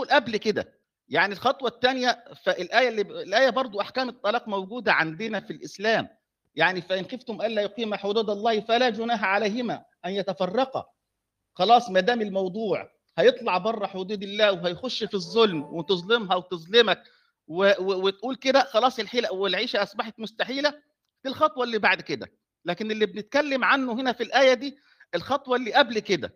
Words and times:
بتقول 0.00 0.16
قبل 0.20 0.36
كده. 0.36 0.80
يعني 1.08 1.32
الخطوة 1.32 1.68
الثانية 1.68 2.24
فالآية 2.44 2.88
اللي 2.88 3.02
الآية 3.02 3.50
برضو 3.50 3.80
أحكام 3.80 4.08
الطلاق 4.08 4.48
موجودة 4.48 4.92
عندنا 4.92 5.40
في 5.40 5.52
الإسلام. 5.52 6.08
يعني 6.54 6.82
فإن 6.82 7.04
خفتم 7.04 7.42
ألا 7.42 7.62
يقيم 7.62 7.94
حدود 7.94 8.30
الله 8.30 8.60
فلا 8.60 8.90
جناح 8.90 9.24
عليهما 9.24 9.84
أن 10.06 10.10
يتفرقا. 10.12 10.84
خلاص 11.54 11.90
ما 11.90 12.00
دام 12.00 12.20
الموضوع 12.22 12.90
هيطلع 13.18 13.58
بره 13.58 13.86
حدود 13.86 14.22
الله 14.22 14.52
وهيخش 14.52 15.04
في 15.04 15.14
الظلم 15.14 15.62
وتظلمها 15.62 16.36
وتظلمك 16.36 17.02
و... 17.48 17.64
و... 17.64 18.06
وتقول 18.06 18.36
كده 18.36 18.64
خلاص 18.64 18.98
الحيلة 18.98 19.32
والعيشة 19.32 19.82
أصبحت 19.82 20.14
مستحيلة. 20.20 20.70
دي 21.24 21.30
الخطوة 21.30 21.64
اللي 21.64 21.78
بعد 21.78 22.00
كده. 22.00 22.32
لكن 22.64 22.90
اللي 22.90 23.06
بنتكلم 23.06 23.64
عنه 23.64 23.92
هنا 23.92 24.12
في 24.12 24.22
الآية 24.22 24.54
دي 24.54 24.78
الخطوة 25.14 25.56
اللي 25.56 25.72
قبل 25.72 25.98
كده 25.98 26.34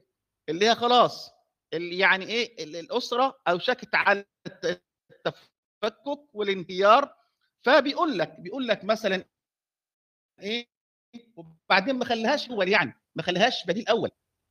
اللي 0.48 0.68
هي 0.68 0.74
خلاص 0.74 1.33
يعني 1.72 2.24
إيه 2.26 2.64
الأسرة 2.80 3.40
اوشكت 3.48 3.94
على 3.94 4.24
التفكك 5.26 6.28
والانهيار 6.34 7.14
فبيقول 7.62 8.18
لك 8.18 8.40
بيقول 8.40 8.68
لك 8.68 8.84
مثلا 8.84 9.24
إيه 10.40 10.68
وبعدين 11.36 11.94
ما 11.98 12.04
خليهاش 12.04 12.50
هو 12.50 12.62
يعني 12.62 12.94
ما 13.14 13.22
خليهاش 13.22 13.66
بديل 13.66 13.88
أول 13.88 14.10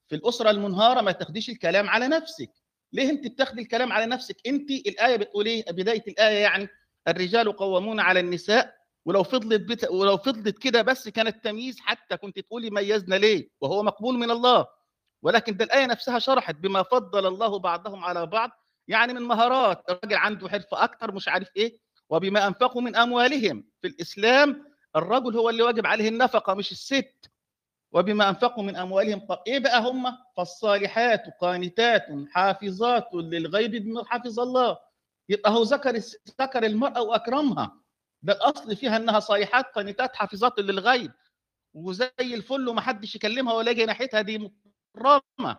في 0.10 0.16
الأسرة 0.16 0.50
المنهارة 0.50 1.02
ما 1.02 1.12
تاخديش 1.12 1.50
الكلام 1.50 1.90
على 1.90 2.08
نفسك. 2.08 2.52
ليه 2.94 3.10
انت 3.10 3.28
بتاخدي 3.28 3.62
الكلام 3.62 3.92
على 3.92 4.06
نفسك؟ 4.06 4.38
انت 4.48 4.72
الآية 4.72 5.16
بتقول 5.16 5.46
إيه؟ 5.46 5.66
بداية 5.72 6.04
الآية 6.08 6.38
يعني 6.38 6.68
الرجال 7.08 7.56
قوامون 7.56 8.00
على 8.00 8.20
النساء 8.20 8.76
ولو 9.06 9.24
فضلت 9.24 9.62
بت... 9.62 9.90
ولو 9.92 10.18
فضلت 10.18 10.60
كده 10.60 10.82
بس 10.82 11.10
كان 11.10 11.28
التمييز 11.28 11.80
حتى 11.80 12.18
كنت 12.18 12.40
تقولي 12.40 12.70
ميزنا 12.70 13.16
ليه؟ 13.16 13.50
وهو 13.62 13.84
مقبول 13.84 14.16
من 14.16 14.32
الله. 14.32 14.68
ولكن 15.24 15.58
ده 15.58 15.66
الآية 15.66 15.86
نفسها 15.86 16.20
شرحت 16.20 16.56
بما 16.56 16.84
فضل 16.84 17.26
الله 17.28 17.60
بعضهم 17.60 18.04
على 18.04 18.26
بعض 18.26 18.52
يعني 18.88 19.14
من 19.14 19.22
مهارات. 19.22 19.84
الراجل 19.90 20.16
عنده 20.16 20.50
حرفة 20.50 20.84
أكتر 20.84 21.12
مش 21.12 21.28
عارف 21.28 21.50
إيه 21.58 21.80
وبما 22.10 22.48
أنفقوا 22.48 22.82
من 22.82 22.96
أموالهم. 22.96 23.64
في 23.82 23.88
الإسلام 23.88 24.66
الرجل 24.96 25.38
هو 25.38 25.50
اللي 25.50 25.64
واجب 25.64 25.86
عليه 25.88 26.10
النفقة 26.10 26.54
مش 26.54 26.72
الست. 26.72 27.32
وبما 27.92 28.30
أنفقوا 28.30 28.64
من 28.64 28.76
أموالهم 28.76 29.28
إيه 29.48 29.60
بقى 29.60 29.82
هم؟ 29.82 30.18
فالصالحات 30.38 31.24
قانتات 31.42 32.06
حافظات 32.32 33.08
للغيب 33.14 33.72
بما 33.72 34.04
حفظ 34.06 34.40
الله. 34.40 34.78
يبقى 35.30 35.52
هو 35.52 35.64
ذكر 35.64 36.02
ذكر 36.42 36.64
المرأة 36.66 37.02
وأكرمها. 37.02 37.80
ده 38.22 38.34
الأصل 38.34 38.76
فيها 38.76 38.98
إنها 38.98 39.20
صالحات 39.20 39.66
قانتات 39.66 40.16
حافظات 40.16 40.60
للغيب. 40.60 41.12
وزي 41.74 42.12
الفل 42.22 42.68
ومحدش 42.68 43.16
يكلمها 43.16 43.54
ولا 43.54 43.72
يجي 43.72 43.86
ناحيتها 43.86 44.22
دي 44.22 44.52
مكرمه 44.96 45.58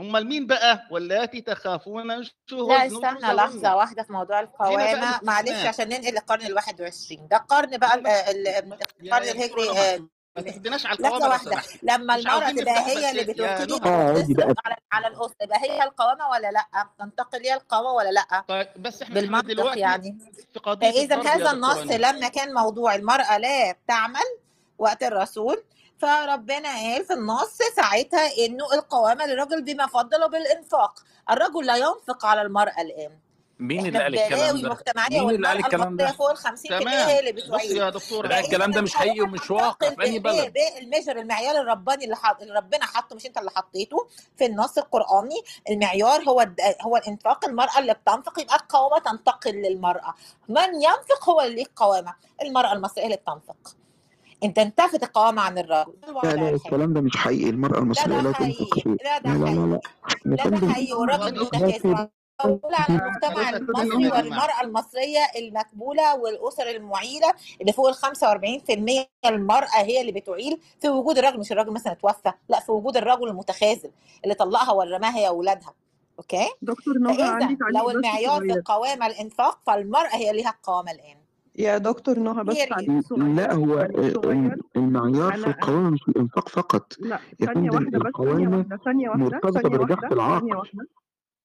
أمال 0.00 0.26
مين 0.26 0.46
بقى؟ 0.46 0.86
واللاتي 0.90 1.40
تخافون 1.40 2.08
لا 2.08 2.86
استنى 2.86 3.32
لحظة 3.34 3.76
واحدة 3.76 4.02
في 4.02 4.12
موضوع 4.12 4.40
القوامة. 4.40 5.20
معلش 5.22 5.66
عشان 5.66 5.88
ننقل 5.88 6.12
للقرن 6.12 6.46
ال 6.46 6.54
21 6.54 7.28
ده 7.28 7.36
القرن 7.36 7.78
بقى 7.78 7.94
القرن 7.94 9.28
الهجري 9.28 9.68
ما 10.36 10.42
تاخدناش 10.42 10.86
على 10.86 10.98
القوامة 10.98 11.28
واحدة. 11.28 11.62
لما 11.82 12.14
المراه 12.16 12.50
تبقى 12.50 12.86
هي 12.86 13.10
اللي 13.10 13.22
بتبتدي 13.24 13.88
على 13.88 14.76
على 14.92 15.06
الأسرة 15.06 15.34
يبقى 15.42 15.58
هي 15.62 15.82
القوامة 15.82 16.28
ولا 16.28 16.50
لأ؟ 16.50 16.66
تنتقل 16.98 17.42
هي 17.44 17.54
القوامة 17.54 17.92
ولا 17.92 18.10
لأ؟ 18.10 18.44
طيب 18.48 18.68
بس 18.76 19.02
إحنا 19.02 19.14
بالمنطق 19.14 19.46
دلوقتي 19.46 19.80
يعني. 19.80 20.18
في 20.52 20.58
قضيه 20.60 20.90
فاذا 20.90 21.22
هذا 21.22 21.50
النص. 21.50 21.76
لما 21.78 22.28
كان 22.28 22.54
موضوع 22.54 22.94
المرأة 22.94 23.38
لا 23.38 23.76
تعمل 23.88 24.38
وقت 24.78 25.02
الرسول 25.02 25.64
فربنا 26.02 26.68
قال 26.68 27.04
في 27.04 27.12
النص 27.12 27.58
ساعتها 27.76 28.46
إنه 28.46 28.72
القوامة 28.74 29.26
للرجل 29.26 29.62
بما 29.62 29.86
فضله 29.86 30.26
بالإنفاق. 30.26 31.00
الرجل 31.30 31.66
لا 31.66 31.76
ينفق 31.76 32.26
على 32.26 32.42
المرأة 32.42 32.80
الآن. 32.80 33.18
مين 33.58 33.86
اللي 33.86 33.98
قال 34.02 34.14
الكلام 34.18 34.60
ده؟ 34.62 34.76
مين 35.10 35.30
اللي 35.30 35.48
قال 35.48 35.58
الكلام 35.58 35.96
ده؟ 35.96 36.12
فوق 36.12 36.30
ال 36.30 36.36
50% 36.38 36.42
تمام. 36.68 36.88
هي 36.88 37.18
اللي 37.20 37.32
بص 37.32 37.42
بتعيد 37.46 37.70
يا 37.70 37.90
دكتوره 37.90 38.28
لا 38.28 38.40
الكلام 38.40 38.70
ده 38.70 38.80
مش 38.80 38.94
حقيقي 38.94 39.20
ومش 39.20 39.50
واقع 39.50 39.90
في 39.90 40.02
أي 40.02 40.18
بلد. 40.18 40.54
الميجر 40.82 41.18
المعيار 41.18 41.60
الرباني 41.60 42.04
اللي, 42.04 42.16
حط... 42.16 42.42
اللي 42.42 42.54
ربنا 42.54 42.86
حطه 42.86 43.16
مش 43.16 43.26
أنت 43.26 43.38
اللي 43.38 43.50
حطيته؟ 43.50 44.08
في 44.38 44.46
النص 44.46 44.78
القرآني 44.78 45.42
المعيار 45.70 46.22
هو 46.28 46.40
الد... 46.40 46.60
هو 46.82 46.96
الإنفاق 46.96 47.44
المرأة 47.44 47.78
اللي 47.78 47.94
بتنفق 47.94 48.40
يبقى 48.40 48.56
القوامة 48.56 48.98
تنتقل 48.98 49.50
للمرأة. 49.52 50.14
من 50.48 50.74
ينفق 50.74 51.28
هو 51.30 51.40
اللي 51.40 51.54
ليه 51.54 51.64
القوامة. 51.64 52.14
المرأة 52.42 52.72
المصرية 52.72 53.04
اللي 53.04 53.16
بتنفق. 53.16 53.74
أنت 54.44 54.58
انتفت 54.58 55.02
القوامه 55.02 55.42
عن 55.42 55.58
الرجل 55.58 55.92
لا 56.24 56.34
لا 56.34 56.48
الكلام 56.50 56.92
ده 56.92 57.00
مش 57.00 57.16
حقيقي 57.16 57.50
المرأة 57.50 57.72
لا 57.72 57.78
المصرية 57.78 58.16
ده 58.16 58.22
لا 58.22 58.32
تنفق 58.32 58.78
لا 58.86 59.18
ده 59.18 59.34
لا 59.34 59.38
لا 59.38 59.46
حقيقي. 59.46 59.54
لا 59.54 59.66
لا. 59.66 59.80
يا 60.44 60.50
لا 60.50 60.58
ده 60.58 60.68
حقيقي. 60.68 60.92
والراجل 60.92 61.40
متكاسل 61.44 62.08
أقول 62.40 62.74
على 62.74 62.98
ده 62.98 63.04
المجتمع 63.06 63.50
المصري 63.50 64.04
يا 64.04 64.14
والمرأة 64.14 64.60
المصرية 64.62 65.20
المقبولة 65.38 66.16
والأسر 66.16 66.70
المعيلة 66.70 67.32
اللي 67.60 67.72
فوق 67.72 67.88
ال 67.88 67.94
45% 67.94 69.06
المرأة 69.26 69.76
هي 69.76 70.00
اللي 70.00 70.12
بتعيل 70.12 70.60
في 70.80 70.88
وجود 70.88 71.18
الراجل. 71.18 71.40
مش 71.40 71.52
الراجل 71.52 71.70
مثلا 71.72 71.92
اتوفى. 71.92 72.32
لا 72.48 72.60
في 72.60 72.72
وجود 72.72 72.96
الرجل 72.96 73.28
المتخاذل 73.28 73.90
اللي 74.24 74.34
طلقها 74.34 74.72
ورماها 74.72 75.16
هي 75.16 75.28
أولادها 75.28 75.74
أوكي؟ 76.18 76.48
دكتور 76.62 76.98
نهى 76.98 77.56
لو 77.74 77.90
المعيار 77.90 78.40
في 78.40 78.52
القوامة 78.52 79.06
الإنفاق 79.06 79.58
فالمرأة 79.66 80.16
هي 80.16 80.32
ليها 80.32 80.50
القوامة 80.50 80.92
الآن. 80.92 81.16
يا 81.58 81.78
دكتور 81.78 82.18
نهى 82.18 82.44
بس 82.44 82.56
لا 83.10 83.52
هو 83.54 83.80
المعيار 84.76 85.32
في 85.32 85.38
أنا 85.38 85.44
أنا 85.44 85.46
القوامة 85.46 85.90
مش 85.90 86.00
الإنفاق 86.08 86.48
فقط. 86.48 86.92
لا 87.00 87.18
ثانية 87.46 87.70
واحدة 87.70 87.98
بس 87.98 88.02
ثانية 88.02 88.06
القوامة 88.08 88.56
واحدة 88.58 88.78
ثانية 88.84 89.08
واحدة 89.08 89.24
مرتبطة 89.24 89.60
ثانية 89.60 89.78
برجاحة 89.78 90.02
واحدة 90.02 90.08
ثانية 90.08 90.52
العقل 90.52 90.56
واحدة. 90.56 90.86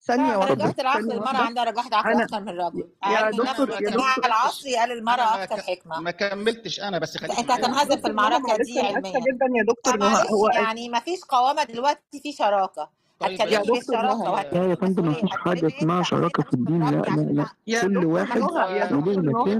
ثانية 0.01 0.37
واحدة 0.37 0.53
رجعت 0.53 0.79
العقل 0.79 1.01
ثانية 1.01 1.13
المرأة 1.13 1.31
واحدة. 1.31 1.43
عندها 1.45 1.63
رجعت 1.63 1.93
عقل 1.93 2.11
أنا 2.11 2.23
أكتر 2.23 2.39
من 2.41 2.49
الرجل 2.49 2.87
يا 3.05 3.29
النفس 3.29 3.49
دكتور 3.51 3.69
يا 3.69 3.89
دكتور. 3.89 4.25
العصري 4.25 4.75
قال 4.75 4.91
المرأة 4.91 5.43
أكثر. 5.43 5.57
حكمة. 5.57 5.99
ما 5.99 6.11
كملتش 6.11 6.79
أنا 6.79 6.99
بس 6.99 7.17
خليك 7.17 7.31
معايا 7.49 7.61
هتنهزم 7.65 8.01
في 8.01 8.07
المعركة 8.07 8.57
دي 8.57 8.79
أنا 8.79 8.87
علميا. 8.89 9.11
جدا 9.11 9.45
يا 9.57 9.63
دكتور 9.67 9.97
نهى. 9.97 10.23
هو 10.31 10.49
يعني 10.49 10.89
ما 10.89 10.99
فيش 10.99 11.19
قوامة 11.29 11.63
دلوقتي 11.63 12.19
في 12.23 12.31
شراكة. 12.31 12.89
طيب 13.19 13.31
يا 13.39 13.59
هتكلمني 13.59 13.65
في 13.65 13.71
دكتور 13.79 13.95
الشراكة 13.95 14.17
نهى 14.17 14.23
لا 14.25 14.29
وهتكلمني 14.31 14.69
يا 14.69 14.75
في 14.75 14.81
فندم 14.81 15.05
ما 15.05 15.13
فيش 15.13 15.23
هتكلمني 15.33 15.67
اسمها 15.67 15.99
انت 15.99 16.13
انت 16.13 16.41
في 16.41 16.53
الدين 16.53 16.83
لا 16.91 17.01
لا 17.01 17.21
لا. 17.21 17.45
يا 17.67 17.81
كل 17.81 18.05
واحد 18.05 18.41
يا 18.41 18.91
له 18.91 18.99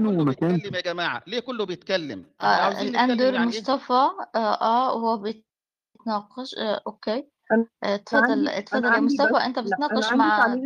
نهى 0.00 0.24
مكانه 0.24 0.52
بيتكلم 0.54 0.74
يا 0.74 0.80
جماعة. 0.80 1.22
ليه 1.26 1.40
كله 1.40 1.66
بيتكلم؟ 1.66 2.24
آه 2.40 2.82
نتكلم 2.82 3.16
دور 3.16 3.34
يعني 3.34 3.46
مصطفى 3.46 3.92
آه, 3.92 4.38
آه 4.38 4.92
هو 4.92 5.16
بيتناقش. 5.18 6.54
آه 6.58 6.82
أوكي. 6.86 7.28
أنا 7.52 7.66
آه 7.84 7.86
أنا 7.86 7.96
تفضل 7.96 8.48
عندي 8.48 8.50
أنا 8.50 8.60
تفضل 8.60 8.94
يا 8.94 9.00
مصطفى 9.00 9.36
أنت 9.46 9.58
لا 9.58 9.64
أنا 9.64 9.86
بتتناقش 9.86 10.12
مع. 10.12 10.56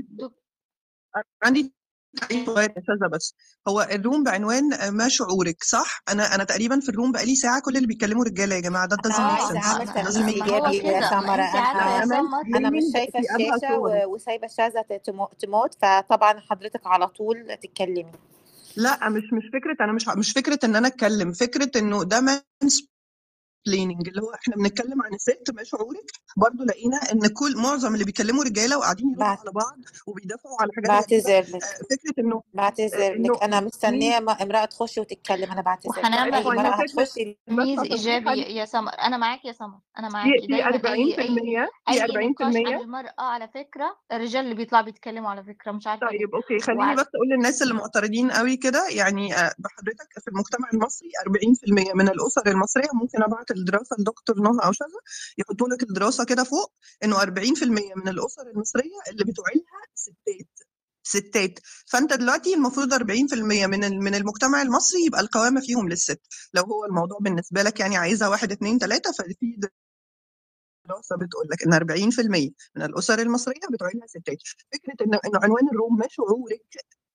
عندي 1.45 1.75
يا 2.31 2.75
أستاذة 2.79 3.09
بس 3.13 3.35
هو 3.69 3.89
الروم 3.93 4.25
بعنوان 4.25 4.91
ما 4.91 5.09
شعورك 5.09 5.65
صح؟ 5.65 6.03
أنا 6.09 6.35
أنا 6.35 6.45
تقريبا 6.45 6.81
في 6.81 6.89
الروم 6.89 7.13
بقالي 7.13 7.35
ساعة 7.37 7.61
كل 7.65 7.77
اللي 7.77 7.87
بيتكلموا 7.87 8.25
رجالة 8.25 8.55
يا 8.55 8.61
جماعة 8.61 8.87
ده 8.87 8.97
ما 9.09 9.17
هو 9.17 9.49
sense 9.49 10.29
إيجابي 10.29 10.77
يا 10.77 10.83
يا 10.83 12.03
أنا 12.03 12.21
أنا 12.57 12.71
مش 12.71 12.83
mainstreaming 12.83 12.93
شايفة 12.93 13.21
في 13.21 13.35
ابهى 13.35 13.49
الشاشة 13.55 13.77
صور. 13.77 13.91
و- 13.91 14.15
وسايبة 14.15 14.47
الشاشة 14.47 14.83
تمو- 15.07 15.31
تموت 15.39 15.75
فطبعا 15.83 16.41
حضرتك 16.41 16.87
على 16.87 17.07
طول 17.09 17.59
تتكلمي. 17.63 18.13
لا 18.77 19.09
مش 19.09 19.23
مش 19.33 19.43
فكرة 19.53 19.85
أنا 19.85 19.93
مش 19.93 20.09
مش 20.09 20.33
فكرة 20.33 20.59
إن 20.65 20.77
أنا 20.77 20.89
أتكلم 20.89 21.33
فكرة 21.33 21.71
إنه 21.77 22.05
ده 22.05 22.21
بليننج 23.67 24.09
اللي 24.09 24.21
هو 24.23 24.35
إحنا 24.35 24.57
بنتكلم 24.57 25.03
عن 25.03 25.15
الست 25.15 25.51
ما 25.55 25.65
شعورك 25.65 26.11
برضو 26.37 26.65
لقينا 26.65 26.97
إن 27.13 27.27
كل 27.27 27.57
معظم 27.57 27.95
اللي 27.95 28.05
بيكلموا 28.05 28.45
رجالة 28.45 28.79
وقاعدين 28.79 29.11
يردوا 29.11 29.25
على 29.25 29.51
بعض 29.55 29.77
وبيدافعوا 30.07 30.57
على 30.61 30.71
حاجات 30.77 30.91
بعتذر 30.91 31.41
لك. 31.57 31.63
آه، 31.65 31.79
فكرة 31.91 32.15
إنه 32.25 32.43
بعتذر 32.55 33.15
لك. 33.15 33.43
أنا 33.43 33.61
مين؟ 33.61 33.67
مستنية 33.67 34.19
م- 34.21 34.29
امرأة 34.31 34.65
تخش 34.65 34.99
وتتكلم. 34.99 35.51
أنا 35.53 35.61
بعتذر 35.63 35.93
فكرة 35.93 36.61
هتخش 36.61 36.95
بس 36.95 37.15
تمييز 37.47 37.79
تصحيحا 37.81 37.95
إيجابي 37.95 38.41
يا 38.57 38.65
سمر. 38.65 38.93
أنا 38.93 39.17
معاك 39.17 39.45
يا 39.45 39.53
سمر. 39.53 39.79
أنا 39.99 40.09
في 40.09 40.15
معاكي. 40.15 40.31
في 40.41 40.47
دايما 40.47 40.67
أي 40.67 40.73
40% 40.73 41.69
أي 41.89 42.07
في 42.07 42.19
أي 42.19 42.29
نقاش 42.29 42.57
عن 42.57 42.67
40% 42.67 42.81
المرأة 42.83 43.13
على 43.19 43.49
فكرة 43.49 43.97
الرجال 44.13 44.45
اللي 44.45 44.55
بيطلع 44.55 44.81
بيتكلموا 44.81 45.31
على 45.31 45.45
فكرة 45.45 45.73
مش 45.73 45.87
عارفة 45.87 46.07
ليه. 46.07 46.19
طيب 46.19 46.35
أوكي. 46.35 46.59
خليني 46.59 46.95
بس 46.95 47.07
أقول 47.15 47.29
للناس 47.37 47.63
اللي 47.63 47.75
معترضين 47.75 48.31
قوي 48.31 48.57
كده. 48.57 48.89
يعني 48.91 49.35
آه، 49.35 49.53
بحضرتك 49.59 50.19
في 50.21 50.29
المجتمع 50.29 50.69
المصري 50.75 51.09
40% 51.27 51.95
من 51.95 52.09
الأسر 52.09 52.43
المصرية. 52.47 52.89
ممكن 52.95 53.23
أبعت 53.23 53.51
الدراسة 53.53 53.97
لدكتور 53.99 54.37
نهى 54.41 54.73
شذا 54.75 55.01
يحطوا 55.39 55.69
لك 55.69 55.83
الدراسة 55.83 56.25
كده 56.25 56.45
فوق 56.45 56.73
إنه 57.05 57.23
40% 57.23 57.95
من 57.97 58.09
الأسر 58.09 58.43
المصرية 58.55 58.99
اللي 59.11 59.25
بتعيلها 59.25 59.81
ستات 59.95 60.49
ستات. 61.05 61.59
فأنت 61.87 62.13
دلوقتي 62.13 62.55
المفروض 62.55 62.95
40% 62.95 63.35
من 63.67 63.99
من 63.99 64.15
المجتمع 64.15 64.63
المصري 64.63 65.05
يبقى 65.07 65.21
القوامة 65.21 65.61
فيهم 65.61 65.89
للست. 65.89 66.21
لو 66.55 66.63
هو 66.63 66.85
الموضوع 66.85 67.19
بالنسبة 67.21 67.63
لك 67.63 67.81
يعني 67.81 67.97
عايزها 67.97 68.29
واحد 68.29 68.53
اتنين 68.53 68.79
تلاتة 68.79 69.13
ففي 69.13 69.57
دراسة 70.89 71.17
بتقول 71.17 71.47
لك 71.53 71.63
إن 71.63 71.75
40% 71.75 72.53
من 72.77 72.83
الأسر 72.83 73.19
المصرية 73.19 73.61
بتعيلها 73.73 74.07
ستات. 74.07 74.39
فكرة 74.73 75.07
إن 75.07 75.21
عنوان 75.45 75.69
الروم 75.73 75.97
ما 75.99 76.07
شعورك 76.11 76.67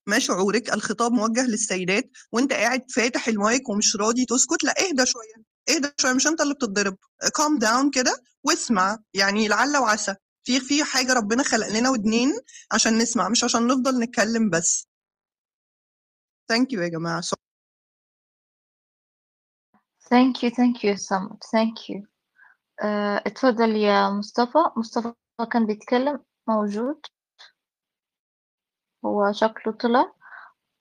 ما 0.08 0.20
شعورك 0.20 0.74
الخطاب 0.74 1.12
موجه 1.12 1.48
للسيدات 1.48 2.10
وأنت 2.32 2.54
قاعد 2.54 2.92
فاتح 2.92 3.28
المايك 3.28 3.70
ومش 3.70 3.96
راضي 3.96 4.26
تسكت 4.26 4.64
لا 4.64 4.74
اهدى 4.90 5.06
شوية. 5.06 5.57
اهدى 5.70 5.92
شوية 6.02 6.14
مش 6.14 6.28
أنت 6.28 6.42
اللي 6.42 6.54
بتتضرب. 6.54 6.98
كام 7.38 7.58
داون 7.60 7.92
كده 7.92 8.24
واسمع. 8.44 8.98
يعني 9.14 9.48
لعل 9.48 9.78
وعسى. 9.78 10.16
في 10.44 10.60
في 10.60 10.84
حاجة 10.84 11.14
ربنا 11.14 11.44
خلق 11.44 11.68
لنا 11.68 11.90
ودنين 11.90 12.34
عشان 12.72 12.98
نسمع 12.98 13.30
مش 13.30 13.44
عشان 13.44 13.68
نفضل 13.68 14.00
نتكلم 14.00 14.50
بس. 14.50 14.88
ثانك 16.50 16.74
يو 16.74 16.82
يا 16.82 16.90
you 20.44 20.52
thank 20.52 20.84
you 20.84 20.96
so 20.98 21.20
much. 21.20 21.44
Thank 21.56 21.90
you. 21.90 22.08
آه، 22.84 23.24
اتفضل 23.28 23.76
يا 23.76 24.10
مصطفى. 24.10 24.60
مصطفى 24.78 25.14
كان 25.52 25.66
بيتكلم 25.66 26.24
موجود. 26.48 27.02
هو 29.06 29.32
شكله 29.32 29.74
طلع. 29.74 30.17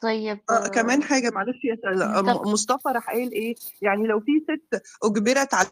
طيب 0.06 0.40
آه 0.50 0.68
كمان 0.68 1.02
حاجة 1.02 1.30
معلش 1.30 1.64
يا 1.64 2.20
طب- 2.22 2.46
مصطفى 2.48 2.88
راح 2.88 3.10
قايل 3.10 3.32
إيه 3.32 3.54
يعني 3.82 4.06
لو 4.06 4.20
في 4.20 4.32
ست 4.44 4.82
أجبرت 5.02 5.54
على 5.54 5.68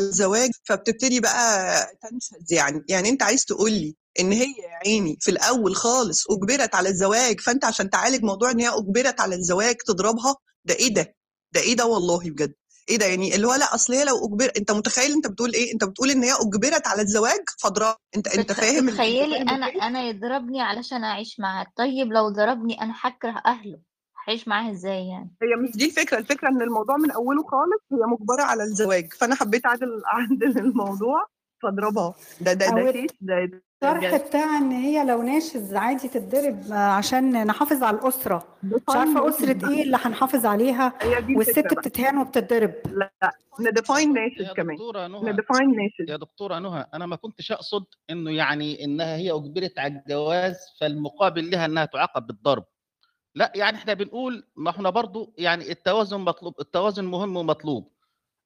الزواج 0.00 0.50
فبتبتدي 0.64 1.20
بقى 1.20 1.76
تنشز 2.02 2.52
يعني 2.52 2.84
يعني 2.88 3.08
أنت 3.08 3.22
عايز 3.22 3.44
تقول 3.44 3.72
لي 3.72 3.96
إن 4.20 4.32
هي 4.32 4.44
يا 4.46 4.78
عيني 4.86 5.16
في 5.20 5.30
الأول 5.30 5.76
خالص 5.76 6.30
أجبرت 6.30 6.74
على 6.74 6.88
الزواج 6.88 7.40
فأنت 7.40 7.64
عشان 7.64 7.90
تعالج 7.90 8.22
موضوع 8.24 8.50
إن 8.50 8.60
هي 8.60 8.68
أجبرت 8.68 9.20
على 9.20 9.34
الزواج 9.34 9.74
تضربها؟ 9.86 10.36
ده 10.64 10.74
إيه 10.74 10.94
ده؟ 10.94 11.14
ده 11.52 11.60
إيه 11.60 11.76
ده 11.76 11.86
والله 11.86 12.30
بجد؟ 12.30 12.54
إيه 12.90 12.98
ده؟ 12.98 13.06
يعني 13.06 13.34
اللي 13.34 13.46
هو 13.46 13.54
لا 13.54 13.74
أصل 13.74 13.92
هي 13.92 14.04
لو 14.04 14.26
أجبر 14.26 14.52
أنت 14.58 14.70
متخيل 14.70 15.12
أنت 15.12 15.26
بتقول 15.26 15.52
إيه؟ 15.54 15.72
أنت 15.72 15.84
بتقول 15.84 16.10
إن 16.10 16.22
هي 16.22 16.32
أجبرت 16.32 16.86
على 16.86 17.02
الزواج؟ 17.02 17.40
فاضرب 17.58 17.96
أنت 18.16 18.28
أنت 18.28 18.52
فاهم 18.52 18.90
تخيلي 18.90 19.36
أنا؟ 19.36 19.66
أنا 19.66 20.02
يضربني 20.02 20.60
علشان 20.62 21.04
أعيش 21.04 21.40
معاه 21.40 21.66
طيب 21.76 22.12
لو 22.12 22.28
ضربني 22.28 22.82
أنا 22.82 22.94
هكره 23.00 23.42
أهله. 23.46 23.78
هعيش 24.28 24.48
معاه 24.48 24.70
إزاي 24.70 25.08
يعني؟ 25.08 25.30
هي 25.42 25.56
مش 25.62 25.76
دي 25.76 25.84
الفكرة. 25.84 26.18
الفكرة 26.18 26.48
إن 26.48 26.62
الموضوع 26.62 26.96
من 26.96 27.10
أوله 27.10 27.42
خالص 27.42 27.82
هي 27.92 28.06
مجبرة 28.06 28.42
على 28.42 28.62
الزواج. 28.62 29.12
فأنا 29.12 29.34
حبيت 29.34 29.66
اعدل 29.66 30.02
اعدل 30.12 30.58
الموضوع. 30.58 31.26
فاضربها 31.62 32.14
ده 32.40 32.52
ده 32.52 32.66
ده 32.70 32.92
case 32.92 33.10
ده 33.20 33.34
الطرح 33.82 34.16
بتاع 34.16 34.58
إن 34.58 34.70
هي 34.72 35.04
لو 35.04 35.22
ناشز 35.22 35.74
عادي 35.74 36.08
تتضرب 36.08 36.72
آه، 36.72 36.74
عشان 36.74 37.46
نحافظ 37.46 37.82
على 37.82 37.96
الأسرة. 37.96 38.44
مش 38.62 38.80
عارفة 38.88 39.28
أسرة 39.28 39.70
إيه 39.70 39.82
اللي 39.82 39.98
هنحافظ 40.00 40.46
عليها؟ 40.46 40.92
والست 41.36 41.74
بتتهان 41.74 42.18
وبتتضرب. 42.18 42.74
لا 42.90 43.12
ن 43.60 43.67
define 43.67 44.12
ناشز 44.14 44.52
كمان. 44.52 44.76
دكتورة 44.76 45.06
نهى. 45.06 45.32
نديفاين 45.32 45.76
ناشز 45.76 46.10
يا 46.10 46.16
دكتورة 46.16 46.58
نهى. 46.58 46.86
أنا 46.94 47.06
ما 47.06 47.16
كنتش 47.16 47.52
أقصد 47.52 47.84
إنه 48.10 48.30
يعني 48.30 48.84
إنها 48.84 49.16
هي 49.16 49.32
أجبرت 49.32 49.78
على 49.78 50.02
الجواز 50.06 50.56
فالمقابل 50.80 51.50
لها 51.50 51.64
إنها 51.66 51.84
تعاقب 51.84 52.26
بالضرب. 52.26 52.64
لا 53.34 53.52
يعني 53.54 53.76
إحنا 53.76 53.94
بنقول 53.94 54.46
ما 54.56 54.70
إحنا 54.70 54.90
برضو 54.90 55.34
يعني 55.38 55.70
التوازن 55.70 56.20
مطلوب 56.20 56.54
التوازن 56.60 57.04
مهم 57.04 57.36
ومطلوب. 57.36 57.92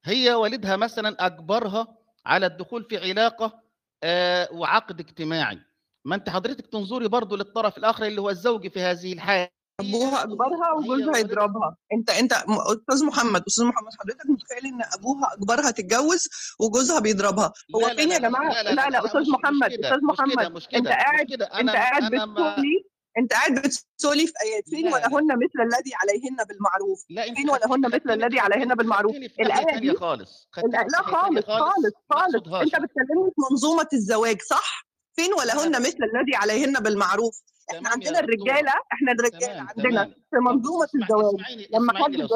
هي 0.05 0.34
والدها 0.34 0.76
مثلا 0.76 1.26
أجبرها 1.26 1.96
على 2.26 2.47
الدخول 2.47 2.85
في 2.85 3.11
علاقة 3.11 3.61
آه 4.05 4.49
وعقد 4.53 5.00
اجتماعي. 5.00 5.59
ما 6.06 6.15
أنت 6.15 6.29
حضرتك 6.31 6.67
تنظري 6.67 7.09
برضو 7.09 7.37
للطرف 7.37 7.79
الآخر 7.79 8.05
اللي 8.06 8.21
هو 8.21 8.31
الزوج 8.31 8.69
في 8.69 8.81
هذه 8.81 9.12
الحالة. 9.12 9.49
أبوها 9.81 10.23
اجبرها 10.23 10.73
وجوزها 10.79 11.19
يضربها. 11.19 11.76
أنت 11.93 12.11
أنت 12.11 12.32
أستاذ 12.32 13.05
محمد 13.06 13.43
أستاذ 13.49 13.65
محمد 13.65 13.93
حضرتك 14.00 14.26
متخيل 14.31 14.67
إن 14.75 14.81
أبوها 14.99 15.35
اجبرها 15.35 15.71
تتجوز 15.71 16.29
وجوزها 16.61 17.00
بيضربها؟ 17.00 17.53
هو 17.75 17.81
لا 17.81 17.87
لا 17.87 17.94
فين 17.94 18.11
يا 18.11 18.19
لا 18.19 18.29
جماعة؟ 18.29 18.53
لا 18.53 18.62
لا 18.62 18.70
لا 18.75 18.91
لا 18.91 19.05
أستاذ 19.06 19.20
مش- 19.20 19.27
مش 19.29 19.35
محمد 19.35 19.73
أستاذ 19.73 19.99
محمد 20.05 20.53
مش 20.53 20.65
انت 20.65 20.70
كده، 20.73 20.81
مش 20.81 20.88
قاعد 20.88 21.27
كده. 21.27 21.47
أنت 21.47 21.70
قاعد 21.70 22.03
بتسولي 22.15 22.85
انت 23.19 23.32
قاعد 23.32 23.55
بتسولي 23.55 24.26
في 24.26 24.32
ايات 24.44 24.69
فين. 24.69 24.87
ولهن 24.87 25.26
مثل 25.26 25.61
الذي 25.62 25.90
عليهن 25.94 26.37
بالمعروف؟ 26.49 27.05
لا 27.11 27.28
انت 27.28 27.37
فين 27.37 27.50
ولهن 27.50 27.81
مثل 27.81 28.11
الذي 28.11 28.38
عليهن 28.40 28.75
بالمعروف؟ 28.75 29.12
تانية 29.37 29.78
دي- 29.78 29.96
خالص 29.96 30.49
لا 30.72 31.02
خالص 31.02 31.46
خالص. 31.46 31.94
خالص. 32.11 32.34
انت 32.55 32.75
بتكلمني 32.82 33.31
في 33.34 33.40
منظومة 33.50 33.88
الزواج 33.93 34.40
صح؟ 34.43 34.87
فين 35.16 35.31
ولهن. 35.34 35.70
مثل 35.82 35.99
الذي 36.14 36.37
عليهن 36.37 36.72
بالمعروف؟ 36.72 37.43
إحنا 37.75 37.88
عندنا. 37.88 38.19
الرجالة 38.20 38.72
إحنا 38.93 39.12
الرجالة 39.12 39.46
تمام، 39.55 39.69
عندنا 39.69 40.05
تمام. 40.05 40.14
في 40.31 40.37
منظومة 40.37 40.88
الزواج. 40.94 41.67
لما 41.70 42.05
حد 42.05 42.10
لو 42.17 42.26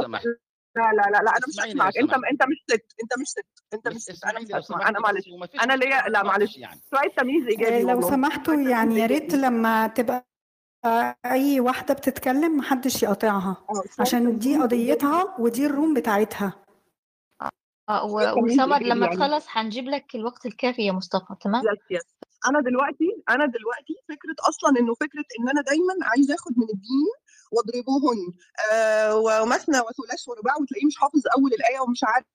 لا 0.76 0.82
لا 0.92 1.02
لا 1.02 1.18
لا 1.22 1.30
أنا 1.30 1.46
مش 1.48 1.56
لو 1.58 1.64
هسمعك. 1.64 1.96
أنت. 1.98 2.12
أنت 2.32 2.42
مش 2.42 2.56
ست 2.70 2.84
أنت 3.02 3.18
مش 3.20 3.26
ست. 3.28 3.46
أنت 3.74 3.88
مش 3.88 4.00
ست. 4.02 4.24
أنا 4.24 4.40
مش 4.40 4.50
لو 4.50 4.56
هسمع 4.56 4.88
أنا 4.88 5.00
معلش. 5.00 5.24
أنا 5.62 5.72
ليا 5.72 6.08
لا 6.08 6.22
معلش. 6.22 6.56
يعني. 6.56 6.80
شوية 6.90 7.10
تمييز 7.16 7.44
آه، 7.44 7.48
ايجابي 7.48 7.82
لو 7.82 7.88
والله. 7.88 8.10
سمحتوا 8.10 8.54
يعني 8.54 8.98
يا 8.98 9.06
ريت. 9.06 9.34
لما 9.34 9.86
تبقى 9.86 10.16
آه، 10.16 10.24
اي 11.26 11.60
واحدة 11.60 11.94
بتتكلم 11.94 12.56
محدش 12.56 13.02
يقاطعها 13.02 13.56
آه، 13.70 13.74
شوية 13.74 14.06
عشان 14.06 14.38
دي 14.38 14.56
قضيتها 14.58 15.36
ودي 15.38 15.66
ال 15.66 15.72
room 15.72 15.94
بتاعتها 15.94 16.64
آه، 17.88 18.04
و- 18.04 18.08
شوية 18.20 18.34
تمييز 18.34 18.60
وسمر 18.60 18.82
لما 18.82 19.06
يعني. 19.06 19.16
تخلص 19.16 19.44
هنجيب 19.48 19.84
لك 19.84 20.14
الوقت 20.14 20.46
الكافي 20.46 20.82
يا 20.86 20.92
مصطفى 20.92 21.34
تمام 21.40 21.62
yes 21.62 21.78
yes 21.90 22.02
أنا 22.48 22.60
دلوقتي 22.60 23.22
أنا 23.30 23.46
دلوقتي 23.46 23.94
فكرة 24.08 24.36
أصلا 24.48 24.80
إنه 24.80 24.94
فكرة 24.94 25.24
إن 25.40 25.48
أنا 25.48 25.62
دايما 25.62 25.94
عايزة 26.02 26.34
آخد 26.34 26.52
من 26.58 26.66
الدين 26.74 27.08
واضربوهن 27.52 28.32
آه 28.72 29.16
ومثنى 29.16 29.76
وثلاث 29.80 30.28
ورباع 30.28 30.54
وتلاقيه 30.60 30.86
مش 30.86 30.96
حافظ 30.96 31.22
أول 31.38 31.50
الآية 31.52 31.80
ومش 31.80 32.00
عارف 32.04 32.26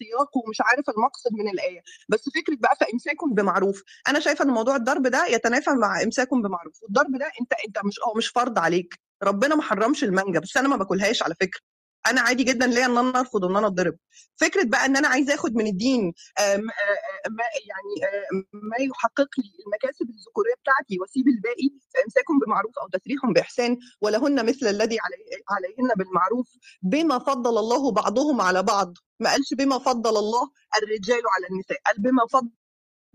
السياق 0.00 0.36
ومش 0.36 0.60
عارف 0.60 0.90
المقصد 0.90 1.32
من 1.32 1.48
الآية. 1.48 1.80
بس 2.08 2.24
فكرة 2.34 2.56
بقى 2.60 2.76
فامساكم 2.80 3.34
بمعروف. 3.34 3.82
أنا 4.08 4.20
شايفة 4.20 4.44
إن 4.44 4.50
موضوع 4.50 4.76
الضرب 4.76 5.06
ده 5.06 5.26
يتنافى 5.26 5.70
مع 5.70 6.02
امساكم 6.02 6.42
بمعروف. 6.42 6.82
والضرب 6.82 7.18
ده 7.18 7.30
أنت 7.40 7.52
أنت 7.66 7.78
مش 7.84 8.00
آه 8.06 8.16
مش 8.16 8.28
فرض 8.28 8.58
عليك. 8.58 8.94
ربنا 9.22 9.54
ما 9.54 9.62
حرمش 9.62 10.04
المانجا 10.04 10.40
بس 10.40 10.56
أنا 10.56 10.68
ما 10.68 10.76
باكلهاش 10.76 11.22
على 11.22 11.34
فكرة. 11.40 11.60
أنا 12.06 12.20
عادي 12.20 12.44
جدا 12.44 12.66
ليا 12.66 12.86
إن 12.86 12.98
أنا 12.98 13.20
أرفض 13.20 13.44
ان 13.44 13.56
أنا 13.56 13.66
أتضرب. 13.66 13.96
فكرة 14.36 14.64
بقى 14.64 14.86
إن 14.86 14.96
أنا 14.96 15.08
عايزه 15.08 15.34
آخد 15.34 15.54
من 15.54 15.66
الدين 15.66 16.02
آم، 16.38 16.44
آه، 16.44 16.52
آه، 16.52 17.28
ما 17.30 17.44
يعني 17.70 18.12
آه، 18.14 18.44
ما 18.52 18.76
يحقق 18.84 19.28
لي 19.38 19.50
المكاسب 19.66 20.10
الذكورية 20.10 20.54
بتاعتي 20.62 20.98
وأسيب 21.00 21.28
الباقي 21.28 21.68
فامساكم 21.94 22.38
بمعروف 22.38 22.72
أو 22.78 22.88
تسريح 22.88 23.26
بإحسان 23.34 23.76
ولهن 24.00 24.46
مثل 24.46 24.66
الذي 24.66 24.98
علي- 25.00 25.42
عليهن 25.50 25.94
بالمعروف 25.96 26.48
بما 26.82 27.18
فضل 27.18 27.58
الله 27.58 27.92
بعضهم 27.92 28.40
على 28.40 28.62
بعض. 28.62 28.94
ما 29.20 29.30
قالش 29.30 29.54
بما 29.54 29.78
فضل 29.78 30.16
الله 30.16 30.50
الرجال 30.82 31.22
على 31.36 31.46
النساء 31.50 31.78
قال 31.86 31.96
بما 31.98 32.26
فضل 32.32 32.50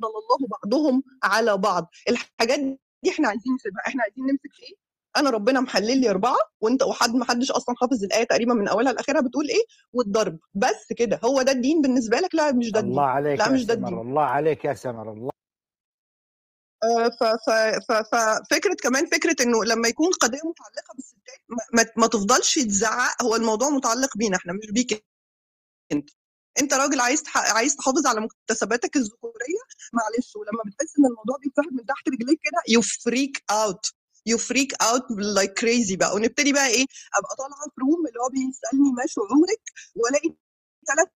الله 0.04 0.48
بعضهم 0.50 1.04
على 1.24 1.57
بعض. 1.57 1.90
الحاجات 2.10 2.60
دي 3.04 3.10
إحنا 3.10 3.28
عايزين 3.28 3.54
نسيبها. 3.56 3.81
إحنا 3.88 4.04
عايزين 4.04 4.24
نمسك 4.24 4.54
في 4.54 4.63
إيه؟ 4.63 4.75
أنا 5.18 5.30
ربنا 5.30 5.60
محلل 5.62 6.02
لي 6.02 6.10
أربعة 6.10 6.38
وأنت 6.62 6.84
وحد 6.84 7.16
ما 7.16 7.25
حدش 7.25 7.52
أصلا 7.52 7.75
حافظ 7.81 8.04
الآية 8.04 8.24
تقريبا 8.24 8.54
من 8.54 8.68
أولها 8.68 8.94
لآخرها 8.94 9.22
بتقول 9.22 9.50
إيه؟ 9.50 9.63
والضرب. 9.94 10.40
بس 10.54 10.94
كده. 10.98 11.19
هو 11.25 11.42
ده 11.42 11.52
الدين 11.52 11.81
بالنسبة 11.81 12.19
لك؟ 12.19 12.36
لا 12.36 12.52
مش 12.52 12.72
ده 12.72 12.80
الدين. 12.80 12.92
الله 12.92 13.06
عليك 13.06 13.40
لا 13.40 13.46
يا 13.46 13.52
مش 13.52 13.66
ده 13.66 13.75
سمر. 13.75 13.88
الدين. 13.88 14.00
الله 14.10 14.22
عليك 14.24 14.66
يا 14.66 14.74
سمر. 14.74 15.12
الله 15.13 15.31
آه، 16.84 17.10
ففكره 18.12 18.74
كمان 18.84 19.06
فكرة 19.06 19.36
إنه 19.44 19.63
لما 19.63 19.88
يكون 19.88 20.10
قضية 20.12 20.38
متعلقة 20.50 20.94
بالستات 20.95 21.42
ما, 21.50 21.57
ما, 21.74 21.90
ما 21.97 22.07
تفضلش 22.07 22.56
تزعق. 22.59 23.24
هو 23.24 23.35
الموضوع 23.35 23.69
متعلق 23.69 24.18
بينا 24.18 24.38
إحنا 24.38 24.54
مش 24.54 24.71
بيك. 24.71 25.06
أنت 25.92 26.09
أنت 26.61 26.73
راجل 26.73 26.99
عايز 26.99 27.23
تح- 27.23 27.54
عايز 27.56 27.75
تحافظ 27.75 28.07
على 28.07 28.21
مكتسباتك 28.21 28.95
الذكورية 28.95 29.61
معلش 29.94 30.35
ولما 30.35 30.63
بتحس 30.65 30.99
إن 30.99 31.06
الموضوع 31.06 31.37
بيتسحب 31.44 31.73
من 31.73 31.85
تحت 31.85 32.09
رجليك 32.09 32.39
كده 32.44 32.61
you 32.69 32.81
freak 32.81 33.44
out 33.52 33.85
you 34.26 34.38
freak 34.38 34.83
out 34.83 35.06
like 35.12 35.54
crazy 35.54 35.95
بقى. 35.95 36.15
ونبتدي 36.15 36.54
بقى 36.54 36.68
إيه 36.68 36.85
أبقى 37.18 37.35
طالعة 37.37 37.65
في 37.75 37.81
room 37.81 38.07
اللي 38.07 38.19
هو 38.23 38.30
بيسألني 38.30 38.92
ما 38.97 39.04
شعورك؟ 39.07 39.63
وألاقي 39.95 40.30
ثلاث 40.87 41.07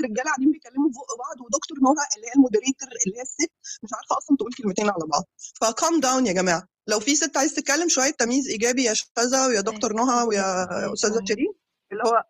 رجالة 0.00 0.22
قاعدين 0.24 0.52
بيكلموا 0.52 0.88
في 0.88 0.94
بق 0.98 1.18
بعض 1.24 1.40
ودكتور 1.46 1.78
نهى 1.80 2.06
اللي 2.16 2.26
هي 2.28 2.32
ال 2.36 2.41
moderator 2.41 2.88
اللي 3.06 3.18
هي 3.18 3.22
الست 3.22 3.52
مش 3.82 3.90
عارفة 3.94 4.18
أصلا 4.18 4.36
تقول 4.36 4.52
كلمتين 4.58 4.84
على 4.90 5.04
بعض. 5.12 5.24
ف 5.60 5.68
calm 5.68 6.00
down 6.00 6.26
يا 6.26 6.32
جماعة. 6.32 6.68
لو 6.86 7.00
في 7.00 7.14
ست 7.16 7.36
عايز 7.36 7.54
تتكلم 7.54 7.88
شوية 7.88 8.10
تمييز 8.10 8.48
إيجابي 8.48 8.84
يا 8.84 8.94
شذا 8.94 9.46
ويا 9.46 9.60
دكتور 9.60 9.92
نهى 9.92 10.22
ويا 10.26 10.46
أستاذة 10.92 11.24
شيرين. 11.28 11.52
اللي 11.92 12.02
هو 12.04 12.24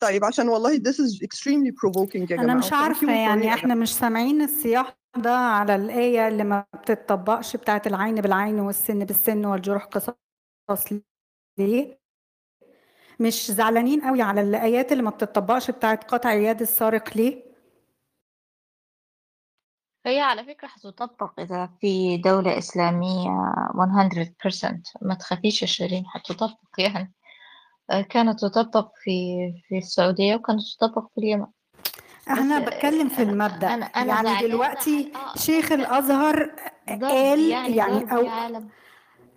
طيب 0.00 0.24
عشان 0.24 0.48
والله 0.48 0.76
this 0.78 0.94
is 0.96 1.22
extremely 1.26 1.72
provoking 1.72 2.16
يا 2.16 2.24
جماعة. 2.26 2.44
أنا 2.44 2.54
مش 2.54 2.72
عارفة 2.72 3.12
يعني 3.12 3.54
إحنا 3.54 3.74
مش 3.74 3.94
سامعين 3.94 4.42
السياق 4.42 4.94
ده 5.16 5.36
على 5.36 5.74
الآية 5.74 6.28
اللي 6.28 6.44
ما 6.44 6.64
بتطبقش 6.74 7.56
بتاعت 7.56 7.86
العين 7.86 8.14
بالعين 8.14 8.60
والسن 8.60 9.04
بالسن 9.04 9.44
والجروح 9.46 9.84
قصاص 9.84 10.92
ليه؟ 11.58 11.98
مش 13.20 13.50
زعلانين 13.50 14.00
قوي 14.00 14.22
على 14.22 14.40
الآيات 14.40 14.92
اللي 14.92 15.02
ما 15.02 15.10
بتطبقش 15.10 15.70
بتاعت 15.70 16.04
قطع 16.04 16.32
يد 16.32 16.60
السارق 16.60 17.16
ليه؟ 17.16 17.48
هي 20.06 20.20
على 20.20 20.44
فكرة 20.44 20.68
هتطبق 20.68 21.40
إذا 21.40 21.70
في 21.80 22.16
دولة 22.16 22.58
إسلامية 22.58 23.28
100% 23.74 24.82
ما 25.02 25.14
تخافيش 25.14 25.62
يا 25.62 25.66
شيرين 25.66 26.04
هتطبق 26.14 26.58
يعني. 26.78 27.12
كانت 28.10 28.40
تطبق 28.40 28.88
في 29.04 29.36
في 29.68 29.78
السعودية 29.78 30.34
وكانت 30.34 30.60
تطبق 30.80 31.06
في 31.14 31.18
اليمن. 31.18 31.46
أنا 32.30 32.58
بس 32.58 32.68
بتكلم 32.68 33.08
في 33.08 33.16
أنا- 33.16 33.20
المبدأ. 33.28 33.68
أنا- 33.68 33.72
أنا 33.72 33.90
يعني 33.96 34.12
زعلانة 34.12 34.40
دلوقتي 34.42 35.12
آه، 35.14 35.38
شيخ 35.38 35.72
ضرب 35.72 36.50
قال 37.02 37.40
يعني 37.40 37.76
يعني 37.76 38.04
عالم 38.28 38.68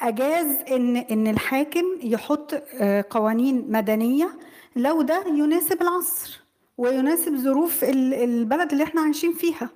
أجاز 0.02 0.46
إن 0.72 0.98
إن 0.98 1.28
الحاكم 1.28 1.86
يحط 2.04 2.54
آه، 2.80 3.06
قوانين 3.10 3.72
مدنية 3.72 4.30
لو 4.76 5.02
ده 5.02 5.24
يناسب 5.28 5.82
العصر 5.82 6.42
ويناسب 6.78 7.36
ظروف 7.36 7.84
ال- 7.84 8.14
البلد 8.14 8.72
اللي 8.72 8.84
إحنا 8.84 9.02
عايشين 9.02 9.34
فيها. 9.34 9.70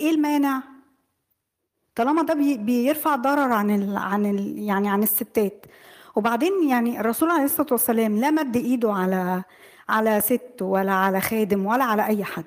إيه 0.00 0.10
المانع؟ 0.10 0.62
طالما 1.94 2.22
ده 2.22 2.34
بي 2.34 2.56
بيرفع 2.56 3.16
ضرر 3.16 3.52
عن 3.52 3.70
ال 3.70 3.96
عن 3.96 4.26
ال 4.26 4.58
يعني 4.58 4.88
عن 4.90 5.02
الستات. 5.02 5.66
وبعدين 6.16 6.68
يعني 6.68 7.00
الرسول 7.00 7.30
عليه 7.30 7.44
الصلاة 7.44 7.68
والسلام 7.72 8.16
لا 8.20 8.30
مد 8.30 8.56
إيده 8.56 8.92
على 8.92 9.42
على 9.88 10.20
ست 10.20 10.56
ولا 10.62 10.92
على 10.92 11.20
خادم 11.20 11.66
ولا 11.66 11.84
على 11.84 12.06
أي 12.06 12.24
حد. 12.24 12.44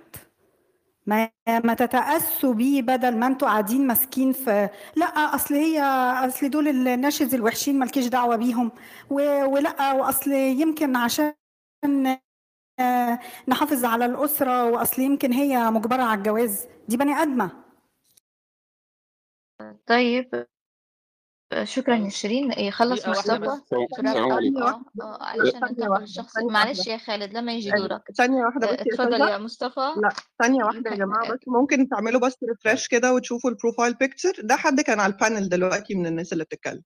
ما 1.08 1.30
ما 1.48 1.74
تتأسوا 1.74 2.54
بيه 2.54 2.82
بدل 2.82 3.18
ما 3.18 3.28
أنتوا 3.28 3.48
قاعدين 3.48 3.88
ماسكين 3.88 4.32
في 4.34 4.70
لا 4.96 5.06
أصل 5.06 5.54
هي 5.56 5.82
أصل 6.28 6.50
دول 6.50 6.68
الناشز 6.68 7.36
الوحشين 7.36 7.80
مالكيش 7.80 8.08
دعوة 8.08 8.36
بيهم. 8.36 8.72
و- 9.10 9.44
ولا 9.46 9.92
وأصل 9.94 10.32
يمكن 10.32 10.96
عشان 10.96 11.34
آه، 12.80 13.20
نحافظ 13.48 13.86
على 13.86 14.06
الأسرة 14.06 14.66
وأصل 14.66 15.02
يمكن 15.02 15.34
هي 15.34 15.72
مجبرة 15.72 16.04
على 16.04 16.18
الجواز. 16.18 16.68
دي 16.88 16.98
بني 16.98 17.14
آدمة. 17.14 17.52
طيب. 19.88 20.48
شكرا 21.64 21.96
يا 21.96 22.10
شيرين. 22.10 22.52
يخلص 22.52 23.02
دقيقة 23.02 23.18
واحدة 23.18 23.40
مصطفى 23.40 23.76
آه 23.76 24.40
آه 25.02 25.24
علشان 25.24 25.62
للشخص 26.02 26.34
ثانية 26.34 26.50
معلش. 26.52 26.88
يا 26.88 26.98
خالد 26.98 27.34
لما 27.34 27.54
يجي 27.54 27.72
دورك. 27.72 28.02
ثانية 28.18 28.46
واحدة 28.46 28.70
آه، 28.70 28.74
بس 28.74 28.80
يا 28.80 28.94
اتفضل 28.94 29.22
يا 29.22 29.38
مصطفى. 29.38 29.94
لا 30.04 30.10
ثانية 30.44 30.64
واحدة 30.64 30.92
يا 30.92 30.96
جماعة 30.96 31.26
آه، 31.26 31.32
بس. 31.34 31.40
ممكن 31.48 31.90
تعملوا 31.90 32.20
بس 32.22 32.36
refresh 32.50 32.88
كده 32.88 33.14
وتشوفوا 33.14 33.50
ال 33.50 33.55
profile 33.55 33.94
picture 33.94 34.34
ده 34.44 34.56
حد 34.56 34.82
كان 34.82 35.00
على 35.00 35.14
ال 35.14 35.20
panel 35.20 35.50
دلوقتي 35.50 35.96
من 35.96 36.06
الناس 36.06 36.34
اللي 36.34 36.44
بتتكلم. 36.44 36.84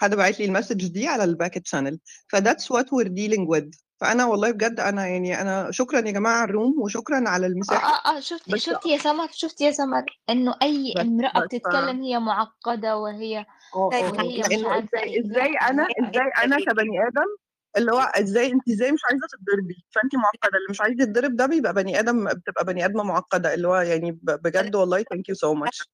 حد 0.00 0.14
باعت 0.14 0.38
لي 0.40 0.44
ال 0.46 0.51
message 0.51 0.86
دي 0.86 1.06
على 1.08 1.24
ال 1.24 1.32
back 1.32 1.66
channel 1.66 1.98
ف 2.28 2.34
that's 2.34 2.70
what 2.70 2.92
we're 2.92 3.06
dealing 3.08 3.48
with 3.50 3.70
فأنا 4.00 4.24
والله 4.26 4.50
بجد 4.50 4.80
أنا 4.80 5.06
يعني 5.06 5.40
أنا 5.40 5.70
شكرا 5.70 5.98
يا 6.06 6.10
جماعة 6.12 6.34
على 6.40 6.44
ال 6.50 6.55
room 6.55 6.74
وشكرا 6.80 7.28
على 7.28 7.46
آه 7.46 7.48
المساحة. 7.48 7.88
آه 7.88 8.16
آه 8.16 8.20
شفتي 8.20 8.52
بس 8.52 8.60
شفتي 8.60 8.88
يا 8.88 8.98
سمر 8.98 9.28
شفتي 9.32 9.64
يا 9.64 9.70
سمر 9.70 10.04
إنه 10.30 10.54
أي 10.62 10.94
بس 10.96 11.06
بتتكلم 11.44 12.02
هي 12.02 12.18
معقدة 12.18 12.96
وهي 12.96 13.46
وهي 13.74 14.38
مش 14.42 14.48
لأنه 14.48 14.68
عارفة 14.68 14.98
إزاي 14.98 15.54
أنا 15.70 15.86
إزاي 16.00 16.30
أنا 16.44 16.56
كبني 16.56 17.06
آدم 17.08 17.36
اللي 17.76 17.92
هو 17.92 17.98
إزاي 18.00 18.52
انت 18.52 18.68
إزاي 18.68 18.92
مش 18.92 19.00
عايزة 19.10 19.26
تتضربي؟ 19.26 19.84
فانت 19.90 20.14
معقدة 20.14 20.58
اللي 20.58 20.66
مش 20.70 20.80
عايز 20.80 21.00
يتضرب 21.00 21.36
ده 21.36 21.46
بيبقى 21.46 21.74
بني 21.74 21.98
آدم 22.00 22.28
بتبقى 22.28 22.64
بني 22.64 22.84
آدمة 22.84 23.02
معقدة 23.02 23.54
اللي 23.54 23.68
هو 23.68 23.76
يعني 23.76 24.18
بجد 24.22 24.74
والله 24.76 25.02
thank 25.02 25.28
you 25.28 25.34
so 25.34 25.54
much 25.54 25.88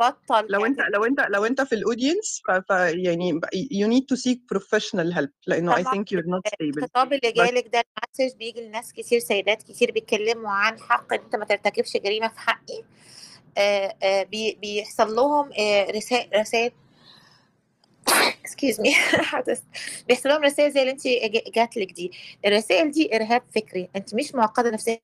بطل 0.00 0.46
لو 0.48 0.66
انت 0.66 0.80
لو 0.94 1.04
انت 1.04 1.20
لو 1.20 1.44
انت 1.44 1.60
في 1.60 1.74
ال 1.74 1.82
audience 1.82 2.42
ف, 2.48 2.50
ف 2.50 2.70
يعني 2.70 3.40
you 3.54 3.86
need 3.86 4.04
to 4.12 4.20
seek 4.20 4.38
professional 4.56 5.14
help 5.18 5.30
لأنه 5.46 5.82
طبعا 5.82 5.94
think 5.94 6.06
you're 6.14 6.26
not 6.26 6.48
stable. 6.48 6.78
الخطاب 6.78 7.12
اللي 7.12 7.32
بس 7.32 7.38
جالك 7.38 7.68
ده 7.68 7.82
ال 8.20 8.22
message 8.22 8.36
بيجي 8.36 8.60
لناس 8.60 8.92
كتير 8.92 9.18
سيدات 9.18 9.62
كتير 9.62 9.92
بيتكلموا 9.92 10.50
عن 10.50 10.80
حق 10.80 11.12
إن 11.12 11.20
انت 11.20 11.36
ما 11.36 11.44
ترتكبش 11.44 11.96
جريمة 11.96 12.28
في 12.28 12.40
حقي. 12.40 12.82
آه 13.58 13.96
آه 14.02 14.22
بي 14.22 14.58
بيحصل 14.60 15.14
لهم 15.14 15.50
آه 15.58 15.90
رسائل 15.90 16.40
رسائل 16.40 16.72
excuse 18.08 18.80
me 18.80 18.94
بيحصل 20.08 20.28
لهم 20.28 20.42
رسائل 20.42 20.72
زي 20.72 20.80
اللي 20.80 20.92
انت 20.92 21.02
جات 21.54 21.76
لك 21.76 21.92
دي. 21.92 22.12
الرسائل 22.46 22.90
دي 22.90 23.16
إرهاب 23.16 23.42
فكري. 23.54 23.88
انت 23.96 24.14
مش 24.14 24.34
معقدة 24.34 24.70
نفسيا 24.70 24.98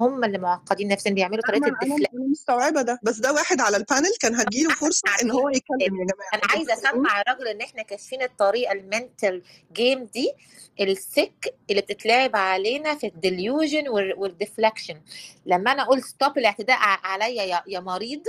هم 0.00 0.24
اللي 0.24 0.38
معقدين 0.38 0.88
نفسيا 0.88 1.10
بيعملوا 1.12 1.42
أنا 1.48 1.52
طريقة 1.58 1.66
أنا 1.68 1.76
الدفلاء 1.82 2.10
أنا 2.14 2.24
مستوعبة 2.30 2.82
ده. 2.82 2.98
بس 3.02 3.16
ده 3.18 3.32
واحد 3.32 3.60
على 3.60 3.76
ال 3.76 3.82
panel 3.82 4.10
كان 4.20 4.34
هتجيله 4.34 4.74
فرصة 4.74 5.02
إن 5.22 5.30
هو 5.30 5.48
يتكلم 5.48 5.80
يا 6.00 6.06
جماعة. 6.06 6.30
أنا 6.34 6.42
عايزة 6.50 6.72
أسمع 6.72 7.20
الراجل 7.20 7.48
إن 7.48 7.60
إحنا 7.60 7.82
كاشفين 7.82 8.22
الطريقة 8.22 8.72
ال 8.72 8.82
mental 8.82 9.42
game 9.72 10.04
دي 10.04 10.32
السك 10.80 11.54
اللي 11.70 11.80
بتتلعب 11.82 12.36
علينا 12.36 12.94
في 12.94 13.06
ال 13.06 13.15
delusion 13.15 13.88
وال 13.88 14.07
deflection 14.07 15.00
لما 15.46 15.72
أنا 15.72 15.82
أقول 15.82 16.02
stop 16.02 16.38
الاعتداء 16.38 16.78
عليا 16.80 17.62
يا, 17.66 17.80
مريض 17.80 18.22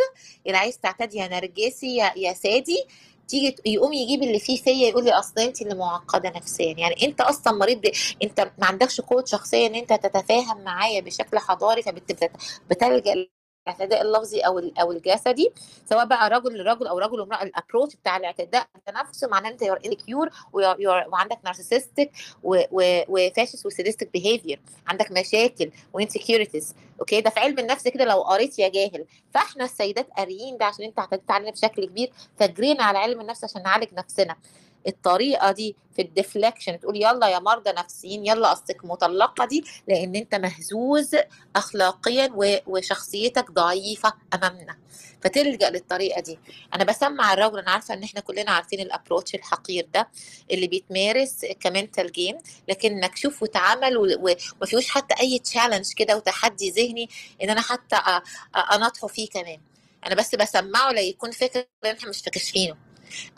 اللي 0.47 0.57
عايز 0.57 0.77
تعتدي 0.79 1.17
يا 1.17 1.27
نرجسي 1.27 1.95
يا 2.15 2.33
سادي 2.33 2.83
تيجي 3.29 3.55
يقوم 3.65 3.93
يجيب 3.93 4.24
اللي 4.24 4.39
فيه 4.39 4.57
فيا 4.57 4.88
يقول 4.89 5.05
لي 5.05 5.12
أصل 5.12 5.41
انت 5.41 5.62
اللي 5.62 5.75
معقدة 5.75 6.29
نفسيا 6.29 6.75
يعني 6.77 6.95
أنت 7.07 7.21
أصلا 7.21 7.53
مريض. 7.53 7.81
أنت 8.24 8.41
ما 8.59 8.65
عندكش 8.67 9.01
قوة 9.01 9.25
شخصية 9.25 9.67
إن 9.67 9.75
أنت 9.75 9.93
تتفاهم 9.93 10.63
معايا 10.63 11.01
بشكل 11.01 11.39
حضاري 11.39 11.81
فبتلجا 11.83 13.27
الاعتداء 13.69 14.01
اللفظي 14.01 14.39
أو 14.39 14.59
أو 14.59 14.91
الجسدي 14.91 15.51
سواء 15.89 16.05
بقى 16.05 16.29
رجل 16.29 16.57
لرجل 16.57 16.88
أو 16.88 16.99
رجل 16.99 17.19
وامرأة 17.19 17.43
ال 17.43 17.49
approach 17.49 17.95
بتاع 17.95 18.17
الاعتداء 18.17 18.67
نفسه 18.89 19.27
معناه 19.27 19.49
أنت 19.49 19.61
you're 19.62 19.79
insecure 19.86 20.29
وعندك 21.07 21.39
narcissistic 21.45 22.12
و 22.43 22.59
fascist 22.59 23.65
و 23.65 23.70
sadistic 23.70 24.09
behavior 24.13 24.59
عندك 24.88 25.11
مشاكل 25.11 25.71
و 25.93 26.00
insecurities 26.00 26.75
okay؟ 27.00 27.21
ده 27.21 27.29
في 27.29 27.39
علم 27.39 27.59
النفس 27.59 27.88
كده 27.88 28.05
لو 28.05 28.21
قريت 28.21 28.59
يا 28.59 28.67
جاهل. 28.69 29.05
فإحنا 29.33 29.65
السيدات 29.65 30.07
قاريين 30.17 30.57
ده 30.57 30.65
عشان 30.65 30.85
أنت 30.85 30.99
اعتديت 30.99 31.31
علينا 31.31 31.51
بشكل 31.51 31.85
كبير 31.85 32.11
فجرينا 32.39 32.83
على 32.83 32.97
علم 32.97 33.21
النفس 33.21 33.43
عشان 33.43 33.63
نعالج 33.63 33.93
نفسنا. 33.93 34.35
الطريقة 34.88 35.51
دي 35.51 35.75
في 35.95 36.01
ال 36.01 36.09
deflection 36.09 36.79
تقول 36.79 36.95
يلا 36.95 37.27
يا 37.27 37.39
مرضى 37.39 37.69
نفسيين 37.71 38.25
يلا 38.25 38.51
أصلك 38.51 38.86
مطلقة 38.86 39.45
دي 39.45 39.63
لأن 39.88 40.15
أنت 40.15 40.36
مهزوز 40.36 41.15
اخلاقيا 41.55 42.29
وشخصيتك 42.67 43.51
ضعيفة 43.51 44.13
أمامنا. 44.33 44.77
فتلجأ 45.21 45.69
للطريقة 45.69 46.21
دي. 46.21 46.39
أنا 46.75 46.83
بسمع 46.83 47.33
الراجل 47.33 47.59
أنا 47.59 47.71
عارفة 47.71 47.93
إن 47.93 48.03
إحنا 48.03 48.21
كلنا 48.21 48.51
عارفين 48.51 48.79
ال 48.79 48.86
approach 48.86 49.36
الحقير 49.36 49.88
ده 49.93 50.09
اللي 50.51 50.67
بيتمارس 50.67 51.45
ك 51.59 51.67
mental 51.67 52.12
game 52.12 52.38
لكنك 52.69 53.15
شوف 53.17 53.41
واتعمل 53.41 53.98
و- 53.98 54.01
و- 54.05 54.36
وما 54.57 54.65
فيهوش 54.65 54.89
حتى 54.89 55.15
أي 55.21 55.39
challenge 55.39 55.93
كده 55.93 56.17
وتحدي 56.17 56.69
ذهني 56.69 57.09
إن 57.43 57.50
أنا 57.50 57.62
حتى 57.62 57.95
أناطحه 58.74 59.07
فيه 59.07 59.29
كمان. 59.29 59.59
أنا 60.05 60.15
بس 60.15 60.36
بسمعه 60.36 60.91
ليكون 60.91 61.31
فكر 61.31 61.65
إن 61.86 61.95
إحنا 61.95 62.09
مش 62.09 62.21
فاكشفينه 62.21 62.75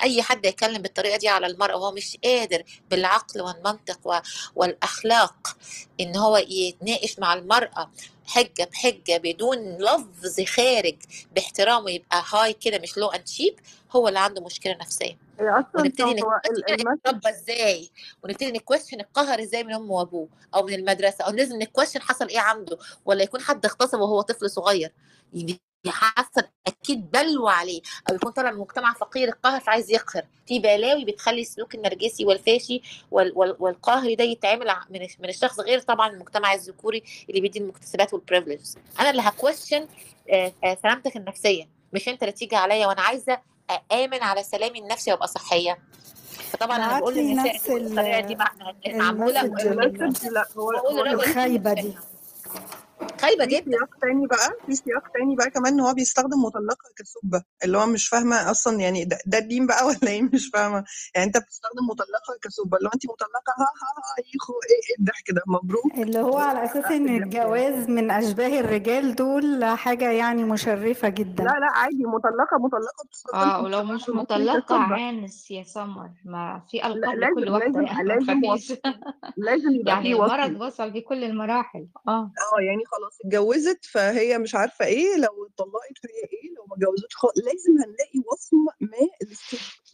أي 0.04 0.22
حد 0.22 0.46
يتكلم 0.46 0.82
بالطريقة 0.82 1.18
دي 1.18 1.28
على 1.30 1.48
المراه 1.48 1.76
وهو 1.76 1.92
مش 1.92 2.18
قادر 2.24 2.64
بالعقل 2.92 3.42
والمنطق 3.42 4.22
والأخلاق 4.56 5.58
إن 6.00 6.16
هو 6.16 6.38
يتناقش 6.38 7.20
مع 7.20 7.34
المرأة 7.34 7.92
حجة 8.26 8.64
بحجة 8.72 9.18
بدون 9.18 9.58
لفظ 9.78 10.42
خارج 10.48 10.96
باحترامه 11.36 11.92
يبقى 11.92 12.24
هاي 12.34 12.54
كده 12.54 12.80
مش 12.80 12.98
لو 12.98 13.08
اند 13.08 13.28
شيب 13.28 13.60
هو 13.92 14.08
اللي 14.08 14.20
عنده 14.20 14.42
مشكلة 14.42 14.78
نفسية. 14.82 15.18
هي 15.40 15.50
أصلا 15.50 15.82
ونبتدي 15.82 16.22
نتربى 17.08 17.30
إزاي؟ 17.30 17.90
ونبتدي 18.24 18.52
نكويشن 18.52 19.00
القهر 19.00 19.42
إزاي 19.44 19.64
من 19.64 19.74
امه 19.74 19.92
وأبوه 19.94 20.28
أو 20.56 20.64
من 20.64 20.74
المدرسة 20.74 21.24
أو 21.24 21.32
لازم 21.32 21.60
نكويشن 21.62 22.02
حصل 22.02 22.28
إيه 22.28 22.40
عنده 22.40 22.78
ولا 23.06 23.24
يكون 23.24 23.42
حد 23.42 23.66
اغتصب 23.66 24.00
وهو 24.00 24.22
طفل 24.22 24.50
صغير؟ 24.50 24.92
يحصل 25.86 26.42
أكيد 26.68 27.12
بلوى 27.12 27.52
عليه 27.52 27.82
أو 28.10 28.16
يكون 28.16 28.32
طالع 28.32 28.52
من 28.52 28.58
مجتمع 28.58 28.94
فقير 28.94 29.28
القهر 29.30 29.60
فعايز 29.60 29.92
يقهر 29.92 30.24
في 30.48 30.60
بلاوي 30.60 31.06
بتخلي 31.06 31.42
السلوك 31.42 31.76
النرجسي 31.76 32.26
والفاشي 32.26 32.82
وال 33.12 33.32
وال 33.36 33.56
والقهري 33.60 34.16
ده 34.16 34.24
يتعمل 34.24 34.70
ع- 34.70 34.84
من 34.90 35.00
من 35.20 35.30
الشخص 35.30 35.60
غير 35.60 35.80
طبعا 35.80 36.10
المجتمع 36.10 36.54
الذكوري 36.54 37.04
اللي 37.30 37.42
بيدي 37.42 37.60
المكتسبات 37.60 38.14
وال 38.14 38.24
privileges 38.24 38.78
أنا 39.00 39.10
اللي 39.10 39.22
ه 39.22 39.29
question 39.29 39.88
سلامتك 40.84 41.16
النفسية. 41.18 41.68
مش 41.94 42.10
أنت 42.10 42.24
اللي 42.24 42.32
تيجي 42.32 42.56
عليا 42.56 42.88
وأنا 42.88 43.02
عايزة 43.02 43.40
امن 43.92 44.24
على 44.24 44.44
سلامي 44.44 44.80
النفسي 44.80 45.12
وأبقى 45.12 45.28
صحية. 45.28 45.78
فطبعا 46.52 46.78
أنا 46.78 47.00
بقول 47.00 47.16
لي 47.16 47.22
للنساء 47.34 47.78
الطريقة 47.78 48.20
دي 48.20 48.36
مع- 48.36 48.54
معمولة 48.88 49.42
لا 50.32 50.48
هو 50.58 50.72
الخايبة 51.06 51.74
دي. 51.74 51.94
خايبة 53.22 53.46
في 53.46 53.52
جدا. 53.56 53.72
سياق 53.72 53.90
تاني 54.02 54.28
بقى 54.28 54.50
في 54.66 54.76
سياق 54.76 55.08
تاني 55.14 55.36
بقى 55.36 55.50
كمان 55.50 55.74
إن 55.74 55.80
هو 55.80 55.94
بيستخدم 55.94 56.40
مطلقة 56.46 56.90
كسبة 56.98 57.44
اللي 57.64 57.78
هو 57.78 57.86
مش 57.86 58.08
فاهمة 58.10 58.52
أصلا 58.52 58.80
يعني 58.80 59.06
ده, 59.06 59.18
ده 59.26 59.38
الدين 59.38 59.68
بقى 59.68 59.86
ولا 59.86 60.08
إيه؟ 60.12 60.22
مش 60.22 60.50
فاهمة. 60.54 60.84
يعني 61.16 61.28
أنت 61.28 61.38
بتستخدم 61.38 61.86
مطلقة 61.90 62.38
كسبة 62.44 62.78
اللي 62.78 62.88
هو 62.90 62.92
أنت 62.94 63.06
مطلقة 63.06 63.52
ها 63.60 63.64
ها 63.64 64.02
ها 64.22 64.24
يخو 64.36 64.54
إيه 64.54 64.76
إيه 64.90 64.96
الضحك 65.00 65.32
ده؟ 65.32 65.42
مبروك. 65.48 65.94
اللي 65.98 66.20
هو 66.20 66.38
على 66.38 66.64
أساس 66.66 66.86
إن 66.86 67.24
الجواز 67.24 67.90
من 67.90 68.12
أشباه 68.12 68.60
الرجال 68.60 69.16
دول 69.16 69.66
حاجة 69.66 70.12
يعني 70.12 70.44
مشرفة 70.44 71.10
جدا. 71.10 71.44
لا 71.44 71.50
لا 71.50 71.72
عادي 71.76 72.04
مطلقة 72.06 72.58
مطلقة 72.60 73.04
بتستخدم 73.08 73.38
آه 73.40 73.64
ولو 73.64 73.84
مش 73.84 74.06
كسبة. 74.06 74.26
عانس 74.94 75.52
يا 75.52 75.64
سمر. 75.64 76.10
ما 76.26 76.62
في 76.72 76.78
لا 76.78 76.88
ألقاب 76.88 77.18
لازم 77.18 77.40
لكل 77.40 77.60
لازم 77.60 77.82
يعني 77.82 78.04
لازم 78.08 78.42
وصم 78.46 78.78
لازم 79.38 79.72
يبقى 79.72 79.94
يعني 79.94 80.04
في 80.04 80.14
وصف 80.16 80.34
المرض 80.34 80.62
وصم 80.62 80.90
بكل 80.92 81.24
المراحل. 81.24 81.88
آه 82.08 82.12
آه 82.12 82.62
يعني 82.62 82.84
خلاص 82.92 83.18
اتجوزت 83.26 83.86
فهي 83.86 84.38
مش 84.38 84.56
عارفة 84.56 84.86
إيه 84.86 85.16
لو 85.16 85.46
اتطلقت 85.48 85.98
فهي 86.04 86.24
إيه 86.34 86.56
لو 86.58 86.66
ما 86.66 86.76
اتجوزتش 86.76 87.16
خلاص 87.16 87.34
لازم 87.38 87.72
هنلاقي 87.72 88.20
وصم 88.32 88.66
ما 88.82 89.08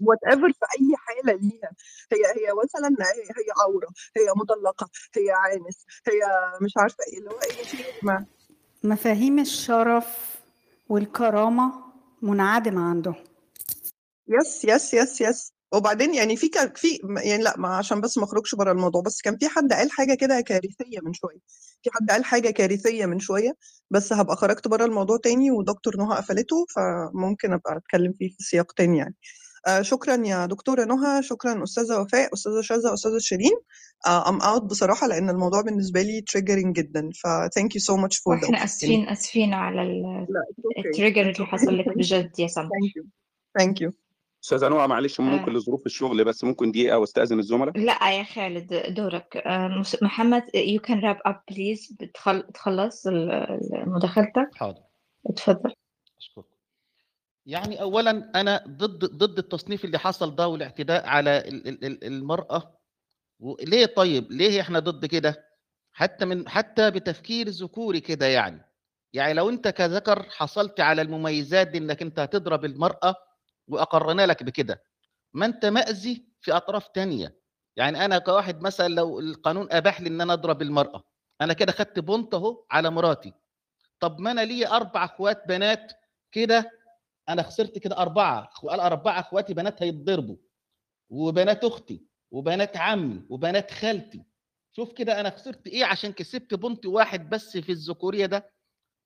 whatever 0.01 0.51
في 0.51 0.65
أي 0.79 0.95
حالة 0.97 1.33
ليها. 1.33 1.71
هي 2.11 2.25
هي 2.25 2.53
مثلا 2.63 2.87
هي, 2.89 3.45
عورة 3.61 3.87
هي 4.17 4.33
مطلقة 4.35 4.89
هي 5.17 5.31
عانس 5.31 5.85
هي 6.07 6.19
مش 6.61 6.73
عارفة 6.77 7.03
إيه 7.13 7.19
اللي 7.19 7.29
هو 7.29 7.39
إيه 7.39 8.25
مفاهيم 8.83 9.39
الشرف 9.39 10.37
والكرامة 10.89 11.73
منعدمة 12.21 12.89
عندهم. 12.89 13.23
yes 14.27 14.65
yes 14.65 14.93
yes 14.93 15.21
yes 15.21 15.53
وبعدين 15.73 16.13
يعني 16.13 16.35
في 16.35 16.47
كان 16.47 16.71
في 16.75 16.99
يعني 17.23 17.43
لأ 17.43 17.53
ما 17.57 17.67
عشان 17.75 18.01
بس 18.01 18.17
ما 18.17 18.23
اخرجش 18.23 18.55
بره 18.55 18.71
الموضوع 18.71 19.01
بس 19.01 19.21
كان 19.21 19.37
في 19.37 19.47
حد 19.47 19.73
قال 19.73 19.91
حاجة 19.91 20.13
كده 20.13 20.41
كارثية 20.41 20.99
من 21.03 21.13
شوية. 21.13 21.39
في 21.83 21.89
حد 21.93 22.11
قال 22.11 22.25
حاجة 22.25 22.49
كارثية 22.49 23.05
من 23.05 23.19
شوية 23.19 23.51
بس 23.91 24.13
هبقى 24.13 24.35
خرجت 24.35 24.67
بره 24.67 24.85
الموضوع 24.85 25.17
تاني 25.23 25.51
ودكتور 25.51 25.97
نهى 25.97 26.17
قفلته 26.17 26.65
فممكن 26.75 27.53
أبقى 27.53 27.77
أتكلم 27.77 28.13
فيه 28.19 28.29
في 28.29 28.43
سياق 28.43 28.71
تاني 28.71 28.97
يعني. 28.97 29.15
آه 29.67 29.81
شكرا 29.81 30.15
يا 30.25 30.45
دكتورة 30.45 30.83
نهى 30.85 31.23
شكرا 31.23 31.63
أستاذة 31.63 31.99
وفاء 32.01 32.33
أستاذة 32.33 32.61
شذا 32.61 32.93
أستاذة 32.93 33.17
شيرين. 33.17 33.51
ام 34.07 34.41
اوت 34.41 34.61
بصراحة 34.63 35.07
لأن 35.07 35.29
الموضوع 35.29 35.61
بالنسبة 35.61 36.01
لي 36.01 36.23
triggering 36.31 36.71
جدا 36.71 37.09
ف 37.23 37.27
thank 37.27 37.67
you 37.75 37.81
so 37.81 37.97
much 37.97 38.17
for 38.17 38.39
the 38.39 38.43
وإحنا 38.49 38.57
opportunity. 38.57 38.63
آسفين 38.63 39.09
آسفين 39.09 39.53
على 39.53 39.81
التريجر 40.77 41.21
اللي 41.21 41.45
حصل 41.45 41.77
لك 41.77 41.87
بجد 41.97 42.31
يا 42.39 42.47
سمر. 42.47 42.65
Thank 42.65 42.91
you. 43.01 43.05
Thank 43.61 43.87
you. 43.87 44.06
استاذه 44.47 44.67
نوع 44.69 44.87
معلش 44.87 45.19
ممكن 45.19 45.51
آه. 45.51 45.57
لظروف 45.57 45.85
الشغل 45.85 46.23
بس 46.23 46.43
ممكن 46.43 46.71
دقيقة 46.71 46.97
وأستأذن 46.97 47.39
الزملاء؟ 47.39 47.77
لا 47.77 48.11
يا 48.19 48.23
خالد 48.23 48.93
دورك. 48.93 49.37
آه، 49.37 49.83
محمد 50.01 50.41
you 50.43 50.79
can 50.87 50.95
wrap 51.01 51.31
up 51.31 51.35
please. 51.53 51.93
بتخل... 51.99 52.43
تخلص 52.53 53.07
مداخلتك 53.87 54.49
حاضر. 54.55 54.81
اتفضل. 55.29 55.73
أشكرك. 56.17 56.45
يعني 57.45 57.81
اولا 57.81 58.31
أنا 58.35 58.63
ضد 58.67 59.05
ضد 59.05 59.37
التصنيف 59.37 59.85
اللي 59.85 59.99
حصل 59.99 60.35
ده 60.35 60.47
والاعتداء 60.47 61.05
على 61.05 61.37
ال- 61.37 61.67
ال- 61.67 61.85
ال- 61.85 62.03
المرأة. 62.03 62.77
وليه 63.39 63.85
طيب؟ 63.85 64.31
ليه 64.31 64.61
إحنا 64.61 64.79
ضد 64.79 65.05
كده؟ 65.05 65.45
حتى 65.93 66.25
من 66.25 66.49
حتى 66.49 66.91
بتفكير 66.91 67.49
ذكوري 67.49 67.99
كده 67.99 68.25
يعني. 68.25 68.61
يعني 69.13 69.33
لو 69.33 69.49
أنت 69.49 69.67
كذكر 69.67 70.23
حصلت 70.23 70.79
على 70.79 71.01
المميزات 71.01 71.67
دي 71.67 71.77
إنك 71.77 72.01
أنت 72.01 72.19
هتضرب 72.19 72.65
المرأة 72.65 73.15
وأقرنا 73.67 74.25
لك 74.25 74.43
بكده. 74.43 74.83
ما 75.33 75.45
أنت 75.45 75.65
مأذي 75.65 76.25
في 76.41 76.51
أطراف 76.51 76.87
تانية. 76.87 77.37
يعني 77.75 78.05
أنا 78.05 78.17
كواحد 78.17 78.61
مثلا 78.61 78.87
لو 78.87 79.19
القانون 79.19 79.67
أباح 79.71 80.01
لي 80.01 80.09
إن 80.09 80.21
أنا 80.21 80.33
أضرب 80.33 80.61
المرأة 80.61 81.03
أنا 81.41 81.53
كده 81.53 81.71
خدت 81.71 81.99
بونت 81.99 82.33
أهو 82.33 82.65
على 82.71 82.89
مراتي. 82.89 83.33
طب 83.99 84.19
ما 84.19 84.31
أنا 84.31 84.41
لي 84.41 84.67
أربع 84.67 85.05
أخوات 85.05 85.47
بنات 85.47 85.93
كده 86.31 86.71
أنا 87.29 87.43
خسرت 87.43 87.77
كده 87.77 87.97
أربعة 87.97 88.49
أربعة 88.69 89.19
أخواتي 89.19 89.53
بنات 89.53 89.83
هيتضربوا. 89.83 90.35
وبنات 91.09 91.63
أختي 91.63 92.01
وبنات 92.31 92.77
عمي 92.77 93.25
وبنات 93.29 93.71
خالتي. 93.71 94.23
شوف 94.71 94.93
كده 94.93 95.19
أنا 95.19 95.29
خسرت 95.29 95.67
إيه 95.67 95.85
عشان 95.85 96.11
كسبت 96.13 96.53
بنت 96.53 96.85
واحد 96.85 97.29
بس 97.29 97.57
في 97.57 97.71
الذكورية 97.71 98.25
ده؟ 98.25 98.51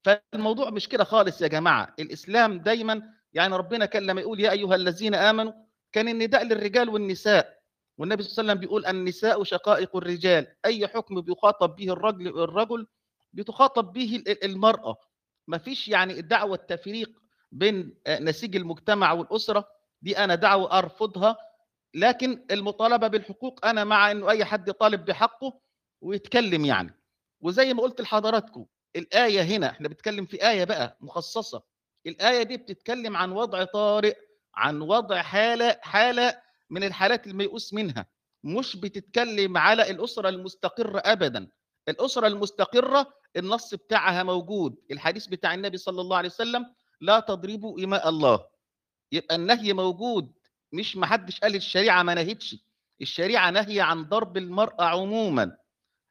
فالموضوع 0.06 0.70
مش 0.70 0.89
كده 0.89 1.03
خالص 1.03 1.41
يا 1.41 1.48
جماعة. 1.48 1.96
الإسلام 2.00 2.60
دايما 2.60 3.13
يعني 3.33 3.55
ربنا 3.55 3.85
كان 3.85 4.03
لما 4.03 4.21
يقول 4.21 4.39
يا 4.39 4.51
أيها 4.51 4.75
الذين 4.75 5.15
آمنوا 5.15 5.53
كان 5.91 6.07
النداء 6.07 6.43
للرجال 6.43 6.89
والنساء. 6.89 7.61
والنبي 7.97 8.23
صلى 8.23 8.29
الله 8.31 8.41
عليه 8.41 8.51
وسلم 8.51 8.59
بيقول 8.67 8.85
النساء 8.85 9.43
شقائق 9.43 9.95
الرجال. 9.95 10.47
أي 10.65 10.88
حكم 10.88 11.21
بيخاطب 11.21 11.75
به 11.75 11.93
الرجل 11.93 12.27
الرجل 12.27 12.88
بتخاطب 13.33 13.93
به 13.93 14.15
ال- 14.15 14.43
المرأة. 14.45 14.97
ما 15.47 15.57
فيش 15.57 15.88
يعني 15.88 16.19
الدعوة 16.19 16.55
التفريق 16.55 17.11
بين 17.51 17.97
نسيج 18.09 18.55
المجتمع 18.55 19.11
والأسرة. 19.11 19.67
دي 20.01 20.17
أنا 20.17 20.35
دعوة 20.35 20.77
أرفضها. 20.77 21.38
لكن 21.93 22.45
المطالبة 22.51 23.07
بالحقوق 23.07 23.65
أنا 23.65 23.83
مع 23.83 24.11
إنه 24.11 24.29
أي 24.29 24.45
حد 24.45 24.67
يطالب 24.67 25.05
بحقه 25.05 25.59
ويتكلم 26.01 26.65
يعني. 26.65 26.93
وزي 27.41 27.73
ما 27.73 27.81
قلت 27.81 28.01
لحضراتكم 28.01 28.65
الآية 28.95 29.41
هنا 29.41 29.69
إحنا 29.69 29.88
بنتكلم 29.88 30.25
في 30.25 30.50
آية 30.50 30.63
بقى 30.63 30.97
مخصصة. 31.01 31.63
الآية 32.08 32.43
دي 32.43 32.58
بتتكلم 32.58 33.17
عن 33.17 33.31
وضع 33.31 33.63
طارئ 33.63 34.15
عن 34.55 34.81
وضع 34.81 35.22
حالة 35.22 35.79
حالة 35.81 36.41
من 36.70 36.84
الحالات 36.84 37.27
الميؤوس 37.27 37.74
منها. 37.74 38.05
مش 38.43 38.75
بتتكلم 38.75 39.58
على 39.58 39.89
الأسرة 39.91 40.29
المستقرة 40.29 41.00
ابدا. 41.05 41.48
الأسرة 41.89 42.27
المستقرة 42.27 43.13
النص 43.38 43.74
بتاعها 43.75 44.24
موجود. 44.24 44.75
الحديث 44.91 45.27
بتاع 45.27 45.53
النبي 45.53 45.77
صلى 45.77 46.01
الله 46.01 46.17
عليه 46.17 46.29
وسلم 46.29 46.74
لا 47.01 47.20
تضربوا 47.20 47.79
إماء 47.84 48.10
الله. 48.10 48.46
يبقى 49.12 49.36
النهي 49.36 49.74
موجود 49.74 50.34
مش 50.72 50.98
محدش 50.98 51.39
قال 51.39 51.55
الشريعة 51.55 52.03
ما 52.03 52.13
نهتش. 52.13 52.55
الشريعة 53.01 53.50
نهي 53.50 53.81
عن 53.81 54.03
ضرب 54.03 54.38
المرأة 54.38 54.84
عموما. 54.84 55.58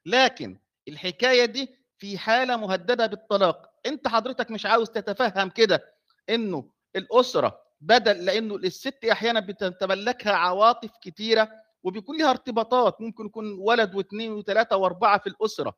لكن 0.05 0.59
الحكاية 0.87 1.45
دي 1.45 1.75
في 1.97 2.17
حالة 2.17 2.57
مهددة 2.57 3.05
بالطلاق. 3.05 3.70
انت 3.85 4.07
حضرتك 4.07 4.51
مش 4.51 4.65
عاوز 4.65 4.89
تتفهم 4.89 5.49
كده 5.49 5.93
انه 6.29 6.71
الأسرة 6.95 7.61
بدل 7.81 8.25
لأنه 8.25 8.55
الست 8.55 9.05
أحيانا 9.05 9.39
بتتملكها 9.39 10.33
عواطف 10.33 10.91
كتيرة 11.01 11.49
وبيكون 11.83 12.17
لها 12.17 12.29
ارتباطات 12.29 13.01
ممكن 13.01 13.25
يكون 13.25 13.53
ولد 13.59 13.95
واثنين 13.95 14.31
وثلاثة 14.31 14.75
وأربعة 14.77 15.19
في 15.19 15.27
الأسرة 15.27 15.73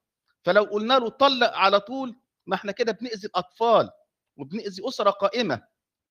فلو 0.46 0.64
قلنا 0.64 0.94
له 0.94 1.10
طلق 1.10 1.54
على 1.54 1.80
طول 1.80 2.16
ما 2.48 2.56
إحنا 2.56 2.72
كده 2.72 2.92
بنأذي 2.92 3.28
الأطفال 3.28 3.90
وبنأذي 4.38 4.88
أسرة 4.88 5.10
قائمة. 5.10 5.62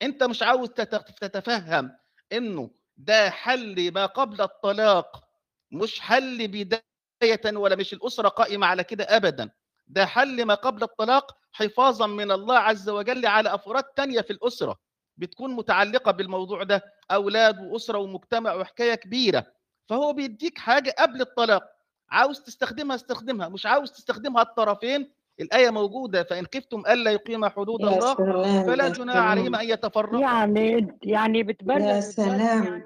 انت 0.03 0.23
مش 0.23 0.43
عاوز 0.43 0.69
تت- 0.69 1.19
تتفهم 1.21 1.97
إنه 2.33 2.71
ده 2.97 3.31
حل 3.31 3.93
ما 3.93 4.07
قبل 4.07 4.41
الطلاق 4.41 5.25
مش 5.71 6.01
حل 6.01 6.49
بداية 6.49 7.57
ولا 7.57 7.77
مش 7.77 7.93
الأسرة 7.93 8.29
قائمة 8.29 8.67
على 8.67 8.85
كده 8.85 9.05
أبدا. 9.17 9.51
ده 9.87 10.07
حل 10.07 10.45
ما 10.45 10.55
قبل 10.55 10.83
الطلاق 10.83 11.37
حفاظا 11.53 12.07
من 12.07 12.31
الله 12.31 12.59
عز 12.59 12.89
وجل 12.89 13.27
على 13.27 13.55
أفراد 13.55 13.85
تانية 13.85 14.21
في 14.21 14.31
الأسرة. 14.33 14.79
بتكون 15.17 15.55
متعلقة 15.55 16.13
بالموضوع 16.13 16.63
ده 16.63 16.85
أولاد 17.11 17.61
وأسرة 17.61 17.99
ومجتمع 17.99 18.55
وحكاية 18.55 18.95
كبيرة. 18.95 19.47
فهو 19.89 20.13
بيديك 20.13 20.59
حاجة 20.59 20.95
قبل 20.99 21.21
الطلاق. 21.21 21.65
عاوز 22.11 22.41
تستخدمها 22.41 22.97
استخدمها. 22.97 23.49
مش 23.49 23.67
عاوز 23.67 23.93
تستخدمها 23.93 24.43
الطرفين. 24.43 25.13
الآية 25.41 25.71
موجودة 25.71 26.23
فإن 26.23 26.47
خفتم 26.55 26.81
ألا 26.89 27.11
يقيم 27.11 27.49
حدود 27.49 27.81
الله 27.85 28.15
سلام 28.15 28.67
فلا 28.67 28.89
جناح 28.89 29.17
عليهما 29.17 29.59
سلام. 29.59 29.71
أن 29.71 29.75
يتفرقا 29.75 30.19
يعني 30.19 30.99
يعني 31.03 31.39
يا 31.39 31.45
بتبرر 31.45 32.83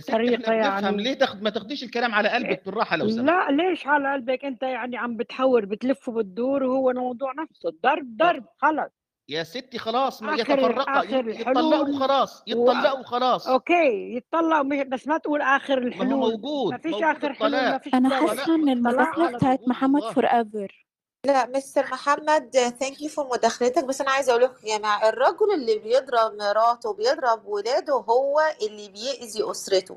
سلام 0.00 0.42
يعني 0.48 0.96
ليه 1.02 1.14
تاخد 1.14 1.42
ما 1.42 1.50
تاخديش 1.50 1.82
الكلام 1.84 2.14
على 2.14 2.28
قلبك 2.28 2.62
بالراحة 2.66 2.96
لو 2.96 3.08
سمحت؟ 3.08 3.26
لا 3.26 3.50
ليش 3.50 3.86
على 3.86 4.12
قلبك؟ 4.12 4.44
انت 4.44 4.62
يعني 4.62 4.96
عم 4.96 5.16
بتحور 5.16 5.64
بتلف 5.64 6.08
وبتدور 6.08 6.62
وهو 6.62 6.90
الموضوع 6.90 7.32
نفسه. 7.42 7.68
الضرب 7.68 8.16
ضرب 8.16 8.44
خلص. 8.58 8.90
يا 9.28 9.42
ستي 9.42 9.78
خلاص 9.78 10.22
ما 10.22 10.34
يتفرقا 10.34 11.00
آخر 11.00 11.28
يتطلقوا 11.28 11.98
خلاص 11.98 12.40
و... 12.40 12.44
يتطلقوا 12.46 13.02
خلاص. 13.02 13.48
أوكي 13.48 14.14
يتطلعوا 14.16 14.62
مش- 14.64 14.86
بس 14.86 15.08
ما 15.08 15.18
تقول 15.18 15.42
آخر 15.42 15.76
ما 15.80 15.84
هو 15.84 15.88
الحلول. 15.88 16.08
ما 16.10 16.16
موجود 16.16 16.76
فيش 16.76 16.92
موجود 16.92 17.04
آخر 17.16 17.32
حلول 17.32 17.50
ما 17.50 17.78
فيش 17.78 17.94
أنا 17.94 18.08
طلاق. 18.08 18.28
حاسة 18.28 18.54
إن 18.54 18.68
الطلاق 18.68 18.76
الطلاق 18.76 18.98
المداخلة 18.98 19.26
على 19.26 19.36
بتاعت 19.36 19.60
محمد 19.68 20.02
forever 20.02 20.86
لا 21.26 21.46
مستر 21.46 21.82
محمد 21.82 22.50
thank 22.80 23.02
you 23.02 23.08
for 23.08 23.26
مداخلتك. 23.28 23.84
بس 23.84 24.00
أنا 24.00 24.10
عايزة 24.10 24.30
أقول 24.32 24.42
لكم 24.42 24.66
يا 24.66 24.78
جماعة 24.78 25.08
الرجل 25.08 25.52
اللي 25.54 25.78
بيضرب 25.78 26.34
مراته 26.34 26.88
وبيضرب 26.88 27.46
ولاده 27.46 27.94
هو 27.94 28.40
اللي 28.62 28.88
بيأذي 28.88 29.50
أسرته. 29.50 29.96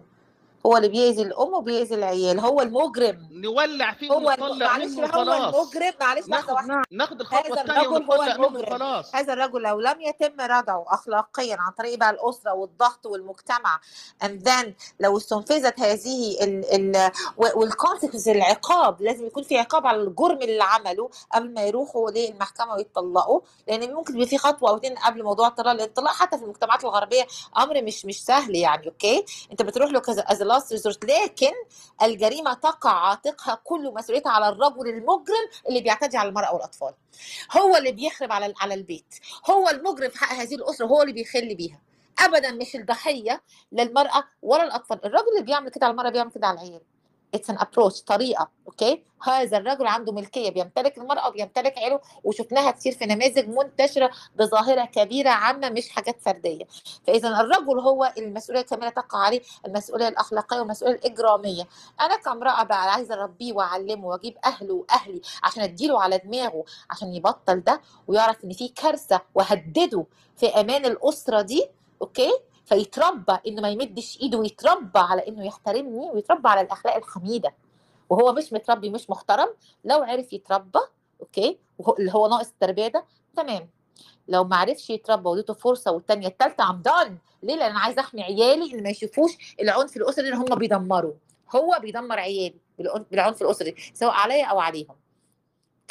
هو 0.66 0.78
اللي 0.78 0.88
بيأذي 0.88 1.22
الأم 1.22 1.54
وبيأذي 1.54 1.96
العيال 1.96 2.40
هو 2.40 2.62
المجرم. 2.62 3.28
نولع 3.32 3.94
فيه 3.94 4.12
هو 4.12 4.20
معلش 4.20 4.92
منه 4.92 5.08
هو 5.08 5.22
وخلاص. 5.22 5.56
المجرم. 5.56 5.94
معلش 6.02 6.28
لحظه 6.28 6.54
واحدة. 6.54 6.82
ناخد 6.92 7.22
الرجل 7.22 7.60
هو 7.84 7.96
ونطلق 7.96 8.38
منه 8.38 8.48
المجرم. 8.48 8.56
وخلاص. 8.74 9.16
هذا 9.16 9.34
الرجل 9.34 9.62
لو 9.62 9.80
لم 9.80 10.02
يتم 10.02 10.42
ردعه 10.42 10.86
اخلاقيا 10.88 11.58
عن 11.60 11.72
طريق 11.78 12.00
بقى 12.00 12.10
الأسرة 12.10 12.54
والضغط 12.54 13.06
والمجتمع 13.06 13.80
and 14.24 14.48
then 14.50 14.66
لو 15.00 15.18
استنفذت 15.18 15.80
هذه 15.80 16.44
ال 16.44 16.96
ال 16.96 17.12
وال 17.38 17.52
consequence 17.52 18.28
العقاب 18.28 19.02
لازم 19.02 19.26
يكون 19.26 19.44
في 19.44 19.58
عقاب 19.58 19.88
على 19.88 20.02
الجرم 20.02 20.38
اللي 20.42 20.64
عمله 20.64 21.10
قبل 21.34 21.54
ما 21.54 21.62
يروحوا 21.64 22.12
للمحكمة 22.12 22.74
ويتطلقوا 22.74 23.42
لأن 23.68 23.94
ممكن 23.94 24.14
يبقى 24.16 24.28
في 24.28 24.38
خطوة 24.38 24.70
أو 24.70 24.76
اتنين 24.78 24.96
قبل 24.98 25.24
موضوع 25.24 25.48
الطلاق 25.48 25.82
الطلاق 25.82 26.14
حتى 26.14 26.38
في 26.38 26.44
المجتمعات 26.44 26.84
الغربية 26.84 27.28
أمر 27.58 27.82
مش 27.82 28.06
مش 28.06 28.24
سهل 28.26 28.56
يعني 28.56 28.88
أوكي 28.88 29.26
أنت 29.52 29.62
بتروح 29.62 29.92
له 29.92 30.00
كذا 30.00 30.22
last 30.56 30.72
resort 30.72 31.06
لكن 31.06 31.52
الجريمة 32.04 32.54
تقع 32.54 32.92
عاتقها 32.92 33.56
كل 33.64 33.94
مسؤوليتها 33.94 34.32
على 34.32 34.50
الرجل 34.50 34.88
المجرم 34.90 35.48
اللي 35.70 35.82
بيعتدي 35.82 36.18
على 36.18 36.30
المرأة 36.30 36.54
والأطفال. 36.54 36.94
هو 37.58 37.78
اللي 37.78 37.92
بيخرب 37.92 38.32
على 38.32 38.54
على 38.62 38.74
البيت. 38.74 39.16
هو 39.50 39.70
المجرم 39.70 40.10
في 40.10 40.18
حق 40.20 40.34
هذه 40.34 40.56
الأسرة 40.56 40.86
هو 40.86 41.02
اللي 41.02 41.14
بيخل 41.14 41.56
بيها. 41.56 41.82
ابدا 42.20 42.52
مش 42.52 42.76
الضحية 42.76 43.42
للمرأة 43.72 44.24
ولا 44.42 44.64
الأطفال. 44.64 45.06
الراجل 45.06 45.28
اللي 45.34 45.46
بيعمل 45.46 45.70
كده 45.70 45.86
على 45.86 45.92
المرأة 45.92 46.10
بيعمل 46.10 46.32
كده 46.32 46.48
على 46.48 46.60
العيال. 46.62 46.82
it's 47.34 47.50
an 47.50 47.58
approach 47.60 48.02
طريقة 48.02 48.50
أوكي 48.68 49.04
هذا 49.24 49.58
الرجل 49.58 49.88
عنده 49.88 50.12
ملكية 50.12 50.50
بيمتلك 50.50 50.98
المرأة 50.98 51.28
وبيمتلك 51.28 51.78
عيله 51.78 52.00
وشفناها 52.24 52.72
كتير 52.72 52.92
في 52.94 53.06
نماذج 53.06 53.48
منتشرة 53.50 54.12
بظاهرة 54.36 54.86
كبيرة 54.86 55.30
عامة 55.30 55.70
مش 55.70 55.90
حاجات 55.90 56.22
فردية. 56.22 56.66
فإذا 57.08 57.30
الرجل 57.30 57.80
هو 57.80 58.14
المسؤولية 58.18 58.62
الكامله 58.62 58.90
تقع 58.90 59.20
عليه 59.20 59.42
المسؤولية 59.68 60.08
الأخلاقية 60.08 60.60
والمسؤولية 60.60 60.96
الإجرامية. 60.96 61.68
أنا 62.02 62.18
كامرأة 62.18 62.64
بقى 62.64 62.92
عايزة 62.94 63.14
أربيه 63.16 63.54
وأعلمه 63.54 64.08
وأجيب 64.08 64.38
أهله 64.46 64.74
وأهلي 64.74 65.22
عشان 65.44 65.64
أديله 65.64 66.02
على 66.02 66.18
دماغه 66.18 66.64
عشان 66.90 67.14
يبطل 67.14 67.60
ده 67.64 67.82
ويعرف 68.08 68.44
إن 68.44 68.54
في 68.54 68.68
كارثة 68.68 69.22
وهدده 69.36 70.06
في 70.38 70.48
أمان 70.48 70.86
الأسرة 70.86 71.42
دي 71.42 71.70
أوكي 72.02 72.32
فيتربى 72.66 73.38
إنه 73.48 73.62
ما 73.62 73.70
يمدش 73.70 74.20
إيده 74.22 74.38
ويتربى 74.38 75.00
على 75.00 75.28
إنه 75.28 75.46
يحترمني 75.46 76.10
ويتربى 76.14 76.50
على 76.50 76.62
الأخلاق 76.62 76.96
الحميدة. 76.96 77.54
وهو 78.10 78.34
مش 78.34 78.54
متربي 78.54 78.90
مش 78.90 79.10
محترم. 79.10 79.48
لو 79.86 80.04
عرف 80.04 80.34
يتربى 80.34 80.80
أوكي؟ 81.22 81.60
اللي 82.00 82.12
هو 82.14 82.28
ناقص 82.28 82.48
التربية 82.50 82.88
ده 82.88 83.06
تمام. 83.36 83.70
لو 84.28 84.44
ما 84.44 84.56
عرفش 84.56 84.90
يتربى 84.90 85.30
واديته 85.30 85.54
فرصة 85.54 85.92
والثانيه 85.92 86.28
الثالثه 86.28 86.64
I'm 86.64 86.82
done 86.82 87.18
ليه؟ 87.44 87.56
لأن 87.56 87.70
أنا 87.72 87.80
عايزة 87.80 88.02
أحمي 88.02 88.24
عيالي 88.24 88.74
ان 88.74 88.84
ما 88.84 88.90
يشوفوش 88.90 89.56
العنف 89.62 89.98
الأسري 89.98 90.26
اللي 90.26 90.38
هم 90.38 90.56
بيدمروا. 90.56 91.14
هو 91.56 91.78
بيدمر 91.82 92.20
عيالي 92.20 92.56
بالعنف 93.12 93.42
الأسري 93.42 93.76
سواء 93.94 94.14
عليا 94.14 94.46
أو 94.46 94.60
عليهم. 94.60 94.96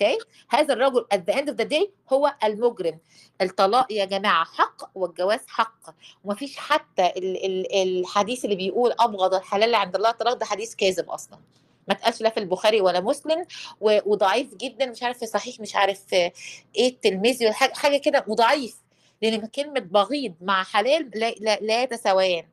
أوكي؟ 0.02 0.18
هذا 0.50 0.74
الرجل 0.74 1.06
at 1.14 1.18
the 1.18 1.34
end 1.36 1.46
of 1.48 1.54
the 1.56 1.68
day 1.68 1.88
هو 2.12 2.34
المجرم. 2.44 2.98
الطلاق 3.42 3.92
يا 3.92 4.04
جماعة 4.04 4.44
حق 4.44 4.90
والجواز 4.94 5.40
حق. 5.46 5.94
ومفيش 6.24 6.56
حتى 6.56 7.06
ال- 7.06 7.44
ال- 7.46 7.74
الحديث 8.00 8.44
اللي 8.44 8.56
بيقول 8.56 8.94
أبغض 9.00 9.34
الحلال 9.34 9.74
عند 9.74 9.94
الله. 9.96 10.10
الطلاق 10.10 10.32
ده 10.34 10.46
حديث 10.46 10.74
كاذب 10.74 11.10
أصلا. 11.10 11.38
ما 11.88 11.94
اتقالش 11.94 12.20
لا 12.20 12.30
في 12.30 12.40
البخاري 12.40 12.80
ولا 12.80 13.00
مسلم 13.00 13.44
وضعيف 13.80 14.54
جدا. 14.54 14.86
مش 14.86 15.02
عارف 15.02 15.24
صحيح 15.24 15.60
مش 15.60 15.76
عارف 15.76 16.12
إيه 16.12 16.32
التلميذي 16.78 17.52
حاجة 17.52 17.96
كده 17.96 18.24
وضعيف 18.28 18.76
لأن 19.22 19.46
كلمة 19.46 19.80
بغيض 19.80 20.34
مع 20.40 20.64
حلال 20.64 21.10
لا, 21.14 21.30
لا, 21.30 21.58
لا 21.60 21.82
يتساويان. 21.82 22.44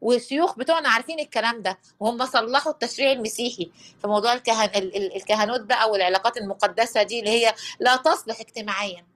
والشيوخ 0.00 0.58
بتوعنا 0.58 0.88
عارفين 0.88 1.20
الكلام 1.20 1.62
ده 1.62 1.78
وهم 2.00 2.26
صلحوا 2.26 2.72
التشريع 2.72 3.12
المسيحي 3.12 3.70
في 4.00 4.06
موضوع 4.08 4.32
الكهن 4.32 4.68
ال- 4.76 4.96
ال- 4.96 5.16
الكهنوت 5.16 5.60
بقى 5.60 5.90
والعلاقات 5.90 6.36
المقدسة 6.36 7.02
دي 7.02 7.20
اللي 7.20 7.30
هي 7.30 7.54
لا 7.80 7.96
تصلح 7.96 8.40
اجتماعيا. 8.40 9.06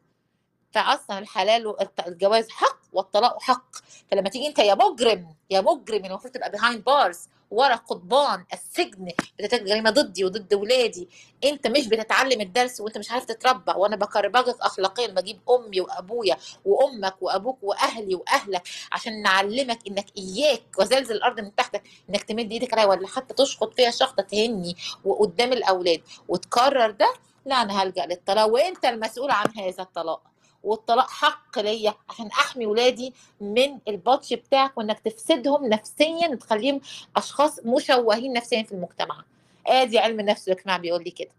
فأصلا 0.73 1.18
الحلال 1.18 1.66
والجواز 1.66 2.49
حق 2.51 2.79
والطلاق 2.92 3.42
حق. 3.42 3.77
فلما 4.11 4.29
تيجي 4.29 4.47
أنت 4.47 4.59
يا 4.59 4.75
مجرم 4.75 5.35
يا 5.51 5.61
مجرم 5.61 6.05
المفروض 6.05 6.33
تبقى 6.33 6.51
behind 6.50 6.85
bars 6.85 7.29
ورا 7.55 7.75
قضبان 7.75 8.45
السجن 8.53 9.09
بترتكب 9.38 9.64
جريمه 9.64 9.90
ضدي 9.90 10.25
وضد 10.25 10.55
ولادي. 10.55 11.09
أنت 11.45 11.67
مش 11.67 11.87
بتتعلم 11.87 12.40
الدرس 12.40 12.81
وأنت 12.81 12.99
مش 12.99 13.11
عارف 13.11 13.25
تتربى. 13.25 13.73
وأنا 13.77 13.97
بكربجك 13.97 14.57
اخلاقيا 14.61 15.07
بجيب 15.07 15.40
أمي 15.51 15.81
وأبويا 15.81 16.37
وأمك 16.64 17.23
وأبوك 17.23 17.59
وأهلي 17.62 18.14
وأهلك 18.14 18.62
عشان 18.93 19.23
نعلمك 19.23 19.79
إنك 19.88 20.07
إياك 20.19 20.62
وزلزل 20.79 21.14
الأرض 21.17 21.40
من 21.40 21.55
تحتك 21.55 21.83
إنك 22.11 22.23
تمد 22.23 22.53
إيدك 22.53 22.73
عليا 22.75 22.85
ولا 22.87 23.07
حتى 23.09 23.35
تشخط 23.35 23.75
فيها 23.75 23.90
شخطة 23.90 24.23
تهني 24.23 24.77
وقدام 25.05 25.53
الأولاد. 25.53 26.03
وتكرر 26.29 26.90
ده؟ 26.90 27.14
لا 27.47 27.62
أنا 27.62 27.83
هلجأ 27.83 28.07
للطلاق. 28.07 28.47
وأنت 28.47 28.85
المسؤول 28.85 29.31
عن 29.31 29.47
هذا 29.57 29.83
الطلاق. 29.83 30.34
والطلاق 30.64 31.11
حق 31.11 31.59
ليا 31.59 31.94
عشان 32.09 32.27
احمي 32.27 32.66
ولادي 32.66 33.14
من 33.40 33.79
البطش 33.88 34.33
بتاعك 34.35 34.79
وانك 34.79 34.98
تفسدهم 35.00 35.66
نفسيا 35.66 36.29
وتخليهم 36.29 36.81
أشخاص 37.16 37.61
مشوهين 37.64 38.33
نفسيا 38.33 38.62
في 38.62 38.72
المجتمع. 38.72 39.24
ادي 39.66 39.98
علم 39.98 40.20
النفس 40.20 40.48
والاجتماع 40.48 40.77
بيقول 40.77 41.05
لي 41.05 41.11
كده. 41.11 41.31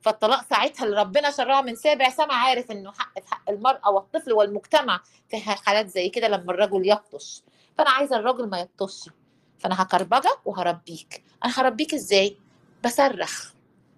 فالطلاق 0.00 0.44
ساعتها 0.50 0.84
اللي 0.84 1.00
ربنا 1.00 1.30
شرعه 1.30 1.60
من 1.60 1.76
سابع 1.76 2.10
سما 2.10 2.34
عارف 2.34 2.70
إنه 2.70 2.92
حق 2.92 3.20
في 3.20 3.28
حق 3.34 3.50
المرأة 3.50 3.90
والطفل 3.90 4.32
والمجتمع 4.32 5.00
في 5.28 5.40
حالات 5.40 5.88
زي 5.88 6.08
كده 6.08 6.28
لما 6.28 6.52
الرجل 6.52 6.88
يبطش. 6.88 7.42
فأنا 7.78 7.90
عايزة 7.90 8.16
الراجل 8.16 8.48
ما 8.48 8.60
يبطش 8.60 9.10
فأنا 9.58 9.82
هكربجك 9.82 10.38
وهربيك. 10.44 11.24
أنا 11.44 11.52
هربيك 11.56 11.94
إزاي؟ 11.94 12.36
بصرخ. 12.84 13.51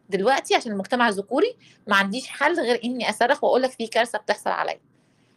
دلوقتي 0.08 0.54
عشان 0.54 0.72
المجتمع 0.72 1.08
الذكوري 1.08 1.56
ما 1.86 1.96
عنديش 1.96 2.26
حل 2.28 2.60
غير 2.60 2.80
إني 2.84 3.10
أصرخ 3.10 3.44
وأقول 3.44 3.62
لك 3.62 3.70
في 3.70 3.86
كارثة 3.86 4.18
بتحصل 4.18 4.50
عليا. 4.50 4.80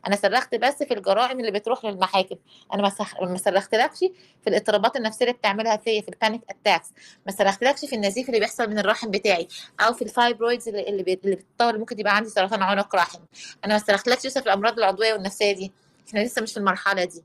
أنا 0.07 0.15
صرخت 0.15 0.55
بس 0.55 0.83
في 0.83 0.93
الجرائم 0.93 1.39
اللي 1.39 1.51
بتروح 1.51 1.85
للمحاكم. 1.85 2.35
أنا 2.73 2.91
ما 3.21 3.37
صرختلكش 3.37 3.99
في 4.41 4.47
الاضطرابات 4.47 4.95
النفسية 4.95 5.25
اللي 5.25 5.37
بتعملها 5.37 5.77
فيا 5.77 6.01
في 6.01 6.09
ال 6.09 6.15
panic 6.15 6.41
attacks 6.49 6.87
ما 7.25 7.31
صرختلكش 7.31 7.85
في 7.85 7.95
النزيف 7.95 8.29
اللي 8.29 8.39
بيحصل 8.39 8.69
من 8.69 8.79
الرحم 8.79 9.11
بتاعي 9.11 9.47
أو 9.79 9.93
في 9.93 10.01
ال 10.01 10.09
fibroids 10.09 10.67
اللي 10.67 10.89
اللي, 10.89 11.03
بتتطور 11.03 11.77
ممكن 11.77 11.99
يبقى 11.99 12.15
عندي 12.15 12.29
سرطان 12.29 12.61
عنق 12.61 12.95
رحم. 12.95 13.19
أنا 13.65 13.73
ما 13.73 13.79
صرختلكش 13.79 14.25
لسه 14.25 14.41
في 14.41 14.47
الأمراض 14.47 14.77
العضوية 14.77 15.13
والنفسية 15.13 15.51
دي. 15.51 15.71
إحنا 16.09 16.19
لسه 16.19 16.41
مش 16.41 16.51
في 16.53 16.57
المرحلة 16.57 17.03
دي. 17.03 17.23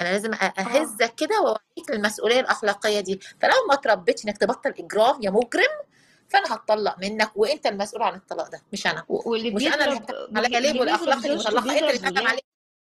أنا 0.00 0.08
لازم 0.08 0.34
اهزك 0.34 1.14
كده 1.14 1.40
وأوريك 1.40 1.90
المسؤولية 1.90 2.40
الأخلاقية 2.40 3.00
دي. 3.00 3.20
فلو 3.40 3.52
ما 3.68 3.74
تربيتش 3.74 4.24
إنك 4.24 4.38
تبطل 4.38 4.74
إجرام 4.78 5.22
يا 5.22 5.30
مجرم 5.30 5.88
فأنا 6.28 6.54
هتطلق 6.54 6.98
منك 6.98 7.30
وأنت 7.36 7.66
المسؤول 7.66 8.02
عن 8.02 8.14
الطلاق 8.14 8.50
ده 8.50 8.62
مش 8.72 8.86
أنا. 8.86 9.04
واللي 9.08 9.50
مش 9.50 9.66
أنا 9.66 9.84
اللي 9.84 9.96
هتحكم 9.96 10.38
عليا 10.38 10.60
ليه 10.60 10.80
والاخلاق 10.80 11.16
اللي 11.24 11.36
مطلقها 11.36 11.72
أنت 11.72 11.82
اللي 11.82 11.92
زوجته 11.92 12.10
تحكم 12.10 12.26
عليا 12.28 12.40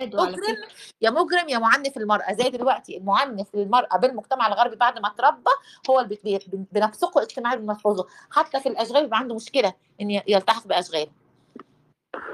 بيضرب 0.00 0.20
على 0.20 0.32
مجرم 0.32 0.56
يا 1.00 1.10
مجرم 1.10 1.48
يا 1.48 1.58
معنف 1.58 1.96
المرأة. 1.96 2.32
زي 2.32 2.50
دلوقتي 2.50 2.96
المعنف 2.96 3.46
للمرأة 3.54 3.96
بالمجتمع 3.96 4.46
الغربي 4.46 4.76
بعد 4.76 4.98
ما 4.98 5.08
اتربى 5.08 5.50
هو 5.90 6.00
اللي 6.00 6.18
بنفسقه 6.72 7.22
اجتماعيا 7.22 7.56
بنفرضه 7.58 8.06
حتى 8.30 8.60
في 8.60 8.68
الأشغال 8.68 9.02
بيبقى 9.02 9.18
عنده 9.18 9.34
مشكلة 9.34 9.74
إن 10.00 10.10
يلتحق 10.10 10.66
بأشغال. 10.66 11.08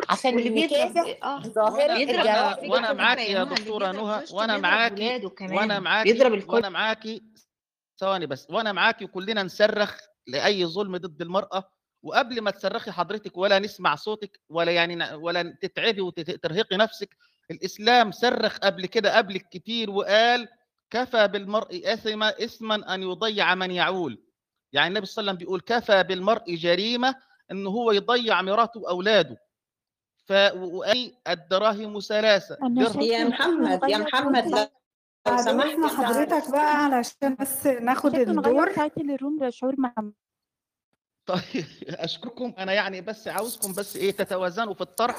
عشان 0.09 0.39
يكافح 0.39 1.19
آه. 1.23 1.43
ظاهرة 1.43 1.95
بيضرب 1.95 2.17
الجرائم 2.19 2.29
على 2.29 2.57
فكرة 2.57 2.71
وأنا 2.71 2.87
على 2.89 2.95
معاك 2.99 3.19
فكرة 3.19 3.31
يا 3.33 3.43
اللي 3.43 3.55
بيضرب 3.55 3.83
نهى 3.95 4.23
بيضرب 4.33 4.61
معاكي 4.63 5.29
كمان. 5.29 5.83
معاكي 5.83 6.45
وأنا 6.49 6.69
معاكي 6.69 7.23
ثواني 8.01 8.27
بس. 8.27 8.47
وأنا 8.51 8.73
معاكي 8.73 9.07
كلنا 9.07 9.43
نصرخ 9.43 9.97
لأي 10.27 10.67
ظلم 10.67 10.97
ضد 10.97 11.23
المرأة 11.23 11.71
وقبل 12.03 12.41
ما 12.41 12.51
تصرخي 12.51 12.91
حضرتك 12.91 13.37
ولا 13.37 13.59
نسمع 13.59 13.95
صوتك 13.95 14.41
ولا 14.49 14.73
يعني 14.73 15.15
ولا 15.15 15.59
تتعبي 15.63 16.01
وترهقي 16.01 16.77
نفسك 16.77 17.17
الإسلام 17.51 18.11
صرخ 18.13 18.59
قبل 18.59 18.87
كده 18.87 19.17
قبلك 19.17 19.49
كتير 19.49 19.91
وقال 19.91 20.49
كفى 20.91 21.29
بالمرء 21.29 21.93
إثما 21.93 22.29
إثما 22.45 22.95
أن 22.95 23.03
يضيع 23.03 23.55
من 23.55 23.71
يعول. 23.71 24.23
يعني 24.73 24.89
النبي 24.89 25.07
صلى 25.07 25.23
الله 25.23 25.31
عليه 25.31 25.37
وسلم 25.37 25.47
بيقول 25.47 25.61
كفى 25.61 26.03
بالمرء 26.03 26.55
جريمة 26.55 27.15
إن 27.51 27.67
هو 27.67 27.93
يضيع 27.93 28.43
مراته 28.43 28.81
وأولاده. 28.81 29.41
ف 30.27 30.33
الدراهم 31.29 32.01
ثلاثة. 32.01 32.59
يا 33.01 33.25
محمد 33.25 33.81
يا 33.89 33.99
محمد 33.99 34.47
لو 34.47 34.67
انت 35.27 35.87
حضرتك 35.87 36.51
بقى 36.51 36.85
علشان 36.85 37.35
بس 37.41 37.67
ناخد 37.67 38.15
الدور. 38.15 38.73
تايتل 38.73 39.11
الروم 39.11 39.45
لشعور 39.45 39.75
محمد 39.79 40.13
طيب 41.27 41.65
أشكركم. 41.89 42.53
أنا 42.59 42.73
يعني 42.73 43.01
بس 43.01 43.29
عاوزكم 43.29 43.73
بس 43.73 43.97
إيه 43.97 44.11
تتوازنوا 44.11 44.75
في 44.75 44.81
الطرح 44.81 45.19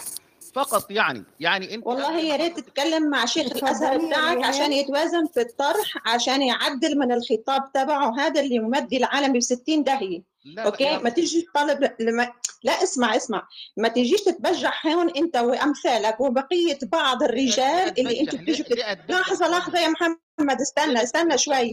فقط 0.54 0.92
يعني. 0.92 1.24
يعني 1.40 1.76
أنت 1.76 1.88
والله 1.88 2.20
يا 2.20 2.36
ريت 2.36 2.60
تتكلم 2.60 3.10
مع 3.10 3.26
شيخ 3.26 3.56
الازهر 3.56 3.98
بتاعك 4.08 4.44
عشان 4.44 4.74
يتوازن 4.74 5.26
في 5.28 5.42
الطرح 5.42 5.94
عشان 6.06 6.42
يعدل 6.42 7.00
من 7.00 7.12
الخطاب 7.12 7.72
تبعه. 7.74 8.20
هذا 8.20 8.42
اللي 8.42 8.60
ممدي 8.60 8.98
العالم 8.98 9.34
ب 9.34 9.40
60 9.40 9.84
داهية. 9.84 10.35
لا 10.46 10.52
لا 10.62 10.66
أوكي؟ 10.66 10.84
يا 10.84 10.92
ما 10.98 11.10
أختي 11.10 11.22
تيجيش 11.22 11.46
طالب 11.56 11.92
لما 12.00 12.32
لا 12.64 12.84
اسمع 12.84 13.16
اسمع. 13.16 13.48
ما 13.78 13.88
تيجيش 13.88 14.22
تتبجح 14.22 14.88
هون 14.88 15.10
أنت 15.10 15.38
وأمثالك 15.38 16.20
وبقية 16.22 16.80
بعض 16.84 17.24
الرجال 17.24 18.00
اللي 18.00 18.20
أنتوا 18.22 18.40
اتبجح 18.40 18.58
ليه 18.58 18.64
بتيجوا 18.64 18.66
بت... 18.70 18.76
ليه 18.76 18.92
أتبجح؟ 18.92 19.20
لحظة 19.20 19.48
لحظة 19.48 19.80
يا 19.80 19.88
محمد 19.88 20.62
استنى 20.62 21.04
استنى 21.04 21.38
شوي. 21.38 21.72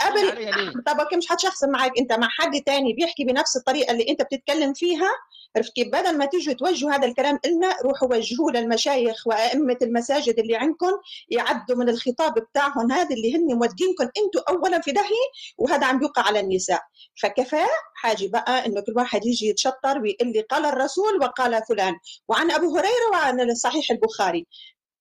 قبل 0.00 0.82
طب 0.86 1.00
أوكي 1.00 1.16
مش 1.16 1.32
هتشخصن 1.32 1.70
معك 1.70 1.92
أنت 1.98 2.12
مع 2.12 2.28
حد 2.30 2.60
تاني 2.66 2.92
بيحكي 2.92 3.24
بنفس 3.24 3.56
الطريقة 3.56 3.92
اللي 3.92 4.08
أنت 4.08 4.22
بتتكلم 4.22 4.74
فيها؟ 4.74 5.10
عرفت 5.56 5.72
كيف؟ 5.72 5.88
بدل 5.88 6.18
ما 6.18 6.24
تيجوا 6.26 6.54
توجهوا 6.54 6.92
هذا 6.92 7.06
الكلام 7.06 7.38
لنا 7.46 7.76
روحوا 7.84 8.08
وجهوه 8.08 8.52
للمشايخ 8.52 9.26
وأئمة 9.26 9.76
المساجد 9.82 10.38
اللي 10.38 10.56
عندكم 10.56 10.92
يعدوا 11.28 11.76
من 11.76 11.88
الخطاب 11.88 12.34
بتاعهم 12.34 12.92
هذا 12.92 13.14
اللي 13.14 13.36
هن 13.36 13.54
مودينكم 13.54 14.04
أنتوا 14.04 14.50
اولا 14.50 14.80
في 14.80 14.92
داهية 14.92 15.26
وهذا 15.58 15.86
عم 15.86 15.98
بيوقع 15.98 16.22
على 16.22 16.40
النساء. 16.40 16.80
فكفاه 17.22 17.68
حاجة 17.94 18.28
بقى 18.28 18.66
إنه 18.66 18.80
كل 18.80 18.92
واحد 18.96 19.26
يجي 19.26 19.46
يتشطر 19.48 19.98
ويقول 20.02 20.32
لي 20.32 20.40
قال 20.40 20.64
الرسول 20.66 21.22
وقال 21.22 21.62
فلان 21.68 21.94
وعن 22.28 22.50
أبو 22.50 22.76
هريرة 22.76 23.10
وعن 23.12 23.54
صحيح 23.54 23.90
البخاري. 23.90 24.46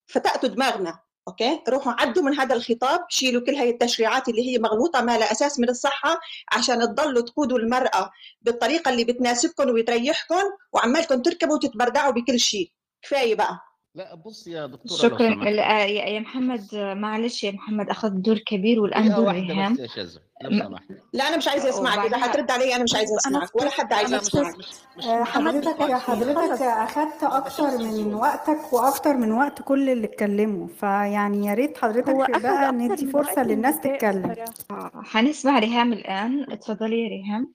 فتأتوا 0.08 0.50
دماغنا. 0.50 1.00
أوكي؟ 1.30 1.62
روحوا 1.70 1.94
عدوا 2.02 2.24
من 2.24 2.34
هذا 2.40 2.56
الخطاب 2.56 3.00
شيلوا 3.10 3.42
كل 3.46 3.56
هاي 3.56 3.70
التشريعات 3.70 4.30
اللي 4.30 4.54
هي 4.54 4.60
مغلوطة 4.60 5.02
ما 5.02 5.18
لها 5.18 5.32
أساس 5.32 5.60
من 5.60 5.70
الصحة 5.70 6.20
عشان 6.52 6.80
تضلوا 6.80 7.22
تقودوا 7.22 7.60
المرأة 7.60 8.12
بالطريقة 8.42 8.92
اللي 8.92 9.04
بتناسبكم 9.04 9.70
وتريحكم 9.70 10.44
وعمالكم 10.74 11.22
تركبوا 11.22 11.56
وتتبردعوا 11.56 12.12
بكل 12.12 12.40
شيء. 12.40 12.72
كفاية 13.02 13.36
بقى. 13.36 13.69
لا 14.00 14.16
بص 14.16 14.48
يا 14.48 14.66
دكتورة 14.66 14.92
لو 14.92 14.98
شكرا. 14.98 15.34
سمحت. 15.34 15.48
آه، 15.48 15.84
يا 15.86 16.06
يا 16.06 16.20
محمد 16.20 16.68
معلش 16.76 17.44
يا 17.44 17.52
محمد 17.52 17.90
أخذ 17.90 18.10
دور 18.10 18.38
كبير 18.38 18.80
والآن 18.80 19.04
دقيقه 19.04 19.16
دور 19.24 19.32
ريهام 19.34 19.74
بس 19.74 19.80
يا 19.80 20.04
لو 20.44 20.60
سمحت. 20.60 20.84
لا 21.14 21.28
أنا 21.28 21.38
مش 21.38 21.48
عايزة 21.48 21.70
أسمعك. 21.70 21.98
إذا 21.98 22.06
وبعدها 22.08 22.20
حترد 22.28 22.52
علي 22.52 22.76
أنا 22.76 22.84
مش 22.84 22.96
عايزة 22.96 23.14
أنا 23.28 23.44
أسمعك. 23.44 23.56
ولا 23.56 23.70
حد 23.70 23.94
عايز 23.94 24.12
لا 24.12 24.18
مش 24.18 24.28
يسمعك. 24.28 24.58
مش 24.58 24.66
مش 24.98 25.06
آه، 25.06 25.24
حضرتك 25.24 25.82
حضرتك 25.94 26.62
أخدت 26.62 27.24
أكتر 27.24 27.78
من 27.78 28.14
وقتك 28.14 28.74
وأكتر 28.74 29.14
من 29.18 29.32
وقت 29.32 29.62
كل 29.62 29.90
اللي 29.90 30.06
اتكلموا. 30.08 30.68
فيعني 30.68 31.46
يا 31.48 31.54
ريت 31.54 31.78
هو 31.78 31.90
حضرتك 31.90 32.10
أخذ 32.10 32.42
بقى 32.42 32.66
أكتر 32.66 32.76
ندي 32.78 33.06
من 33.06 33.16
وقت 33.16 33.40
للناس 33.40 33.76
النساء 33.76 33.96
تتكلم. 33.96 34.36
بصراحة 34.52 35.00
آه، 35.00 35.04
حنسمع 35.04 35.60
ريهام 35.60 35.94
الآن. 35.94 36.52
اتفضلي 36.52 37.04
يا 37.04 37.10
ريهام. 37.10 37.54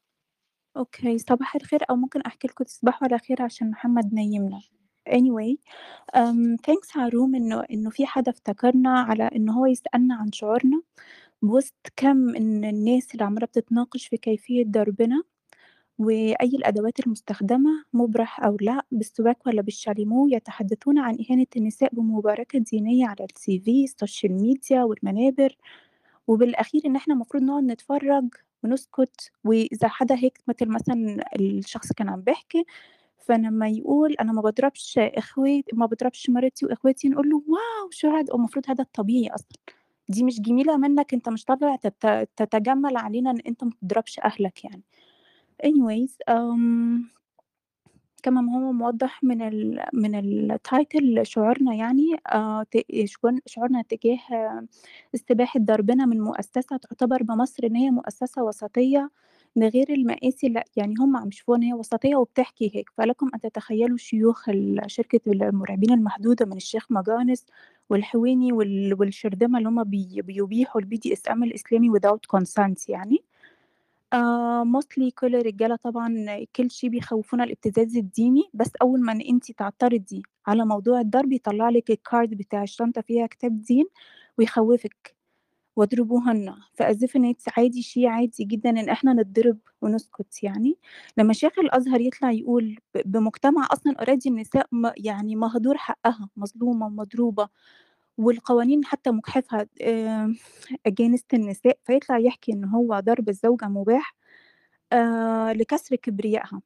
أوكي 0.77 1.19
صباح 1.19 1.57
الخير 1.57 1.81
أو 1.91 1.97
ممكن 1.97 2.21
أحكي 2.21 2.49
لكم 2.49 2.65
تصبحوا 2.65 3.09
على 3.09 3.19
خير 3.19 3.43
عشان 3.43 3.71
محمد 3.71 4.15
نيمنا. 4.15 4.61
Anyway 5.11 5.57
um, 6.17 6.57
thanks 6.67 6.97
ها 6.97 7.03
ال 7.03 7.09
room 7.09 7.35
إنه 7.35 7.61
إنه 7.71 7.91
في 7.91 8.07
حدا 8.07 8.31
افتكرنا 8.33 9.01
على 9.01 9.25
إنه 9.37 9.53
هو 9.53 9.67
يسألنا 9.67 10.15
عن 10.15 10.33
شعورنا 10.33 10.83
بوسط 11.43 11.75
كم 11.97 12.17
من 12.17 12.65
الناس 12.65 13.13
اللي 13.15 13.25
عمالة 13.25 13.47
بتتناقش 13.47 14.07
في 14.07 14.17
كيفية 14.17 14.65
ضربنا 14.65 15.23
وأي 15.99 16.49
الأدوات 16.49 17.01
المستخدمة 17.07 17.71
مبرح 17.93 18.41
أو 18.45 18.57
لأ 18.61 18.85
بالسواك 18.91 19.47
ولا 19.47 19.63
بالشاليمو 19.63 20.29
يتحدثون 20.29 20.99
عن 20.99 21.19
إهانة 21.31 21.47
النساء 21.57 21.95
بمباركة 21.95 22.59
دينية 22.59 23.07
على 23.07 23.27
السي 23.37 23.59
في 23.61 23.85
السوشيال 23.85 24.33
ميديا 24.43 24.83
والمنابر. 24.85 25.57
وبالأخير 26.27 26.83
إن 26.87 26.97
إحنا 26.97 27.15
المفروض 27.15 27.43
نقعد 27.43 27.65
نتفرج 27.65 28.25
ونسكت 28.65 29.31
وإذا 29.45 29.89
حدا 29.89 30.15
هيك 30.17 30.39
مثل 30.49 30.69
مثلا 30.69 31.25
الشخص 31.41 31.93
كان 31.93 32.09
عم 32.09 32.21
بيحكي 32.21 32.65
فلما 33.25 33.69
يقول 33.69 34.13
أنا 34.21 34.33
ما 34.33 34.43
بضربش 34.43 34.99
إخواتي 34.99 35.65
ما 35.73 35.87
بضربش 35.87 36.31
مرتي 36.31 36.67
وإخواتي 36.67 37.09
نقول 37.09 37.31
له 37.31 37.37
wow 37.37 37.91
شو 37.91 38.09
هذا؟ 38.09 38.35
المفروض 38.35 38.65
هذا 38.71 38.83
الطبيعي 38.83 39.35
أصلا. 39.35 39.59
دي 40.09 40.25
مش 40.25 40.41
جميلة 40.41 40.77
منك 40.77 41.15
أنت 41.15 41.29
مش 41.29 41.45
طالع 41.45 41.77
تت- 41.77 42.29
تتجمل 42.37 42.97
علينا 42.97 43.31
إن 43.31 43.39
أنت 43.47 43.65
ما 43.65 43.71
بتضربش 43.71 44.19
أهلك 44.21 44.65
يعني. 44.65 44.83
Anyways 45.67 46.13
um, 46.31 47.15
كما 48.23 48.41
ما 48.41 48.57
هو 48.57 48.73
موضح 48.73 49.25
من 49.25 49.43
ال 49.43 49.85
من 49.93 50.15
ال 50.51 50.63
title 50.63 51.27
شعورنا 51.27 51.75
يعني 51.75 52.17
آه 52.33 52.67
شعورنا 53.47 53.83
تجاه 53.83 54.19
آه، 54.33 54.67
استباحة 55.15 55.61
ضربنا 55.61 56.07
من 56.07 56.21
مؤسسة 56.21 56.77
تعتبر 56.77 57.23
بمصر 57.23 57.65
إن 57.67 57.77
هي 57.77 57.91
مؤسسة 57.91 58.43
وسطية. 58.43 59.11
لغير 59.57 59.93
المآسي 59.93 60.49
لأ 60.49 60.65
يعني 60.77 60.95
هم 61.01 61.17
عم 61.17 61.29
يشوفوها 61.29 61.59
إن 61.59 61.63
هي 61.63 61.75
وسطية 61.75 62.17
وبتحكي 62.17 62.71
هيك. 62.75 62.91
فلكم 62.99 63.31
أن 63.35 63.41
تتخيلوا 63.41 63.97
شيوخ 63.97 64.51
شركة 64.87 65.21
المرعبين 65.27 65.93
المحدودة 65.93 66.47
من 66.47 66.57
الشيخ 66.57 66.87
مجانس 66.93 67.47
والحويني 67.91 68.53
وال- 68.53 68.95
والشرذمة 69.01 69.59
اللي 69.59 69.69
هم 69.69 69.85
بي- 69.85 70.23
بيبيحوا 70.23 70.81
um 71.31 71.45
الإسلامي 71.45 71.91
without 71.91 72.37
consent 72.37 72.85
يعني. 72.89 73.25
آه 74.13 74.65
mostly 74.65 75.11
كل 75.19 75.37
الرجالة 75.37 75.77
طبعا 75.77 76.27
كل 76.57 76.71
شي 76.71 76.89
بيخوفونا 76.89 77.45
الابتزاز 77.45 77.97
الديني. 77.97 78.43
بس 78.55 78.71
أول 78.83 79.01
ما 79.01 79.13
انتي 79.13 79.53
تعترضي 79.53 80.23
على 80.47 80.65
موضوع 80.67 81.01
الضرب 81.01 81.33
يطلع 81.33 81.69
لك 81.69 81.91
ال 81.91 81.99
card 81.99 82.31
بتاع 82.35 82.63
الشنطة 82.63 83.01
فيها 83.01 83.27
كتاب 83.27 83.63
دين 83.63 83.85
ويخوفك. 84.39 85.15
واضربوهن 85.77 86.55
فأزف 86.75 87.17
ان 87.17 87.35
it's 87.35 87.53
عادي 87.59 87.83
شي 87.83 88.07
عادي 88.07 88.45
جدا 88.45 88.71
إن 88.71 88.89
إحنا 88.89 89.13
نتضرب 89.13 89.59
ونسكت 89.83 90.43
يعني. 90.43 90.79
لما 91.19 91.33
شيخ 91.33 91.59
الأزهر 91.59 92.01
يطلع 92.01 92.31
يقول 92.33 92.79
بمجتمع 93.05 93.69
أصلا 93.73 93.95
already 93.99 94.29
النساء 94.29 94.67
يعني 94.97 95.37
مهدور 95.37 95.77
حقها 95.79 96.29
مظلومة 96.37 96.87
ومضروبة 96.87 97.49
والقوانين 98.19 98.85
حتى 98.85 99.11
مجحفة 99.11 99.67
against 100.87 101.35
النساء 101.35 101.79
فيطلع 101.85 102.19
يحكي 102.19 102.53
إن 102.53 102.65
هو 102.65 103.01
ضرب 103.01 103.29
الزوجة 103.29 103.65
مباح 103.69 104.17
آه 104.93 105.53
لكسر 105.53 105.97
كبريائها. 105.97 106.63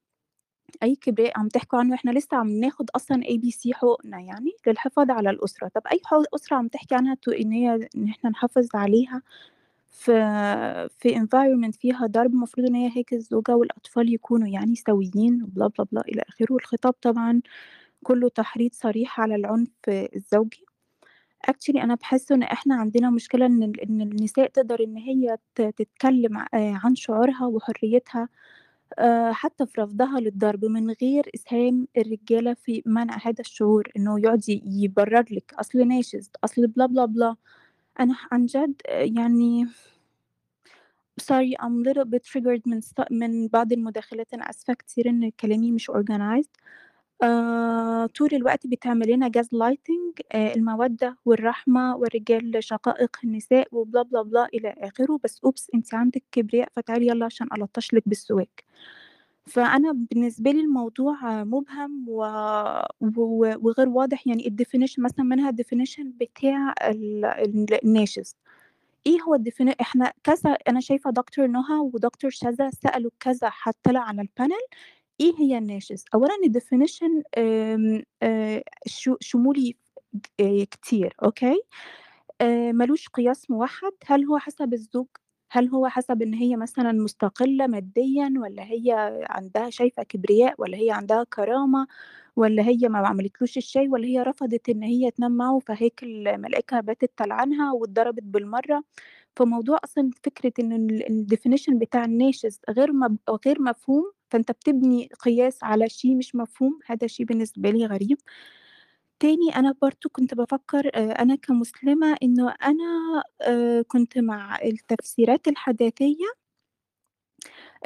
أي 0.82 0.94
كبرياء 0.96 1.38
عم 1.38 1.48
تحكوا 1.48 1.78
عنه 1.78 1.94
إحنا 1.94 2.10
لسه 2.10 2.36
عم 2.36 2.48
ناخد 2.48 2.90
أصلا 2.96 3.24
ABC 3.28 3.74
حقوقنا 3.74 4.20
يعني 4.20 4.52
للحفاظ 4.66 5.10
على 5.10 5.30
الأسرة. 5.30 5.68
طب 5.68 5.82
حقوق 6.04 6.24
أسرة 6.34 6.56
عم 6.56 6.68
تحكي 6.68 6.94
عنها 6.94 7.14
تو 7.14 7.30
إن 7.30 7.52
هي 7.52 7.88
إن 7.96 8.08
إحنا 8.08 8.30
نحافظ 8.30 8.68
عليها 8.74 9.22
في 9.90 10.12
في 10.98 11.14
environment 11.16 11.78
فيها 11.80 12.06
ضرب 12.06 12.32
المفروض 12.34 12.66
إن 12.66 12.74
هي 12.74 12.90
هيك 12.96 13.12
الزوجة 13.14 13.56
والأطفال 13.56 14.14
يكونوا 14.14 14.48
يعني 14.48 14.74
سويين 14.74 15.38
بلا 15.46 15.66
بلا 15.68 15.86
بلا 15.92 16.00
إلى 16.08 16.22
آخره. 16.28 16.52
والخطاب 16.52 16.92
طبعا 17.02 17.40
كله 18.04 18.28
تحريض 18.28 18.70
صريح 18.74 19.20
على 19.20 19.34
العنف 19.34 19.68
الزوجي. 19.88 20.64
Actually 21.50 21.76
أنا 21.82 21.94
باحس 21.94 22.32
إن 22.32 22.42
إحنا 22.42 22.74
عندنا 22.74 23.10
مشكلة 23.10 23.46
إن 23.46 23.62
ال 23.62 23.80
إن 23.80 24.00
النساء 24.00 24.48
تقدر 24.48 24.84
إن 24.84 24.96
هي 24.96 25.36
تتكلم 25.54 26.36
آآ 26.38 26.46
عن 26.84 26.94
شعورها 26.94 27.46
وحريتها 27.46 28.28
حتى 29.32 29.66
في 29.66 29.80
رفضها 29.80 30.20
للضرب 30.20 30.64
من 30.64 30.90
غير 31.02 31.30
إسهام 31.34 31.88
الرجالة 31.98 32.54
في 32.54 32.82
منع 32.86 33.18
هذا 33.22 33.40
الشعور، 33.40 33.88
إنه 33.96 34.20
يقعد 34.20 34.42
يبرر 34.66 35.24
لِك 35.30 35.54
أصل 35.54 35.88
ناشز، 35.88 36.30
أصل 36.44 36.66
بلا 36.66 36.86
بلا 36.86 37.04
بلا. 37.04 37.36
أنا 38.00 38.16
عن 38.32 38.46
جد 38.46 38.74
يعني 38.88 39.66
sorry 41.22 41.54
I'm 41.62 41.84
little 41.84 42.04
bit 42.04 42.24
triggered 42.24 42.62
من 42.66 42.80
من 43.10 43.48
بعض 43.48 43.72
المداخلات، 43.72 44.34
أنا 44.34 44.50
آسفة 44.50 44.74
كتير 44.74 45.08
إن 45.08 45.30
كلامي 45.30 45.72
مش 45.72 45.90
organized. 45.90 46.50
آآ 47.22 48.06
طول 48.16 48.28
الوقت 48.32 48.66
بيتعمل 48.66 49.12
لنا 49.12 49.28
gaslighting 49.38 50.22
آآ 50.32 50.54
المودة 50.54 51.16
والرحمة 51.24 51.96
والرجال 51.96 52.64
شقائق 52.64 53.16
النساء 53.24 53.68
وبلا 53.72 54.02
بلا 54.02 54.22
بلا 54.22 54.44
إلى 54.54 54.74
آخره، 54.78 55.18
بس 55.24 55.40
أوبس 55.44 55.70
أنتِ 55.74 55.94
عندِك 55.94 56.24
كبرياء 56.32 56.68
فتعالي 56.76 57.06
يالّا 57.06 57.24
عشان 57.24 57.48
ألطّش 57.58 57.94
لِك 57.94 58.02
بالسواك. 58.08 58.64
فأنا 59.46 59.92
بالنسبة 60.10 60.50
لي 60.52 60.60
الموضوع 60.60 61.44
مُبهم 61.44 62.06
و 62.08 62.22
و 63.02 63.54
وغير 63.68 63.88
واضح 63.88 64.26
يعني 64.26 64.44
الdefinition 64.44 64.98
مثلًا 64.98 65.24
منها 65.26 65.52
الdefinition 65.52 66.06
بتاع 66.20 66.74
ال 66.90 67.24
ال 67.26 67.84
الناشز. 67.84 68.36
إيه 69.06 69.18
هو 69.28 69.38
الdefini 69.38 69.74
إحنا 69.82 70.12
كذا 70.24 70.50
أنا 70.68 70.80
شايفة 70.80 71.10
دكتور 71.12 71.46
نُهى 71.48 71.78
ودكتور 71.94 72.30
شذا 72.30 72.70
سألوا 72.70 73.10
كذا 73.20 73.50
طلع 73.84 74.00
على 74.00 74.22
الpanel 74.24 74.76
إيه 75.20 75.32
هي 75.38 75.58
الناشز؟ 75.58 76.04
أولًا 76.14 76.34
آآ 78.22 78.62
ش 78.86 79.10
شمولي 79.20 79.76
آآ 80.40 80.64
كتير 80.70 81.14
أوكي؟ 81.24 81.60
آآ 82.40 82.72
ما 82.72 82.84
لوش 82.84 83.08
قياس 83.08 83.50
موحّد، 83.50 83.92
هل 84.06 84.24
هو 84.24 84.38
حسب 84.38 84.72
الزوج؟ 84.74 85.06
هل 85.52 85.68
هو 85.68 85.88
حسب 85.88 86.22
إن 86.22 86.34
هي 86.34 86.56
مثلًا 86.56 86.92
مستقلة 86.92 87.66
ماديًا 87.66 88.34
والّا 88.38 88.62
هي 88.64 89.20
عندها 89.30 89.70
شايفة 89.70 90.02
كبرياء 90.02 90.54
والّا 90.58 90.78
هي 90.78 90.90
عندها 90.90 91.24
كرامة 91.34 91.86
والّا 92.36 92.62
هي 92.62 92.88
ما 92.88 92.98
عملتلوش 93.08 93.56
الشاي 93.58 93.88
والّا 93.88 94.06
هي 94.08 94.22
رفضت 94.22 94.68
إن 94.68 94.82
هي 94.82 95.10
تنام 95.10 95.32
معه 95.32 95.58
فهيك 95.58 96.02
الملائكة 96.02 96.80
باتت 96.80 97.12
تلعنها 97.18 97.72
واتضربت 97.72 98.22
بالمرّة؟ 98.24 98.84
فموضوع 99.36 99.78
أصلًا 99.84 100.10
فكرة 100.24 100.52
إن 100.60 100.72
ال 100.72 101.02
الdefinition 101.28 101.74
بتاع 101.74 102.04
الناشز 102.04 102.60
غير 102.70 102.90
غير 103.46 103.62
مفهوم، 103.62 104.12
فأنت 104.30 104.50
بتبني 104.52 105.08
قياس 105.20 105.64
على 105.64 105.88
شيء 105.88 106.16
مش 106.16 106.34
مفهوم، 106.36 106.78
هذا 106.86 107.06
شيء 107.06 107.26
بالنسبة 107.26 107.70
لي 107.70 107.86
غريب. 107.86 108.18
تاني 109.20 109.56
أنا 109.56 109.74
برضه 109.82 110.10
كنت 110.12 110.34
بافكّر 110.34 110.90
آآ 110.94 111.12
أنا 111.22 111.34
كمسلمة 111.36 112.16
إنه 112.22 112.50
أنا 112.64 113.22
آآ 113.42 113.82
كنت 113.82 114.18
مع 114.18 114.58
التفسيرات 114.64 115.48
الحداثية 115.48 116.26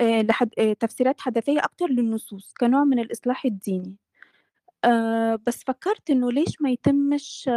آآ 0.01 0.23
لحد 0.23 0.51
تفسيرات 0.81 1.21
حداثية 1.21 1.59
أكتر 1.61 1.87
للنصوص 1.87 2.53
كنوع 2.61 2.85
من 2.85 2.99
الإصلاح 2.99 3.45
الديني. 3.45 3.97
بس 5.47 5.65
فكّرت 5.67 6.11
إنه 6.11 6.33
ليش 6.33 6.63
ما 6.63 6.71
يتمش 6.71 7.51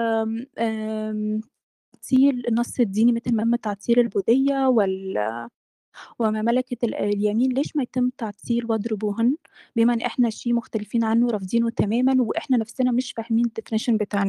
تعطيل 1.94 2.44
النص 2.48 2.80
الديني 2.80 3.12
مثل 3.12 3.36
ما 3.36 3.44
تم 3.44 3.56
تعطيل 3.56 4.00
البوذية 4.00 4.68
وال 4.68 5.18
وما 6.20 6.42
ملكت 6.42 6.84
ال 6.84 6.96
اليمين، 6.96 7.52
ليش 7.52 7.76
ما 7.76 7.84
يتم 7.84 8.10
تعطيل 8.18 8.66
واضربوهن، 8.70 9.36
بما 9.76 9.94
إن 9.94 10.02
إحنا 10.02 10.30
شي 10.30 10.54
مختلفين 10.54 11.04
عنه 11.04 11.26
ورافضينه 11.26 11.70
تمامًا 11.70 12.16
وإحنا 12.20 12.58
نفسنا 12.58 12.92
مش 12.92 13.12
فاهمين 13.12 13.46
الdefinition 13.46 13.92
بتاع. 13.94 14.26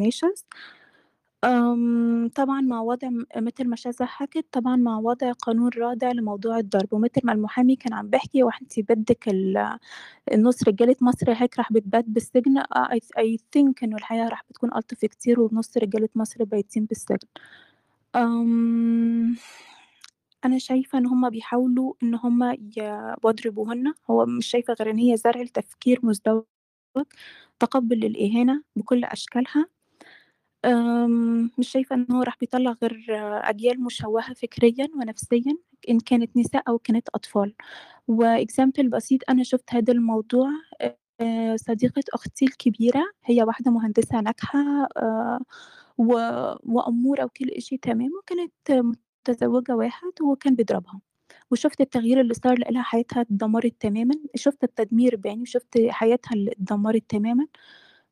آمم 1.45 2.29
طبعًا 2.35 2.61
مع 2.61 2.81
وضع 2.81 3.09
مثل 3.37 3.69
ما 3.69 3.77
شذا 3.77 4.07
حكت، 4.07 4.47
طبعًا 4.53 4.77
مع 4.77 4.99
وضع 4.99 5.33
قانون 5.33 5.71
رادع 5.79 6.13
لموضوع 6.13 6.59
الضرب، 6.59 6.93
ومثل 6.93 7.21
ما 7.25 7.33
المحامي 7.33 7.77
كان 7.77 7.93
عم 7.95 8.09
بيحكي 8.11 8.43
هو 8.43 8.51
أنتِ 8.63 8.81
بدِّك 8.81 9.29
ال 9.29 9.79
النُص 10.33 10.69
رجالة 10.69 10.97
مصر 11.01 11.33
هيك 11.33 11.59
راح 11.59 11.73
بتبات 11.73 12.05
بالسجن، 12.09 12.59
آه 12.59 12.89
I 12.95 12.99
I 13.23 13.39
think 13.57 13.73
إنه 13.83 13.97
الحياة 13.97 14.29
راح 14.29 14.45
بتكون 14.51 14.75
ألطف 14.77 15.05
كتير 15.07 15.41
ونُص 15.41 15.77
رجالة 15.77 16.09
مصر 16.15 16.45
بايتين 16.45 16.85
بالسجن. 16.85 17.29
آمم 18.17 19.37
أنا 20.47 20.59
شايفة 20.59 20.99
إن 20.99 21.07
هُم 21.07 21.31
بيحاولوا 21.31 21.95
إن 22.03 22.15
هُم 22.15 22.45
ي 22.79 22.83
واضربوهن، 23.25 23.95
هو 24.11 24.27
مش 24.27 24.47
شايفة 24.47 24.75
غير 24.81 24.91
إن 24.91 24.99
هي 24.99 25.17
زرع 25.17 25.41
لتفكير 25.43 26.01
مزدوج، 26.03 26.45
تقبُّل 27.61 28.01
للإهانة 28.01 28.63
بكل 28.77 29.05
أشكالها. 29.05 29.67
مش 31.59 31.69
شايفة 31.71 31.97
إن 31.97 32.07
هو 32.13 32.23
راح 32.23 32.37
بيطلّع 32.41 32.73
غير 32.83 33.07
أجيال 33.51 33.83
مشوّهة 33.85 34.35
فكريًا 34.35 34.89
ونفسيًا، 34.97 35.59
إن 35.91 36.01
كانت 36.01 36.37
نساء 36.37 36.65
أو 36.69 36.79
كانت 36.79 37.09
أطفال. 37.17 37.55
وexample 38.13 38.87
بسيط 38.89 39.21
أنا 39.31 39.45
شُفت 39.45 39.75
هذا 39.75 39.93
الموضوع 39.95 40.51
آآ 41.23 41.57
صديقة 41.59 42.03
أختي 42.15 42.45
الكبيرة، 42.47 43.05
هي 43.27 43.43
واحدة 43.45 43.71
مهندسة 43.73 44.21
ناجحة 44.23 44.61
آآ 44.99 45.41
و 45.99 46.13
وأمورة 46.65 47.25
وكل 47.25 47.51
إشي 47.51 47.79
تمام، 47.79 48.11
وكانت 48.23 48.53
متزوجة 49.31 49.77
واحد 49.77 50.13
وكان 50.23 50.55
بيضربها، 50.55 51.01
وشُفت 51.51 51.81
التغيير 51.81 52.21
اللي 52.21 52.35
صار 52.35 52.59
لإلها 52.59 52.83
حياتها 52.83 53.21
اتدمرت 53.23 53.75
تمامًا، 53.81 54.15
شُفت 54.37 54.65
التدمير 54.65 55.17
بعيني، 55.17 55.43
وشُفت 55.43 55.79
حياتها 55.91 56.35
اللي 56.35 56.53
اتدمرت 56.53 57.05
تمامًا. 57.11 57.47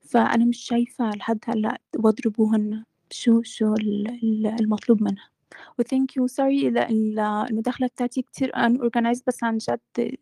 فأنا 0.03 0.45
مش 0.45 0.59
شايفة 0.59 1.11
لحد 1.11 1.39
هلأ 1.47 1.81
واضربوهن 1.99 2.85
شو 3.13 3.43
شو 3.43 3.75
ال- 3.75 4.09
ال- 4.25 4.47
المطلوب 4.63 5.03
منها. 5.03 5.31
و 5.79 5.87
thank 5.87 6.27
sorry 6.27 6.69
إذا 6.69 6.89
ال- 6.91 7.19
المداخلة 7.21 7.87
بتاعتي 7.89 8.23
كتير 8.23 8.53
unorganized 8.53 9.23
بس 9.29 9.45
عن 9.45 9.59
جد 9.59 10.17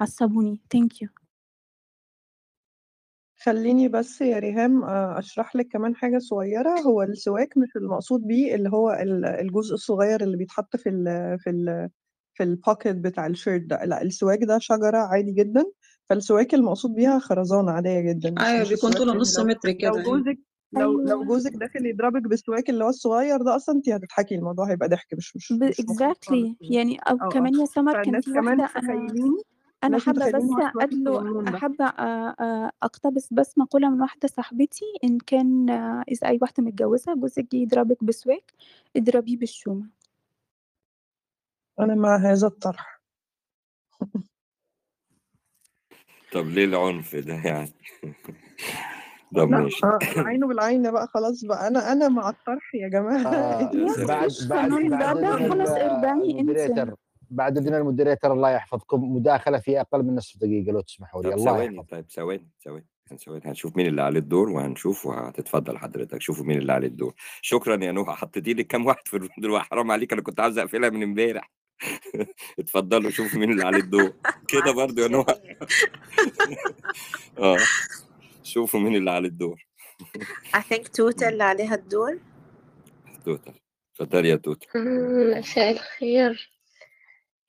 عصبوني. 0.00 0.60
Thank 0.72 1.02
you 1.02 1.08
خليني 3.46 3.88
بس 3.88 4.20
يا 4.20 4.38
ريهام 4.38 4.84
آه، 4.84 5.18
أشرح 5.18 5.56
لك 5.56 5.68
كمان 5.68 5.96
حاجة 5.96 6.18
صغيرة. 6.18 6.80
هو 6.80 7.02
السواك 7.02 7.56
مش 7.58 7.76
المقصود 7.76 8.20
بيه 8.26 8.54
اللي 8.54 8.68
هو 8.70 8.90
ال- 8.90 9.24
الجزء 9.24 9.74
الصغير 9.74 10.22
اللي 10.22 10.36
بيتحط 10.36 10.76
في 10.76 10.88
ال 10.88 11.04
في 11.38 11.50
ال 11.50 11.88
في 12.34 12.42
ال 12.42 12.50
pocket 12.50 12.96
بتاع 12.96 13.26
الشيرت 13.26 13.62
ده. 13.62 13.84
لأ 13.84 14.02
السواك 14.02 14.38
ده 14.44 14.58
شجرة 14.58 14.98
عادي 14.98 15.32
جدا. 15.32 15.64
فالسواك 16.10 16.54
المقصود 16.54 16.94
بيها 16.94 17.18
خرزانة 17.18 17.70
عادية 17.72 18.00
جدا. 18.00 18.30
مش 18.30 18.38
أيوه 18.42 18.60
مش 18.62 18.68
بيكون 18.68 18.90
السواك 18.90 18.96
طوله 19.08 19.20
نص 19.20 19.38
لو 19.38 19.44
متر 19.46 19.68
لو 19.68 19.74
كده 19.76 19.90
يعني. 19.90 20.02
جوزك 20.02 20.38
لو 20.72 21.00
لو 21.00 21.24
جوزك 21.24 21.52
داخل 21.52 21.86
يضربك 21.86 22.22
بالسواك 22.22 22.70
اللي 22.70 22.84
هو 22.84 22.88
الصغير 22.88 23.42
ده 23.42 23.56
أصلا 23.56 23.74
انت 23.74 23.88
هتضحكي 23.88 24.34
الموضوع 24.34 24.70
هيبقى 24.70 24.88
ضحك 24.88 25.14
مش 25.14 25.36
مش 25.36 25.52
ب- 25.52 25.64
مش 25.64 25.80
مقصود 25.80 25.96
خالص. 25.98 26.18
exactly 26.20 26.56
يعني 26.60 26.98
آه 27.06 27.18
آه 27.22 27.28
كمان 27.28 27.54
يا 27.60 27.64
سمر 27.66 27.92
كان 27.92 28.04
فالناس 28.04 28.24
في 28.24 28.32
كمان 28.32 28.60
واحدة 28.60 28.88
أنا 28.88 29.02
حابة 29.98 30.18
متخيلين 30.18 30.56
بس 30.56 30.92
ان 30.92 31.44
ده. 31.44 31.58
حابة 31.58 31.86
أ- 31.86 31.90
أ- 32.34 32.72
أقتبس 32.82 33.32
بس 33.32 33.58
مقولة 33.58 33.90
من 33.90 34.00
واحدة 34.00 34.28
صاحبتي 34.28 34.84
إن 35.04 35.18
كان 35.18 35.70
آه، 35.70 36.04
إذا 36.08 36.28
أي 36.28 36.38
واحدة 36.42 36.62
متجوزة 36.62 37.14
جوزك 37.14 37.54
يضربك 37.54 38.04
بسواك 38.04 38.52
اضربيه 38.96 39.36
بالشومة. 39.36 39.86
أنا 41.80 41.94
مع 41.94 42.16
هذا 42.16 42.46
الطرح. 42.46 43.00
طب 46.32 46.46
ليه 46.46 46.64
العنف 46.64 47.16
ده 47.16 47.34
يعني؟ 47.34 47.72
طب 49.36 49.50
لا 49.50 49.58
ماشي. 49.60 49.86
آه، 49.86 49.98
العين 50.16 50.46
بالعين 50.46 50.90
بقى 50.92 51.06
خلاص 51.06 51.44
بقى. 51.44 51.68
أنا 51.68 51.92
أنا 51.92 52.08
مع 52.08 52.30
الطرح 52.30 52.74
يا 52.74 52.88
جماعة. 52.88 53.26
آه 53.26 53.70
بعد 54.08 54.30
بعد 54.50 54.70
ده 54.90 55.12
ده 55.20 55.48
خلاص 55.48 55.68
ارجعي 55.68 56.40
انت 56.40 56.96
بعد 57.30 57.58
اذن 57.58 57.74
المودريتر 57.74 58.32
الله 58.32 58.50
يحفظكم 58.50 59.14
مداخلة 59.16 59.58
في 59.58 59.80
أقل 59.80 60.02
من 60.02 60.14
نصف 60.14 60.36
دقيقة 60.40 60.72
لو 60.72 60.80
تسمحوا 60.80 61.22
لي. 61.22 61.34
الله 61.34 61.44
ثواني 61.44 61.82
طيب 61.82 62.10
ثواني 62.10 62.48
ثواني 62.64 62.86
ثواني. 63.24 63.42
هنشوف 63.44 63.76
مين 63.76 63.86
اللي 63.86 64.02
عليه 64.02 64.20
الدور 64.20 64.48
وهنشوف 64.48 65.06
وهتتفضل 65.06 65.78
حضرتك. 65.78 66.22
شوفوا 66.22 66.44
مين 66.44 66.58
اللي 66.58 66.72
عليه 66.72 66.88
الدور. 66.88 67.14
شكرا 67.42 67.84
يا 67.84 67.92
نوح 67.92 68.08
حطيتي 68.08 68.54
لي 68.54 68.64
كام 68.64 68.86
واحد 68.86 69.08
في 69.08 69.28
الدور 69.38 69.60
حرام 69.60 69.90
عليك 69.90 70.12
أنا 70.12 70.22
كنت 70.22 70.40
عاوز 70.40 70.58
أقفلها 70.58 70.90
من 70.90 71.02
امبارح. 71.02 71.50
اتفضلوا 72.58 73.10
شوفوا 73.10 73.40
مين 73.40 73.50
اللي 73.50 73.64
عليه 73.64 73.78
الدور. 73.78 74.12
كده 74.48 74.72
برضو 74.72 75.02
يا 75.02 75.08
نوح. 75.08 75.26
آه. 77.38 77.56
شوفوا 78.42 78.80
مين 78.80 78.96
اللي 78.96 79.10
عليه 79.10 79.28
الدور. 79.28 79.66
I 80.56 80.60
think 80.60 80.90
توتا 80.94 81.28
اللي 81.28 81.44
عليها 81.44 81.74
الدور. 81.74 82.18
توتال. 83.24 83.54
اتفضلي 83.94 84.28
يا 84.28 84.36
توتال. 84.36 84.68
مم، 84.74 85.38
مساء 85.38 85.72
الخير. 85.72 86.55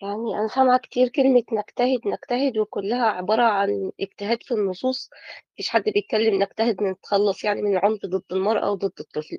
يعني 0.01 0.39
أنا 0.39 0.47
سامعة 0.47 0.77
كتير 0.79 1.07
كلمة 1.10 1.43
نجتهد 1.51 2.07
نجتهد 2.07 2.57
وكلها 2.57 3.05
عبارة 3.05 3.43
عن 3.43 3.91
اجتهاد 4.01 4.43
في 4.43 4.53
النصوص. 4.53 5.10
مفيش 5.53 5.69
حد 5.69 5.83
بيتكلم 5.83 6.43
نجتهد 6.43 6.83
نتخلص 6.83 7.43
يعني 7.43 7.62
من 7.62 7.77
العنف 7.77 7.99
ضد 8.05 8.23
المرأة 8.31 8.71
وضد 8.71 8.91
الطفل. 8.99 9.38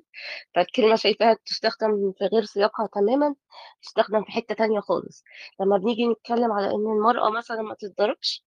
فالكلمة 0.55 0.95
شايفاها 0.95 1.37
تستخدم 1.45 2.13
في 2.17 2.25
غير 2.25 2.43
سياقها 2.45 2.87
تماما 2.93 3.35
تستخدم 3.81 4.23
في 4.23 4.31
حتة 4.31 4.55
تانية 4.55 4.79
خالص. 4.79 5.23
لما 5.61 5.77
بنيجي 5.77 6.07
نتكلم 6.07 6.51
على 6.51 6.67
إن 6.67 6.73
المرأة 6.97 7.29
مثلا 7.31 7.61
ما 7.61 7.75
تتضربش 7.75 8.45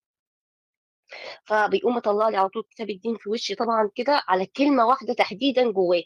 فبيقوم 1.45 1.97
مطلع 1.97 2.29
لي 2.29 2.37
على 2.37 2.49
طول 2.49 2.65
كتاب 2.71 2.91
الدين 2.91 3.17
في 3.17 3.31
وشي 3.31 3.55
طبعا 3.55 3.91
كده 3.95 4.23
على 4.29 4.47
كلمة 4.47 4.87
واحدة 4.87 5.15
تحديدا 5.15 5.71
جواه. 5.73 6.03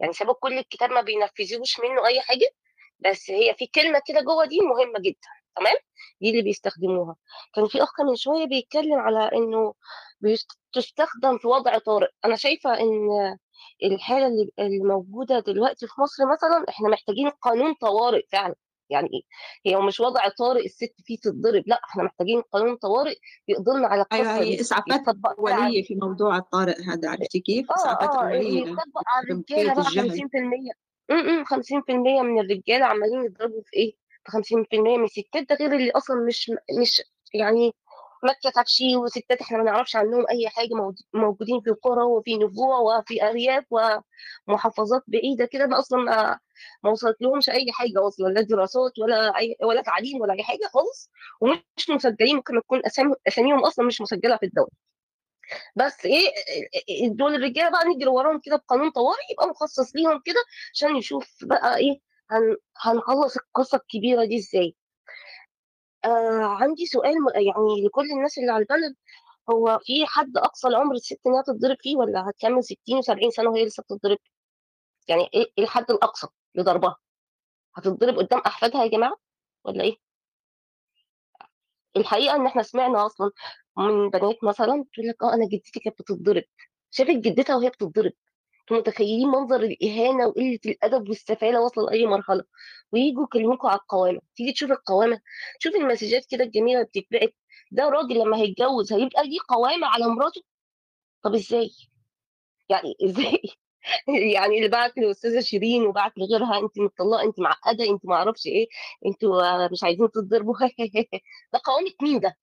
يعني 0.00 0.12
سابوا 0.12 0.34
كل 0.40 0.58
الكتاب 0.58 0.90
ما 0.90 1.00
بينفذوش 1.00 1.80
منه 1.80 2.06
أي 2.06 2.20
حاجة 2.20 2.50
بس 3.00 3.30
هي 3.30 3.54
في 3.58 3.66
كلمة 3.66 4.00
كده 4.06 4.20
جوه 4.20 4.44
دي 4.46 4.58
مهمة 4.60 5.00
جدا. 5.00 5.39
تمام؟ 5.56 5.74
دي 6.20 6.30
اللي 6.30 6.42
بيستخدموها. 6.42 7.16
كان 7.54 7.66
في 7.68 7.82
أخ 7.82 8.00
من 8.00 8.16
شوية 8.16 8.44
بيتكلم 8.46 8.94
على 8.98 9.30
إنه 9.34 9.74
بتستخدم 10.20 11.38
في 11.38 11.46
وضع 11.48 11.78
طارئ. 11.78 12.08
أنا 12.24 12.36
شايفة 12.36 12.80
إن 12.80 13.08
الحالة 13.84 14.26
اللي 14.58 14.78
موجودة 14.84 15.40
دلوقتي 15.40 15.86
في 15.86 16.00
مصر 16.00 16.22
مثلا 16.32 16.64
إحنا 16.68 16.88
محتاجين 16.88 17.30
قانون 17.30 17.74
طوارئ 17.74 18.22
فعلا. 18.32 18.54
يعني 18.90 19.08
إيه؟ 19.14 19.22
هي 19.72 19.80
مش 19.80 20.00
وضع 20.00 20.28
طارئ 20.28 20.64
الست 20.64 20.94
فيه 21.04 21.16
تتضرب. 21.22 21.62
لأ 21.66 21.80
إحنا 21.90 22.02
محتاجين 22.02 22.40
قانون 22.40 22.76
طوارئ 22.76 23.14
يقدرنا 23.48 23.86
على 23.86 24.04
أيوه 24.12 24.26
القصة 24.34 24.44
هي 24.44 24.60
إسعافات 24.60 25.08
اوليه 25.38 25.82
في 25.84 25.94
موضوع 25.94 26.36
الطارئ 26.36 26.82
هذا 26.82 27.10
عرفتي 27.10 27.40
كيف؟ 27.40 27.70
آه 27.70 27.74
إسعافات 27.74 28.10
آه 28.10 28.22
اوليه 28.22 28.60
يطبق 28.62 29.02
على 29.06 29.24
الرجالة 29.30 29.74
بقى 29.74 29.88
الجهل. 29.88 30.10
50% 30.10 31.10
إمم 31.10 31.44
50% 31.44 32.22
من 32.22 32.40
الرجالة 32.40 32.84
عمالين 32.84 33.24
يضربوا 33.24 33.62
في 33.66 33.76
إيه؟ 33.76 33.94
في 34.30 34.36
50% 34.36 34.98
من 34.98 35.04
الستات 35.04 35.48
ده 35.48 35.54
غير 35.56 35.72
اللي 35.72 35.90
أصلا 35.90 36.16
مش 36.26 36.50
مش 36.80 37.02
يعني 37.34 37.74
ما 38.24 38.30
اتكتبش 38.32 38.82
وستات 38.96 39.40
إحنا 39.40 39.58
ما 39.58 39.64
نعرفش 39.64 39.96
عنهم 39.96 40.24
أي 40.30 40.48
حاجة 40.48 40.68
موج- 40.74 41.02
موجودين 41.14 41.60
في 41.60 41.70
قرى 41.70 42.02
وفي 42.02 42.36
نجوع 42.36 42.78
وفي 42.78 43.28
أرياف 43.28 43.64
ومحافظات 44.48 45.02
بعيدة 45.08 45.44
كده 45.46 45.66
ما 45.66 45.78
أصلا 45.78 45.98
ما 46.02 46.38
ما 46.84 46.90
وصلت 46.90 47.22
لهمش 47.22 47.50
أي 47.50 47.72
حاجة 47.72 48.08
أصلا 48.08 48.28
لا 48.28 48.40
دراسات 48.42 48.98
ولا 48.98 49.38
أي 49.38 49.56
ولا 49.62 49.82
تعليم 49.82 50.20
ولا 50.20 50.32
أي 50.34 50.42
حاجة 50.42 50.66
خالص 50.74 51.10
ومش 51.40 51.90
مسجلين 51.90 52.36
ممكن 52.36 52.60
تكون 52.62 52.82
أسامي 52.86 53.14
أساميهم 53.28 53.64
أصلا 53.64 53.86
مش 53.86 54.00
مسجلة 54.00 54.36
في 54.36 54.46
الدولة. 54.46 54.70
بس 55.76 56.04
إيه 56.06 56.28
إيه- 56.28 57.12
دول 57.12 57.34
الرجالة 57.34 57.70
بقى 57.70 57.84
نجري 57.84 58.08
وراهم 58.10 58.40
كده 58.44 58.56
بقانون 58.56 58.90
طوارئ 58.90 59.32
يبقى 59.32 59.48
مخصص 59.48 59.96
ليهم 59.96 60.22
كده 60.24 60.44
عشان 60.74 60.96
يشوف 60.96 61.28
بقى 61.44 61.76
إيه 61.76 62.00
هن 62.30 62.56
هنخلص 62.76 63.36
القصة 63.36 63.76
الكبيرة 63.78 64.24
دي 64.24 64.36
إزاي؟ 64.38 64.76
آه 66.04 66.42
عندي 66.44 66.86
سؤال 66.86 67.12
م- 67.22 67.28
يعني 67.34 67.84
لكل 67.86 68.10
الناس 68.16 68.38
اللي 68.38 68.52
على 68.52 68.62
البلد 68.62 68.96
هو 69.50 69.78
في 69.82 70.06
حد 70.06 70.36
أقصى 70.36 70.68
العمر 70.68 70.94
الست 70.94 71.20
إنها 71.26 71.42
تتضرب 71.42 71.76
فيه 71.80 71.96
ولا 71.96 72.30
هتكمل 72.30 72.64
60 72.64 73.02
و70 73.02 73.28
سنة 73.36 73.50
وهي 73.50 73.64
لسه 73.66 73.82
بتتضرب؟ 73.82 74.18
يعني 75.08 75.22
إيه 75.34 75.46
إيه 75.58 75.64
الحد 75.64 75.90
الأقصى 75.90 76.26
لضربها؟ 76.54 76.96
هتتضرب 77.76 78.18
قدام 78.18 78.40
أحفادها 78.40 78.84
يا 78.84 78.90
جماعة 78.90 79.16
ولا 79.64 79.84
إيه؟ 79.84 79.96
الحقيقة 81.96 82.36
إن 82.36 82.46
إحنا 82.46 82.62
سمعنا 82.62 83.06
أصلا 83.06 83.30
من 83.78 84.10
بنات 84.10 84.44
مثلا 84.44 84.84
تقول 84.94 85.06
لك 85.08 85.22
آه 85.22 85.34
أنا 85.34 85.46
جدتي 85.48 85.80
كانت 85.80 86.02
بتتضرب 86.02 86.44
شافت 86.90 87.10
جدتها 87.10 87.56
وهي 87.56 87.68
بتتضرب. 87.70 88.12
متخيلين 88.72 89.28
منظر 89.28 89.56
الإهانة 89.62 90.26
وقلة 90.26 90.58
الأدب 90.66 91.08
والسفالة 91.08 91.60
واصلة 91.60 91.84
لأي 91.86 92.06
مرحلة؟ 92.06 92.44
ويجوا 92.92 93.24
يكلموكوا 93.24 93.70
على 93.70 93.78
القوامة. 93.80 94.20
تيجي 94.36 94.52
تشوف 94.52 94.70
القوامة. 94.70 95.20
شوف 95.58 95.74
المسجات 95.74 96.26
كده 96.30 96.44
الجميلة 96.44 96.82
بتتبعت 96.82 97.34
ده 97.72 97.88
راجل 97.88 98.18
لما 98.20 98.36
هيتجوز 98.36 98.92
هيبقى 98.92 99.24
ليه 99.28 99.38
قوامة 99.48 99.86
على 99.86 100.06
مراته؟ 100.06 100.42
طب 101.22 101.34
إزاي؟ 101.34 101.70
يعني 102.68 102.94
إزاي؟ 103.06 103.42
يعني 104.34 104.56
اللي 104.58 104.68
بعت 104.68 104.98
لاستاذه 104.98 105.40
شيرين 105.40 105.82
وبعت 105.86 106.12
لغيرها 106.18 106.58
أنت 106.60 106.78
مطلقه 106.78 107.22
أنت 107.24 107.40
معقدة 107.40 107.84
أنت 107.90 108.06
ما 108.06 108.14
أعرفش 108.14 108.46
إيه 108.46 108.68
أنتوا 109.06 109.68
مش 109.72 109.84
عايزين 109.84 110.10
تتضربوا. 110.10 110.54
ده 111.52 111.60
قوامة 111.64 111.92
مين 112.02 112.20
ده؟ 112.20 112.36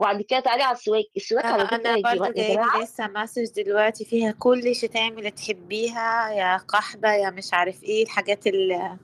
وبعد 0.00 0.22
كده 0.22 0.40
تعالي 0.40 0.62
على 0.62 0.76
السواك. 0.76 1.04
السواك 1.16 1.44
على 1.44 1.62
أنا 1.62 1.66
فكره 1.66 1.78
جماعة 1.78 1.96
يا 2.26 2.32
جايلي 2.32 2.54
جماعة. 2.54 2.82
لسه 2.82 3.06
message 3.08 3.62
دلوقتي 3.62 4.04
فيها 4.04 4.32
كل 4.38 4.76
شتايم 4.76 5.18
اللي 5.18 5.30
تحبيها 5.30 6.30
يا 6.30 6.56
قحبة 6.56 7.12
يا 7.12 7.30
مش 7.30 7.52
عارف 7.54 7.82
إيه 7.84 8.02
الحاجات 8.04 8.46
اللي 8.46 8.98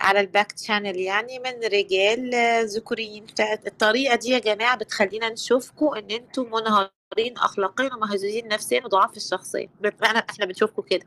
على 0.00 0.20
ال 0.20 0.26
back 0.26 0.52
channel 0.52 0.96
يعني 1.00 1.38
من 1.38 1.64
رجال 1.72 2.30
ذكوريين. 2.66 3.26
فالطريقة 3.38 4.16
دي 4.16 4.28
يا 4.30 4.38
جماعة 4.38 4.76
بتخلينا 4.76 5.28
نشوفكم 5.30 5.94
إن 5.94 6.10
أنتم 6.10 6.46
منهارين 6.52 6.95
اخلاقيا 7.18 7.94
ومهزوزين 7.94 8.48
نفسيا 8.48 8.84
وضعاف 8.84 9.16
الشخصية. 9.16 9.66
إحنا 10.02 10.18
إحنا 10.18 10.46
بنشوفكم 10.46 10.82
كده. 10.82 11.06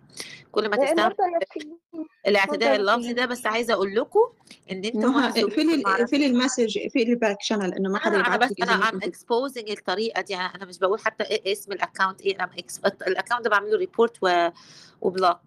كل 0.51 0.69
ما 0.69 0.77
نفسيين 0.77 1.13
الاعتداء 2.27 2.75
اللفظي 2.75 3.13
ده 3.13 3.25
بس 3.25 3.45
عايزة 3.45 3.73
أقول 3.73 3.95
لكم 3.95 4.19
إن 4.71 4.81
مهزوزين 5.07 5.45
اقفلي 5.45 5.83
اقفلي 5.85 6.25
ال 6.25 6.32
message 6.32 6.77
اقفلي 6.77 7.03
ال 7.03 7.11
back 7.11 7.41
channel 7.41 7.73
إنه 7.73 7.89
ما 7.89 7.97
أنا 7.97 8.19
يبعت 8.19 8.39
بس 8.39 8.55
أنا 8.61 8.89
كنت 8.91 9.03
exposing 9.03 9.69
الطريقة 9.69 10.21
دي. 10.21 10.35
أنا 10.35 10.65
مش 10.65 10.79
بقول 10.79 10.99
حتى 10.99 11.23
إيه 11.23 11.51
اسم 11.51 11.71
ال 11.71 11.77
account 11.78 12.21
إيه 12.21 12.35
أنا 12.35 12.49
ال 13.07 13.11
account 13.12 13.41
ده 13.43 13.49
بعمله 13.49 13.77
report 13.77 14.17
و 14.21 14.49
و 15.01 15.07
block. 15.07 15.39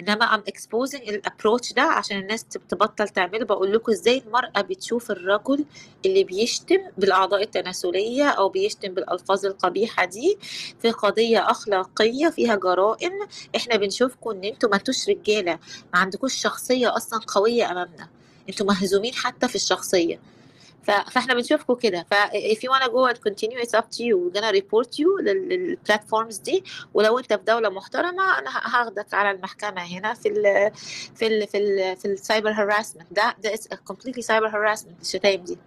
إنما 0.00 0.24
I'm 0.34 0.42
exposing 0.48 1.08
ال 1.08 1.15
approach 1.15 1.72
ده 1.72 1.82
عشان 1.82 2.18
الناس 2.18 2.44
تب- 2.44 2.68
تبطل 2.68 3.08
تعمله. 3.08 3.44
بقول 3.44 3.72
لكم 3.72 3.92
إزاي 3.92 4.22
المرأة 4.26 4.60
بتشوف 4.60 5.10
الرجل 5.10 5.64
اللي 6.06 6.24
بيشتم 6.24 6.78
بالأعضاء 6.98 7.42
التناسلية 7.42 8.24
أو 8.28 8.48
بيشتم 8.48 8.94
بالألفاظ 8.94 9.46
القبيحة 9.46 10.04
دي 10.04 10.38
في 10.82 10.90
قضية 10.90 11.50
أخلاقية 11.50 12.28
فيها 12.28 12.54
جرائم 12.56 13.12
إحنا 13.56 13.76
بنشوفكم 13.76 14.30
إن 14.30 14.44
أنتوا 14.44 14.74
انتوش 14.74 15.08
رجالة. 15.08 15.52
ما 15.94 15.98
عندكوش 16.00 16.34
شخصية 16.34 16.96
أصلا 16.96 17.20
قوية 17.26 17.70
أمامنا. 17.70 18.08
أنتوا 18.48 18.66
مهزومين 18.66 19.14
حتى 19.14 19.48
في 19.48 19.54
الشخصية. 19.54 20.20
فاحنا 20.82 21.34
بنشوفكم 21.34 21.74
كده. 21.74 22.06
ف 22.10 22.14
if 22.34 22.58
you 22.58 22.70
wanna 22.72 22.88
go 22.88 23.12
and 23.14 23.18
continue 23.30 23.58
it's 23.64 23.78
up 23.80 23.84
to 23.84 24.02
you. 24.04 24.16
We're 24.16 24.40
gonna 24.40 24.52
report 24.60 24.88
you 24.98 25.20
لل- 25.22 25.48
لل 25.48 25.64
platforms 25.64 26.36
دي. 26.38 26.64
ولو 26.94 27.18
انت 27.18 27.32
في 27.32 27.42
دولة 27.46 27.68
محترمة 27.68 28.38
أنا 28.38 28.50
هاخدك 28.50 29.14
على 29.14 29.30
المحكمة 29.30 29.82
هنا 29.82 30.14
في 30.14 30.28
ال 30.28 30.70
في 31.14 31.26
ال 31.26 31.46
في 31.48 31.58
ال 31.58 31.96
في 31.96 32.04
ال 32.04 32.12
cyber 32.12 32.50
harassment 32.50 33.06
ده 33.12 33.36
ده 33.42 33.52
is 33.56 33.60
completely 33.92 34.22
cyber 34.22 34.52
harassment 34.52 35.00
الشتايم 35.00 35.44
دي. 35.44 35.58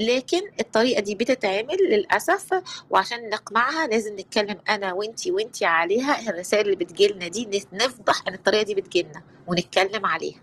لكن 0.00 0.40
الطريقة 0.60 1.00
دي 1.00 1.14
بتتعمل 1.14 1.76
للأسف 1.90 2.60
وعشان 2.90 3.28
نقمعها 3.28 3.86
لازم 3.86 4.14
نتكلم 4.18 4.58
أنا 4.68 4.92
وانتي 4.92 5.30
وانتي 5.30 5.64
عليها. 5.64 6.30
الرسائل 6.30 6.64
اللي 6.64 6.76
بتجيلنا 6.76 7.28
دي 7.28 7.44
نف- 7.60 7.74
نفضح 7.84 8.22
إن 8.28 8.34
الطريقة 8.34 8.62
دي 8.62 8.74
بتجيلنا 8.74 9.22
ونتكلم 9.46 10.06
عليها. 10.06 10.40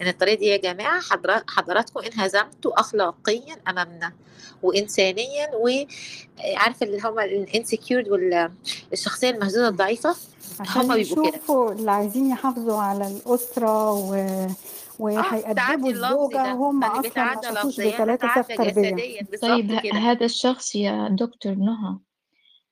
إن 0.00 0.08
الطريقة 0.08 0.38
دي 0.38 0.46
يا 0.46 0.56
جماعة 0.56 1.00
حضرا- 1.00 1.44
حضراتكم 1.48 2.00
انهزمتوا 2.00 2.80
اخلاقيا 2.80 3.56
أمامنا 3.68 4.12
وانسانيا 4.62 5.50
وعارفه 5.54 6.86
اللي 6.86 7.00
هم 7.04 7.18
الانسكيورد 7.18 8.08
والشخصيه 8.08 9.30
المهزوزة 9.30 9.68
الضعيفة؟ 9.68 10.16
عشان 10.60 10.80
هم 10.82 10.94
بيبقوا 10.94 11.30
كده. 11.30 11.72
اللي 11.72 11.90
عايزين 11.90 12.30
يحافظوا 12.30 12.78
على 12.82 13.06
الأسرة 13.08 13.92
و... 13.92 14.46
وهيأدبوا 14.98 15.50
التعدي 15.50 15.90
اللفظي 15.90 15.90
الزوجة 16.06 16.54
وهم 16.54 16.84
أصلا 16.84 16.96
ما 16.96 17.02
بيتعدى 17.02 17.46
شافوش 17.46 17.80
لفظيا 17.80 17.94
بثلاثة 17.94 18.42
سف 18.42 18.48
تربية. 18.56 19.20
طيب 19.42 19.70
هذا 19.96 20.24
الشخص 20.24 20.74
يا 20.74 21.08
دكتور 21.20 21.52
نهى 21.54 21.98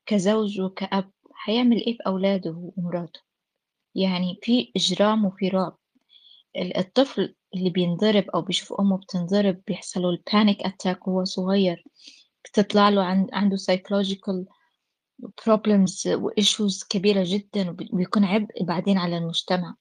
كزوج 0.07 0.61
وكأب 0.61 1.11
هيعمل 1.45 1.77
إيه 1.77 1.97
في 1.97 2.03
أولاده 2.07 2.73
ومراته؟ 2.77 3.21
يعني 3.95 4.39
في 4.43 4.73
إجرام 4.77 5.25
وفي 5.25 5.49
رعب. 5.49 5.79
ال- 6.57 6.77
الطفل 6.77 7.35
اللي 7.55 7.71
بينضرب 7.71 8.25
أو 8.35 8.43
بيشوف 8.43 8.81
أمه 8.81 8.97
بتنضرب 8.99 9.61
بيحصل 9.67 10.03
له 10.03 10.11
ال 10.11 10.20
panic 10.20 10.63
attack 10.67 11.09
وهو 11.09 11.25
صغير. 11.25 11.85
بتطلع 12.45 12.89
له 12.89 13.03
عن 13.05 13.27
عنده 13.33 13.57
psychological 13.57 14.45
problems 15.43 16.07
و 16.07 16.18
issues 16.18 16.85
كبيرة 16.85 17.25
جدا 17.27 17.71
وبي- 17.71 17.91
وبيكون 17.93 18.25
عبء 18.25 18.65
بعدين 18.65 18.99
على 18.99 19.19
المجتمع. 19.19 19.75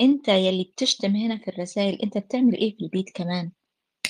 أنت 0.00 0.28
يلي 0.28 0.64
بتشتم 0.72 1.16
هنا 1.16 1.38
في 1.38 1.48
الرسائل 1.48 2.02
أنت 2.02 2.18
بتعمل 2.18 2.54
إيه 2.56 2.76
في 2.76 2.84
البيت 2.84 3.10
كمان؟ 3.14 3.52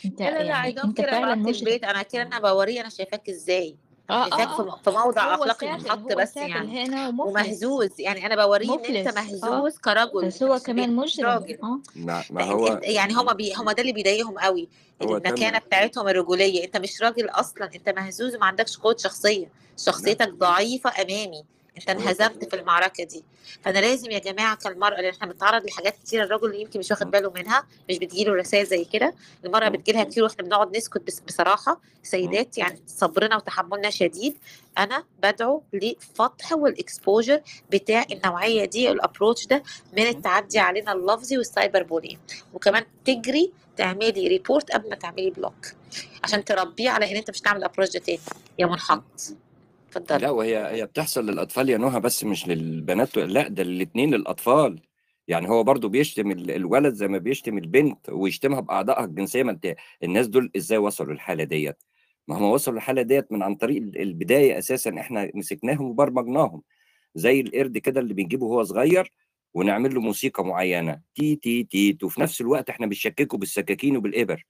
أنت 0.04 0.20
لا 0.22 0.30
لا 0.30 0.38
لا 0.38 0.44
يعني 0.44 0.82
أنت 0.84 0.96
كده 0.96 1.10
فعلا 1.10 1.34
مجرم. 1.34 1.54
البيت 1.54 1.84
أنا 1.84 2.02
كده 2.02 2.22
أنا 2.22 2.38
بوريه 2.40 2.80
أنا 2.80 2.88
شايفاك 2.88 3.28
إزاي؟ 3.28 3.78
آه 4.10 4.22
شايفاك 4.30 4.48
آه 4.48 4.56
في 4.56 4.62
آه 4.62 4.80
في 4.84 4.90
موضع 4.90 5.34
هو 5.34 5.44
أخلاقي 5.44 5.72
منحط 5.72 5.98
هو 5.98 6.06
بس 6.18 6.36
يعني 6.36 6.86
هنا 6.86 7.08
ومفلس 7.08 7.26
ومهزوز. 7.28 7.90
يعني 7.98 8.26
أنا 8.26 8.46
بوريه 8.46 8.74
إن 8.74 8.96
أنت 8.96 9.08
مفلس 9.18 9.44
آه. 9.44 9.50
مهزوز 9.50 9.78
كرجل 9.78 10.26
بس 10.26 10.42
هو 10.42 10.54
مش. 10.54 10.62
كمان 10.62 10.96
مش 10.96 11.18
مجرم 11.18 11.28
راجل. 11.30 11.58
آه. 11.62 11.80
ما, 12.30 12.42
هو 12.44 12.66
أنت 12.66 12.84
يعني 12.84 13.14
هما 13.14 13.32
بي... 13.32 13.54
هما 13.54 13.72
ده 13.72 13.80
اللي 13.80 13.92
بيضايقهم 13.92 14.38
قوي 14.38 14.68
هو 15.02 15.16
المكانة 15.16 15.58
بتاعتهم 15.58 16.08
الرجولية. 16.08 16.64
أنت 16.64 16.76
مش 16.76 17.02
راجل 17.02 17.28
أصلا 17.28 17.70
أنت 17.74 17.88
مهزوز 17.88 18.36
وما 18.36 18.46
عندكش 18.46 18.76
قوة 18.78 18.96
شخصية. 18.98 19.46
شخصيتك 19.78 20.28
ضعيفة 20.28 20.90
أمامي. 21.02 21.44
انت 21.78 21.90
انهزمت 21.90 22.44
في 22.50 22.56
المعركة 22.56 23.04
دي. 23.04 23.24
فأنا 23.62 23.78
لازم 23.78 24.10
يا 24.10 24.18
جماعة 24.18 24.56
كالمرأة 24.56 25.00
لأن 25.00 25.12
إحنا 25.12 25.26
بنتعرض 25.32 25.66
لحاجات 25.66 25.96
كتير 25.98 26.22
الرجل 26.24 26.54
يمكن 26.54 26.78
مش 26.78 26.90
واخد 26.90 27.10
باله 27.10 27.30
منها 27.30 27.66
مش 27.90 27.98
بتجيله 27.98 28.32
رسائل 28.34 28.66
زي 28.66 28.84
كده. 28.84 29.14
المرأة 29.44 29.68
بتجيلها 29.68 30.04
كتير 30.04 30.24
وإحنا 30.24 30.44
بنقعد 30.44 30.76
نسكت 30.76 31.22
بصراحة. 31.26 31.80
سيدات 32.02 32.58
يعني 32.58 32.82
صبرنا 32.86 33.36
وتحملنا 33.36 33.90
شديد. 33.90 34.36
أنا 34.78 35.04
بدعو 35.22 35.62
لفتح 35.72 36.52
وال 36.52 36.70
exposure 36.70 37.40
بتاع 37.70 38.04
النوعية 38.12 38.64
دي 38.64 38.90
ال 38.90 38.96
approach 38.96 39.46
ده 39.46 39.62
من 39.96 40.06
التعدي 40.06 40.58
علينا 40.58 40.92
اللفظي 40.92 41.38
وال 41.38 41.51
cyber 41.51 41.82
bullying 41.82 42.18
وكمان 42.54 42.84
تجري 43.04 43.52
تعملي 43.76 44.28
report 44.28 44.70
قبل 44.72 44.90
ما 44.90 44.96
تعملي 44.96 45.30
block 45.30 45.66
عشان 46.24 46.44
تربيه 46.44 46.90
على 46.90 47.10
إن 47.10 47.16
أنت 47.16 47.30
مش 47.30 47.40
تعمل 47.40 47.58
ال 47.58 47.62
approach 47.62 47.92
ده 47.92 47.98
تاني. 47.98 48.18
يا 48.58 48.66
منحط. 48.66 49.02
اتفضل. 49.96 50.22
لا 50.22 50.30
وهي 50.30 50.56
هي 50.76 50.86
بتحصل 50.86 51.26
للأطفال 51.26 51.68
يا 51.70 51.78
نهى 51.78 52.00
بس 52.00 52.24
مش 52.24 52.48
للبنات 52.48 53.16
لا 53.18 53.48
ده 53.48 53.62
الاثنين 53.62 54.14
للأطفال. 54.14 54.82
يعني 55.28 55.48
هو 55.48 55.64
برضو 55.64 55.88
بيشتم 55.88 56.30
ال- 56.30 56.50
الولد 56.50 56.94
زي 56.94 57.08
ما 57.08 57.18
بيشتم 57.18 57.58
البنت 57.58 58.08
ويشتمها 58.10 58.60
بأعضائها 58.60 59.04
الجنسية 59.04 59.42
ما 59.42 59.50
انت 59.50 59.74
الناس 60.02 60.26
دول 60.26 60.50
إزاي 60.56 60.78
وصلوا 60.78 61.12
للحالة 61.12 61.44
ديت؟ 61.44 61.82
ما 62.28 62.36
هم 62.38 62.42
وصلوا 62.42 62.76
للحالة 62.76 63.02
ديت 63.02 63.32
من 63.32 63.42
عن 63.42 63.54
طريق 63.54 63.82
ال- 63.82 64.00
البداية 64.02 64.58
أساسا 64.58 65.00
إحنا 65.00 65.30
مسكناهم 65.34 65.84
وبرمجناهم. 65.86 66.62
زي 67.14 67.40
القرد 67.40 67.78
كده 67.78 68.00
اللي 68.00 68.14
بنجيبه 68.14 68.46
وهو 68.46 68.62
صغير 68.62 69.12
ونعمل 69.54 69.94
له 69.94 70.00
موسيقى 70.00 70.44
معينة. 70.44 71.00
تي 71.14 71.36
تي 71.36 71.62
تي 71.64 71.98
وفي 72.02 72.20
نفس 72.20 72.40
الوقت 72.40 72.70
إحنا 72.70 72.86
بنشكشكه 72.86 73.38
بالسكاكين 73.38 73.96
وبالإبر. 73.96 74.44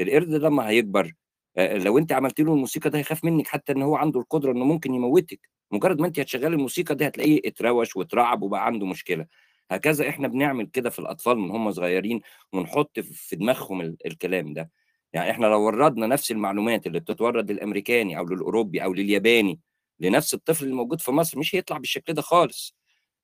القرد 0.00 0.28
لما 0.34 0.68
هيكبر 0.68 1.12
لو 1.58 1.98
أنت 1.98 2.12
عملت 2.12 2.40
له 2.40 2.52
الموسيقى 2.54 2.90
ده 2.90 2.98
هيخاف 2.98 3.24
منك 3.24 3.46
حتى 3.48 3.72
إن 3.72 3.82
هو 3.82 3.96
عنده 3.96 4.20
القدرة 4.20 4.52
إنه 4.52 4.64
ممكن 4.64 4.94
يموتك. 4.94 5.40
مجرد 5.72 6.00
ما 6.00 6.06
أنت 6.06 6.20
هتشغلي 6.20 6.46
الموسيقى 6.56 6.94
دي 6.94 7.06
هتلاقيه 7.06 7.40
اتروّش 7.44 7.96
واترعب 7.96 8.42
وبقى 8.42 8.66
عنده 8.66 8.86
مشكلة. 8.86 9.26
هكذا 9.70 10.08
إحنا 10.08 10.28
بنعمل 10.28 10.66
كده 10.66 10.90
في 10.90 10.98
الأطفال 10.98 11.38
من 11.38 11.50
هم 11.50 11.70
صغيرين 11.72 12.20
ونحط 12.52 13.00
في 13.00 13.36
دماغهم 13.36 13.80
ال- 13.80 13.96
الكلام 14.06 14.52
ده. 14.52 14.70
يعني 15.12 15.30
إحنا 15.30 15.46
لو 15.46 15.60
وردنا 15.62 16.06
نفس 16.06 16.30
المعلومات 16.30 16.86
اللي 16.86 17.00
بتتورد 17.00 17.50
للأمريكاني 17.50 18.18
أو 18.18 18.24
للأوروبي 18.26 18.84
أو 18.84 18.92
للياباني 18.94 19.60
لنفس 20.00 20.34
الطفل 20.34 20.64
اللي 20.64 20.74
موجود 20.76 21.00
في 21.00 21.10
مصر 21.10 21.38
مش 21.38 21.54
هيطلع 21.54 21.78
بالشكل 21.78 22.12
ده 22.12 22.22
خالص. 22.22 22.76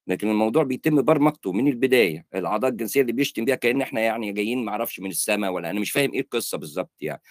لكن 0.07 0.29
الموضوع 0.31 0.62
بيتم 0.62 1.03
برمجته 1.03 1.53
من 1.53 1.68
البداية. 1.68 2.27
الأعضاء 2.35 2.70
الجنسية 2.70 3.01
اللي 3.01 3.12
بيشتم 3.12 3.45
بيها 3.45 3.55
كأن 3.55 3.83
إحنا 3.83 4.01
يعني 4.01 4.33
جايين 4.33 4.64
ما 4.64 4.72
أعرفش 4.72 5.01
من 5.01 5.11
السماء 5.11 5.53
ولا 5.53 5.70
أنا 5.70 5.81
مش 5.81 5.91
فاهم 5.93 6.12
إيه 6.12 6.20
القصة 6.20 6.59
بالظبط 6.59 6.93
يعني. 7.01 7.22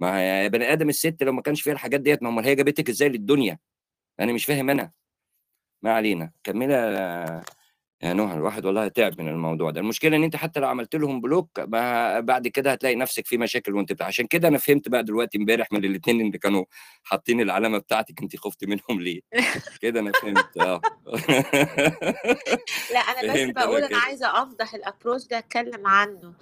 ما 0.00 0.18
هي 0.20 0.48
بني 0.48 0.72
آدم 0.72 0.88
الست 0.88 1.22
لو 1.22 1.32
ما 1.32 1.42
كانش 1.42 1.62
فيها 1.62 1.72
الحاجات 1.72 2.00
ديت 2.00 2.22
ما 2.22 2.28
أمال 2.28 2.44
هي 2.44 2.54
جابتك 2.54 2.88
إزاي 2.88 3.08
للدنيا؟ 3.08 3.58
أنا 4.20 4.32
مش 4.32 4.44
فاهم 4.44 4.70
أنا. 4.70 4.90
ما 5.82 5.92
علينا. 5.92 6.30
كملي 6.44 7.42
يا 8.02 8.12
نهى. 8.12 8.34
الواحد 8.36 8.66
والله 8.66 8.88
تعب 8.88 9.20
من 9.20 9.28
الموضوع 9.28 9.70
ده. 9.70 9.80
المشكلة 9.80 10.16
إن 10.16 10.24
أنت 10.24 10.36
حتى 10.36 10.60
لو 10.60 10.68
عملت 10.68 10.96
لهم 10.96 11.20
بلوك 11.20 11.60
ما 11.60 12.20
بعد 12.20 12.48
كده 12.48 12.72
هتلاقي 12.72 12.94
نفسك 12.96 13.26
في 13.26 13.38
مشاكل 13.38 13.74
وأنت 13.74 13.92
بتاع. 13.92 14.06
عشان 14.06 14.26
كده 14.26 14.48
أنا 14.48 14.58
فهمت 14.58 14.88
بقى 14.88 15.04
دلوقتي 15.04 15.38
امبارح 15.38 15.72
من 15.72 15.84
الاثنين 15.84 16.20
اللي 16.20 16.38
كانوا 16.38 16.64
حاطين 17.04 17.40
العلامة 17.40 17.78
بتاعتك 17.78 18.22
أنت 18.22 18.36
خفت 18.36 18.64
منهم 18.64 19.00
ليه. 19.00 19.20
كده 19.82 20.00
أنا 20.00 20.12
فهمت. 20.12 20.56
آه. 20.58 20.80
لا 22.92 22.98
أنا 23.00 23.34
بس 23.34 23.40
بقول 23.50 23.84
أنا 23.84 23.98
عايزة 23.98 24.42
افضح 24.42 24.74
ال 24.74 24.80
approach 24.80 25.26
ده 25.26 25.38
أتكلم 25.38 25.86
عنه. 25.86 26.34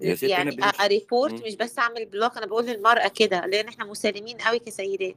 يا 0.00 0.12
أنا 0.12 0.28
يعني 0.30 0.50
بنمشي 0.50 0.84
report 0.84 1.32
مم. 1.32 1.42
مش 1.46 1.54
بس 1.56 1.78
أعمل 1.78 2.06
block 2.06 2.36
أنا 2.36 2.46
بقول 2.46 2.66
للمرأة 2.66 3.08
كده 3.08 3.46
لأن 3.46 3.68
إحنا 3.68 3.84
مسالمين 3.84 4.36
قوي 4.38 4.58
كسيدات. 4.58 5.16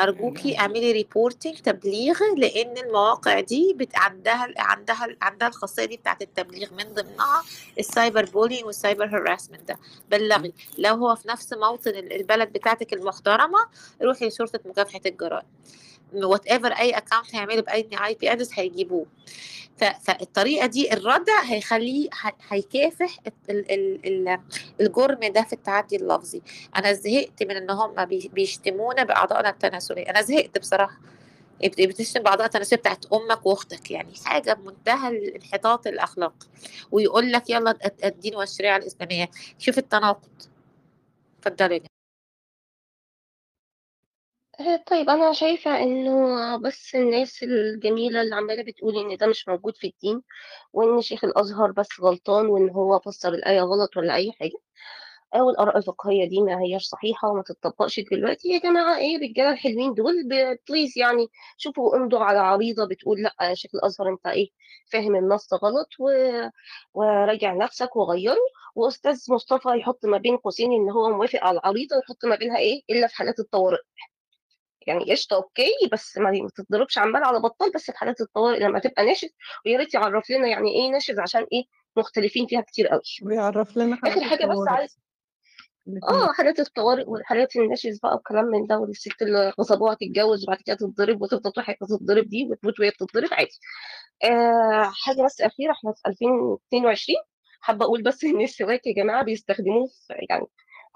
أرجوكي 0.00 0.58
اعملي 0.58 0.92
reporting 0.92 1.58
تبليغ 1.58 2.18
لأن 2.36 2.78
المواقع 2.78 3.40
دي 3.40 3.72
بت 3.76 3.96
عندها 3.96 4.48
عندها 4.56 5.16
عندها 5.22 5.48
الخاصية 5.48 5.84
دي 5.84 5.96
بتاعت 5.96 6.22
التبليغ 6.22 6.74
من 6.74 6.84
ضمنها 6.94 7.42
ال 7.78 7.86
cyber 7.86 8.24
bullying 8.24 8.64
وال 8.64 8.75
cyber 8.75 9.04
harassment 9.06 9.68
ده. 9.68 9.78
بلغي. 10.10 10.52
لو 10.78 10.94
هو 10.94 11.14
في 11.14 11.28
نفس 11.28 11.52
موطن 11.52 11.90
ال- 11.90 12.12
البلد 12.12 12.52
بتاعتك 12.52 12.92
المحترمة 12.92 13.58
روحي 14.02 14.28
لشرطه 14.28 14.60
مكافحة 14.64 15.00
الجرائم. 15.06 15.46
whatever 16.12 16.72
أي 16.72 16.90
account 16.90 17.34
هيعمله 17.34 17.60
بأي 17.62 17.88
IP 18.04 18.32
address 18.32 18.50
هيجيبوه. 18.52 19.06
فالطريقة 19.76 20.66
دي 20.66 20.92
الردع 20.92 21.42
هيخليه 21.44 22.08
هي- 22.22 22.32
هيكافح 22.48 23.18
ال- 23.50 23.70
ال- 23.72 24.06
ال- 24.06 24.40
الجرم 24.80 25.20
ده 25.32 25.42
في 25.42 25.52
التعدي 25.52 25.96
اللفظي. 25.96 26.42
أنا 26.76 26.92
زهقت 26.92 27.42
من 27.42 27.50
إن 27.56 27.70
هم 27.70 28.04
بي- 28.04 28.30
بيشتمونا 28.34 29.02
بأعضائنا 29.04 29.48
التناسلية. 29.48 30.10
أنا 30.10 30.22
زهقت 30.22 30.58
بصراحة. 30.58 30.98
بت- 31.64 31.80
بتشتم 31.80 32.22
بأعضاء 32.22 32.46
التناسلية 32.46 32.78
بتاعت 32.80 33.06
أمك 33.12 33.46
وأختك 33.46 33.90
يعني 33.90 34.12
حاجة 34.24 34.52
بمنتهى 34.52 35.08
الانحطاط 35.08 35.86
الاخلاقي 35.86 36.46
ويقول 36.92 37.32
لك 37.32 37.50
يلا 37.50 37.70
الد- 37.70 38.04
الدين 38.04 38.36
والشريعه 38.36 38.76
الإسلامية. 38.76 39.30
شوف 39.58 39.78
التناقض. 39.78 40.28
اتفضلي 41.46 41.82
آه، 44.60 44.76
طيب 44.86 45.10
أنا 45.10 45.32
شايفة 45.32 45.78
إنه 45.82 46.56
بس 46.56 46.94
الناس 46.94 47.42
الجميلة 47.42 48.20
اللي 48.22 48.34
عمالة 48.34 48.62
بتقول 48.62 48.96
إن 48.98 49.16
ده 49.16 49.26
مش 49.26 49.48
موجود 49.48 49.76
في 49.76 49.86
الدين 49.86 50.22
وإن 50.72 51.02
شيخ 51.02 51.24
الأزهر 51.24 51.72
بس 51.72 51.88
غلطان 52.00 52.46
وإن 52.46 52.70
هو 52.70 53.00
فسر 53.00 53.28
الآية 53.34 53.60
غلط 53.60 53.96
ولا 53.96 54.14
أي 54.14 54.32
حاجة 54.32 54.52
أو 55.36 55.50
الآراء 55.50 55.78
الفقهية 55.78 56.28
دي 56.28 56.42
ما 56.42 56.60
هياش 56.62 56.84
صحيحة 56.84 57.28
وما 57.28 57.42
تتطبقش 57.42 58.00
دلوقتي. 58.12 58.48
يا 58.48 58.58
جماعة 58.60 58.98
إيه 58.98 59.16
الرجالة 59.16 59.52
الحلوين 59.52 59.94
دول؟ 59.94 60.14
بليز 60.70 60.98
يعني 60.98 61.28
شوفوا 61.58 61.96
امضوا 61.96 62.20
على 62.20 62.38
عريضة 62.38 62.86
بتقول 62.88 63.22
لأ 63.22 63.34
يا 63.42 63.54
شيخ 63.54 63.70
الأزهر 63.74 64.08
أنت 64.08 64.26
إيه 64.26 64.48
فاهم 64.92 65.16
النص 65.16 65.54
غلط 65.54 65.88
و... 66.00 66.10
وراجع 66.94 67.54
نفسك 67.54 67.96
وغيره. 67.96 68.36
وأستاذ 68.74 69.20
مصطفى 69.32 69.68
يحط 69.78 70.06
ما 70.06 70.18
بين 70.18 70.36
قوسين 70.36 70.72
إن 70.72 70.90
هو 70.90 71.10
موافق 71.10 71.40
على 71.44 71.58
العريضة 71.60 71.96
ويحط 71.96 72.24
ما 72.24 72.36
بينها 72.36 72.58
إيه 72.58 72.82
إلا 72.90 73.06
في 73.06 73.16
حالات 73.16 73.38
الطوارئ. 73.40 73.78
يعني 74.86 75.12
قشطة 75.12 75.36
أوكي 75.36 75.70
بس 75.92 76.18
ما 76.18 76.48
تتضربش 76.56 76.98
عمال 76.98 77.24
على 77.24 77.40
بطال 77.40 77.70
بس 77.72 77.84
في 77.90 77.98
حالات 77.98 78.20
الطوارئ 78.20 78.58
لما 78.58 78.78
تبقى 78.78 79.06
ناشز 79.06 79.28
ويا 79.66 79.78
ريت 79.78 79.94
يعرف 79.94 80.30
لنا 80.30 80.48
يعني 80.48 80.70
إيه 80.70 80.90
ناشز 80.90 81.18
عشان 81.18 81.46
إيه 81.52 81.64
مختلفين 81.96 82.46
فيها 82.46 82.60
كتير 82.60 82.88
قوي 82.88 83.00
بيعرف 83.22 83.76
لنا 83.76 83.94
آخر 83.94 84.10
حالات 84.10 84.22
حاجة 84.22 84.46
بس 84.46 84.68
عايز 84.68 84.98
آه 86.08 86.32
حالات 86.32 86.58
الطوارئ 86.60 87.04
والحالات 87.06 87.56
الناشز 87.56 87.98
بقى 88.02 88.14
وكلام 88.14 88.44
من 88.44 88.66
ده 88.66 88.78
والست 88.78 89.22
اللي 89.22 89.52
غصبوها 89.60 89.94
تتجوز 89.94 90.44
وبعد 90.44 90.58
كده 90.66 90.76
تتضرب 90.76 91.22
وتفضل 91.22 91.50
طول 91.52 91.64
حياتها 91.64 91.86
تتضرب 91.86 92.28
دي 92.28 92.48
وتموت 92.50 92.80
وهي 92.80 92.90
بتتضرب 92.90 93.28
عادي. 93.32 93.58
آه 94.24 94.90
حاجة 95.04 95.22
بس 95.24 95.40
أخيرة 95.40 95.72
إحنا 95.72 95.92
في 95.92 96.00
2022 96.08 97.16
حابة 97.60 97.84
أقول 97.84 98.02
بس 98.02 98.24
إن 98.24 98.40
السواك 98.40 98.86
يا 98.86 98.94
جماعة 98.94 99.24
بيستخدموه 99.24 99.86
في 99.86 100.14
يعني 100.30 100.46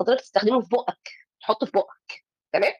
حضرتك 0.00 0.20
تستخدمه 0.20 0.60
في 0.60 0.68
بقك 0.72 1.08
تحطه 1.40 1.66
في 1.66 1.72
بقك 1.72 2.24
تمام؟ 2.52 2.72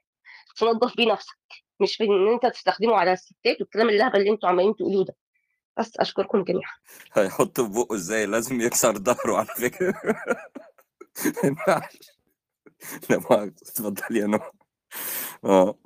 تنظف 0.59 0.97
بيه 0.97 1.13
نفسك. 1.13 1.37
مش 1.81 1.97
في 1.97 2.05
إن 2.05 2.29
أنت 2.33 2.47
تستخدمه 2.55 2.95
على 2.97 3.13
الستات 3.13 3.61
والكلام 3.61 3.89
الهبل 3.89 4.17
اللي 4.21 4.31
أنتوا 4.31 4.49
عمالين 4.49 4.77
تقولوه 4.77 5.05
ده. 5.05 5.17
بس 5.79 5.93
أشكركم 5.97 6.45
جميعا. 6.45 6.73
هيحط 7.13 7.61
في 7.61 7.69
بقه 7.69 7.95
إزاي؟ 7.95 8.27
لازم 8.27 8.61
يكسر 8.61 8.99
ظهره 8.99 9.37
على 9.37 9.47
فكرة. 9.47 9.95
ما 11.25 11.33
ينفعش. 11.45 11.99
لا 13.11 13.17
مؤاخذة 13.19 13.47
اتفضلي 13.47 14.21
يا 14.21 14.27
نور 14.27 14.53
آه. 15.45 15.79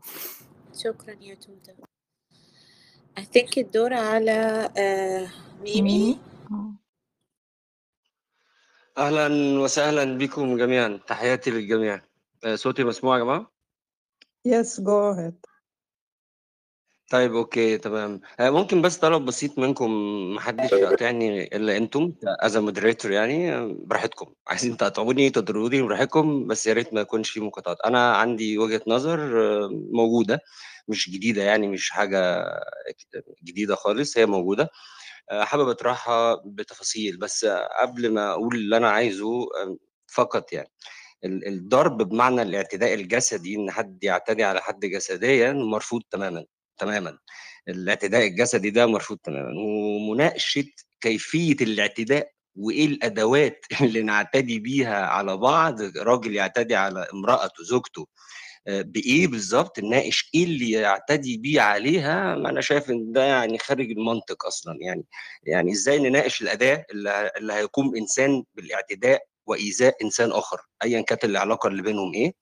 شكرا 0.85 1.16
يا 1.20 1.35
توتا 1.35 1.77
I 3.20 3.23
think 3.23 3.59
الدور 3.59 3.95
على 3.95 4.70
آه، 4.79 5.29
ميمي. 5.61 6.18
أهلا 8.99 9.59
وسهلا 9.61 10.18
بكم 10.18 10.57
جميعا. 10.57 11.01
تحياتي 11.07 11.51
للجميع. 11.51 12.01
آه، 12.45 12.55
صوتي 12.55 12.85
مسموع 12.85 13.18
يا 13.18 13.23
جماعة؟ 13.25 13.53
Yes, 14.45 14.78
go 14.82 15.12
ahead. 15.14 15.34
طيب 17.11 17.34
okay 17.35 17.78
تمام. 17.78 18.20
آه، 18.40 18.51
ممكن 18.51 18.82
بس 18.82 18.97
طلب 18.97 19.24
بسيط 19.24 19.59
منكم 19.59 19.90
محدش 20.34 20.72
يقاطعني 20.72 21.57
إلا 21.57 21.76
أنتم 21.76 22.12
as 22.24 22.57
moderator 22.57 23.12
يعني 23.12 23.66
براحتكم. 23.74 24.34
عايزين 24.49 24.76
تقاطعوني 24.76 25.30
تضربوني 25.30 25.82
براحتكم 25.82 26.47
بس 26.47 26.66
يا 26.66 26.72
ريت 26.72 26.95
ما 26.95 27.01
يكونش 27.01 27.30
في 27.30 27.40
مقاطعات. 27.40 27.76
أنا 27.86 28.16
عندي 28.16 28.59
وجهة 28.59 28.82
نظر 28.86 29.43
آه، 29.43 29.68
موجودة 29.93 30.40
مش 30.88 31.11
جديدة 31.11 31.43
يعني 31.43 31.68
مش 31.68 31.90
حاجة 31.90 32.45
جديدة 33.45 33.74
خالص 33.74 34.18
هي 34.18 34.26
موجودة. 34.26 34.68
آه، 35.30 35.45
حابب 35.45 35.68
أطرحها 35.68 36.43
بتفاصيل 36.47 37.16
بس 37.18 37.47
قبل 37.80 38.14
ما 38.14 38.30
أقول 38.32 38.55
اللي 38.57 38.76
أنا 38.76 38.90
عايزه 38.90 39.49
فقط 40.07 40.53
يعني. 40.53 40.68
الضرب 41.25 42.03
بمعنى 42.03 42.43
الاعتداء 42.43 42.95
الجسدي 42.95 43.57
إن 43.57 43.70
حد 43.70 44.05
يعتدي 44.05 44.45
على 44.45 44.61
حد 44.61 44.81
جسديا 44.81 45.53
مرفوض 45.53 46.03
تماما 46.11 46.45
تماما. 46.79 47.18
الاعتداء 47.68 48.27
الجسدي 48.27 48.70
ده 48.70 48.87
مرفوض 48.87 49.18
تماما. 49.18 49.51
ومناقشة 49.61 50.64
كيفية 51.01 51.57
الاعتداء 51.61 52.33
وإيه 52.57 52.87
الأدوات 52.87 53.66
اللي 53.83 54.03
نعتدي 54.03 54.59
بيها 54.59 55.07
على 55.07 55.37
بعض 55.37 55.81
راجل 55.97 56.35
يعتدي 56.35 56.75
على 56.77 57.07
امرأته 57.14 57.64
زوجته. 57.64 58.07
آه، 58.68 58.83
بإيه 58.83 59.27
بالظبط؟ 59.29 59.79
نناقش 59.79 60.31
إيه 60.35 60.45
اللي 60.45 60.70
يعتدي 60.70 61.37
بيه 61.39 61.61
عليها؟ 61.61 62.37
ما 62.37 62.51
أنا 62.51 62.61
شايف 62.61 62.91
إن 62.91 63.12
ده 63.12 63.25
يعني 63.25 63.59
خارج 63.59 63.91
المنطق 63.91 64.47
أصلا 64.47 64.77
يعني. 64.81 65.05
يعني 65.45 65.73
إزاي 65.73 65.99
نناقش 65.99 66.43
الأداة 66.43 66.87
اللي, 66.91 67.31
اللي 67.37 67.53
هيقوم 67.53 67.97
إنسان 67.97 68.45
بالاعتداء 68.55 69.23
وإيذاء 69.47 69.97
إنسان 70.05 70.32
آخر 70.32 70.61
ايا 70.84 71.01
كانت 71.01 71.24
العلاقة 71.24 71.66
اللي 71.68 71.82
بينهم 71.82 72.14
إيه. 72.14 72.32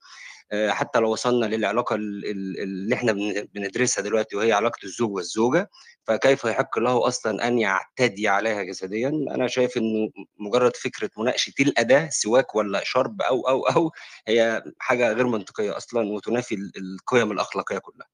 آه، 0.53 0.70
حتى 0.70 0.98
لو 0.98 1.12
وصلنا 1.12 1.46
للعلاقة 1.46 1.94
ال- 1.96 2.24
ال- 2.30 2.61
اللي 2.62 2.94
إحنا 2.94 3.12
بن- 3.12 3.48
بندرسها 3.55 4.03
دلوقتي 4.03 4.36
وهي 4.36 4.53
علاقة 4.53 4.78
الزوج 4.84 5.11
والزوجة 5.11 5.70
فكيف 6.07 6.44
يحق 6.44 6.78
له 6.78 7.07
أصلا 7.09 7.48
أن 7.48 7.59
يعتدي 7.59 8.28
عليها 8.28 8.62
جسديا؟ 8.62 9.09
أنا 9.09 9.48
شايف 9.48 9.76
إنه 9.76 10.11
مجرد 10.38 10.76
فكرة 10.76 11.11
مناقشة 11.18 11.53
الأداة 11.61 12.09
سواك 12.12 12.55
ولا 12.55 12.80
شرب 12.84 13.22
أو 13.22 13.48
أو 13.48 13.62
أو 13.66 13.90
هي 14.28 14.62
حاجة 14.78 15.12
غير 15.12 15.26
منطقية 15.26 15.76
أصلا 15.76 16.09
وتنافي 16.12 16.55
ال- 16.55 16.72
القيم 16.76 17.32
الأخلاقية 17.32 17.78
كلها. 17.78 18.07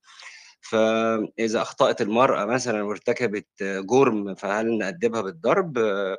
فإذا 0.61 1.63
أخطأت 1.63 2.01
المرأة 2.01 2.45
مثلا 2.45 2.83
وارتكبت 2.83 3.47
جرم 3.63 4.35
فهل 4.35 4.79
نأدبها 4.79 5.21
بالضرب؟ 5.21 5.79
آه، 5.79 6.17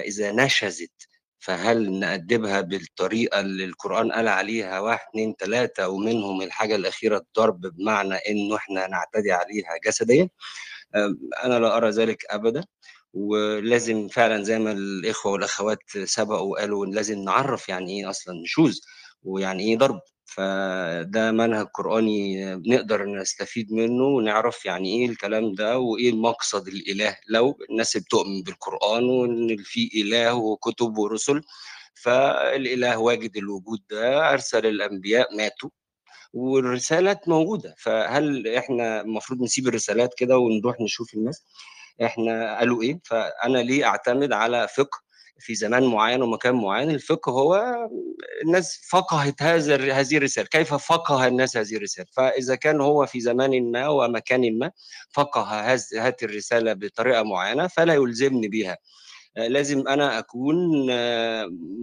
إذا 0.00 0.32
نشزت 0.32 1.08
فهل 1.38 1.92
نأدبها 2.00 2.60
بالطريقة 2.60 3.40
اللي 3.40 3.64
القرآن 3.64 4.12
قال 4.12 4.28
عليها؟ 4.28 4.80
واحد 4.80 5.06
اتنين 5.10 5.36
تلاتة 5.36 5.88
ومنهم 5.88 6.42
الحاجة 6.42 6.76
الأخيرة 6.76 7.18
الضرب 7.18 7.60
بمعنى 7.60 8.14
إنه 8.14 8.56
إحنا 8.56 8.86
نعتدي 8.86 9.32
عليها 9.32 9.68
جسديا. 9.86 10.28
أنا 11.44 11.58
لا 11.60 11.76
أرى 11.76 11.90
ذلك 11.90 12.24
أبدا 12.30 12.64
ولازم 13.14 14.08
فعلا 14.08 14.42
زي 14.44 14.58
ما 14.58 14.72
الإخوة 14.72 15.32
والأخوات 15.32 15.78
سبقوا 16.04 16.52
وقالوا 16.52 16.86
لازم 16.86 17.18
نعرف 17.24 17.68
يعني 17.68 18.00
إيه 18.00 18.10
أصلا 18.10 18.34
نشوز 18.42 18.82
ويعني 19.24 19.62
إيه 19.64 19.78
ضرب. 19.78 20.00
فده 20.28 21.32
منهج 21.32 21.66
قرآني 21.74 22.44
نقدر 22.54 23.04
نستفيد 23.06 23.72
منه 23.72 24.04
ونعرف 24.04 24.66
يعني 24.66 24.94
إيه 24.94 25.06
الكلام 25.10 25.54
ده 25.54 25.78
وإيه 25.78 26.10
المقصد 26.10 26.68
الإله. 26.68 27.16
لو 27.28 27.58
الناس 27.70 27.96
بتؤمن 27.96 28.42
بالقرآن 28.42 29.04
وإن 29.04 29.56
في 29.56 29.90
إله 29.94 30.34
وكتب 30.34 30.98
ورسل 30.98 31.40
فالإله 31.94 32.98
واجد 32.98 33.36
الوجود 33.36 33.78
ده 33.90 34.32
أرسل 34.32 34.66
الأنبياء 34.66 35.36
ماتوا 35.36 35.70
والرسالات 36.32 37.28
موجودة. 37.28 37.74
فهل 37.78 38.48
إحنا 38.48 39.00
المفروض 39.00 39.42
نسيب 39.42 39.68
الرسالات 39.68 40.14
كده 40.18 40.38
ونروح 40.38 40.80
نشوف 40.80 41.14
الناس؟ 41.14 41.44
إحنا 42.04 42.58
قالوا 42.58 42.82
إيه؟ 42.82 43.00
فأنا 43.04 43.58
ليه 43.58 43.84
أعتمد 43.84 44.32
على 44.32 44.68
فقه 44.76 45.07
في 45.40 45.54
زمان 45.54 45.84
معين 45.84 46.22
ومكان 46.22 46.54
معين 46.54 46.90
الفقه 46.90 47.32
هو 47.32 47.74
الناس 48.44 48.80
فقهت 48.90 49.42
هذا 49.42 49.92
هذه 49.92 50.16
الرسالة 50.16 50.46
كيف 50.50 50.74
فقه 50.74 51.26
الناس 51.26 51.56
هذه 51.56 51.76
الرسالة؟ 51.76 52.06
فإذا 52.16 52.54
كان 52.54 52.80
هو 52.80 53.06
في 53.06 53.20
زمان 53.20 53.70
ما 53.72 53.88
ومكان 53.88 54.58
ما 54.58 54.70
فقه 55.12 55.42
هذ- 55.74 55.96
هذه 55.98 56.16
الرسالة 56.22 56.72
بطريقة 56.72 57.22
معينة 57.22 57.66
فلا 57.66 57.94
يلزمني 57.94 58.48
بها. 58.48 58.76
لازم 59.36 59.88
أنا 59.88 60.18
أكون 60.18 60.56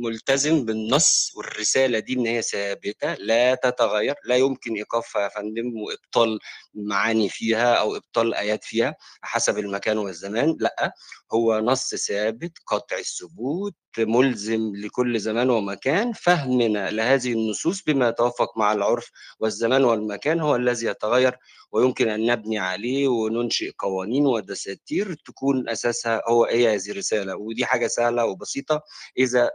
ملتزم 0.03 0.66
بالنص 0.66 1.34
والرسالة 1.38 1.99
دي 1.99 2.14
إن 2.14 2.26
هي 2.28 2.41
ثابتة 2.41 3.14
لا 3.14 3.56
تتغير 3.56 4.16
لا 4.26 4.36
يمكن 4.36 4.76
إيقافها 4.76 5.22
يا 5.22 5.30
فندم 5.30 5.74
وإبطال 5.88 6.39
معاني 6.76 7.30
فيها 7.30 7.73
أو 7.73 7.95
إبطال 7.95 8.34
آيات 8.34 8.63
فيها 8.63 8.95
حسب 9.21 9.57
المكان 9.57 9.97
والزمان 9.97 10.57
لأ 10.59 10.93
هو 11.34 11.59
نص 11.59 11.95
ثابت 11.95 12.51
قطع 12.67 12.97
الثبوت 12.97 13.76
ملزم 13.99 14.71
لكل 14.76 15.19
زمان 15.19 15.49
ومكان 15.49 16.13
فهمنا 16.13 16.91
لهذه 16.91 17.34
النصوص 17.34 17.84
بما 17.84 18.09
يتوافق 18.09 18.57
مع 18.57 18.73
العرف 18.73 19.11
والزمان 19.39 19.84
والمكان 19.84 20.39
هو 20.39 20.55
الذي 20.55 20.88
يتغير 20.88 21.38
ويمكن 21.71 22.09
أن 22.09 22.26
نبني 22.26 22.59
عليه 22.59 23.07
وننشئ 23.07 23.71
قوانين 23.80 24.26
ودساتير 24.26 25.13
تكون 25.13 25.69
أساسها 25.69 26.21
هو 26.30 26.45
هي 26.45 26.76
هذه 26.76 26.91
الرسالة 26.91 27.36
ودي 27.36 27.65
حاجة 27.65 27.88
سهلة 27.88 28.26
وبسيطة 28.26 28.82
إذا 29.17 29.51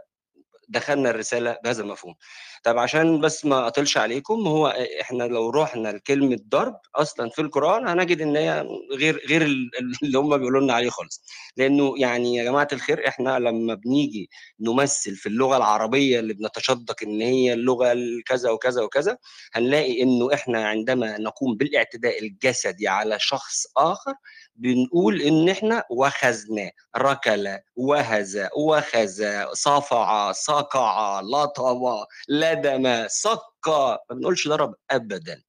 دخلنا 0.71 1.09
الرسالة 1.09 1.57
بهذا 1.63 1.81
المفهوم 1.81 2.15
طب 2.63 2.77
عشان 2.77 3.21
بس 3.21 3.45
ما 3.45 3.67
اطلش 3.67 3.97
عليكم 3.97 4.47
هو 4.47 4.67
إحنا 5.01 5.23
لو 5.23 5.49
رحنا 5.49 5.89
لكلمة 5.89 6.37
ضرب 6.49 6.75
أصلا 6.95 7.29
في 7.29 7.41
القرآن 7.41 7.87
هنجد 7.87 8.21
إن 8.21 8.35
هي 8.35 8.67
غير 8.91 9.25
غير 9.29 9.41
ال- 9.41 9.71
اللي 10.03 10.17
هم 10.19 10.37
بيقولوا 10.37 10.61
لنا 10.61 10.73
عليه 10.73 10.89
خالص. 10.89 11.23
لأنه 11.57 11.93
يعني 11.97 12.35
يا 12.35 12.43
جماعة 12.43 12.67
الخير 12.73 13.07
إحنا 13.07 13.39
لما 13.39 13.73
بنيجي 13.73 14.29
نمثل 14.59 15.15
في 15.15 15.29
اللغة 15.29 15.57
العربية 15.57 16.19
اللي 16.19 16.33
بنتشدق 16.33 16.95
إن 17.03 17.21
هي 17.21 17.53
اللغة 17.53 17.91
الكذا 17.91 18.49
وكذا 18.51 18.81
وكذا 18.81 19.17
هنلاقي 19.53 20.01
إنه 20.03 20.33
إحنا 20.33 20.67
عندما 20.67 21.17
نقوم 21.17 21.55
بالاعتداء 21.57 22.19
الجسدي 22.23 22.87
على 22.87 23.17
شخص 23.19 23.65
آخر 23.77 24.13
بنقول 24.55 25.21
إن 25.21 25.49
إحنا 25.49 25.83
وخزناه 25.89 26.71
ركل 26.97 27.57
وهز 27.75 28.47
وخز 28.57 29.23
صفع 29.53 30.31
صقع 30.31 31.21
لطم 31.21 31.81
لدم 32.29 33.07
سق 33.07 33.69
ما 33.69 33.97
بنقولش 34.15 34.47
ضرب 34.47 34.75
ابدا 34.91 35.41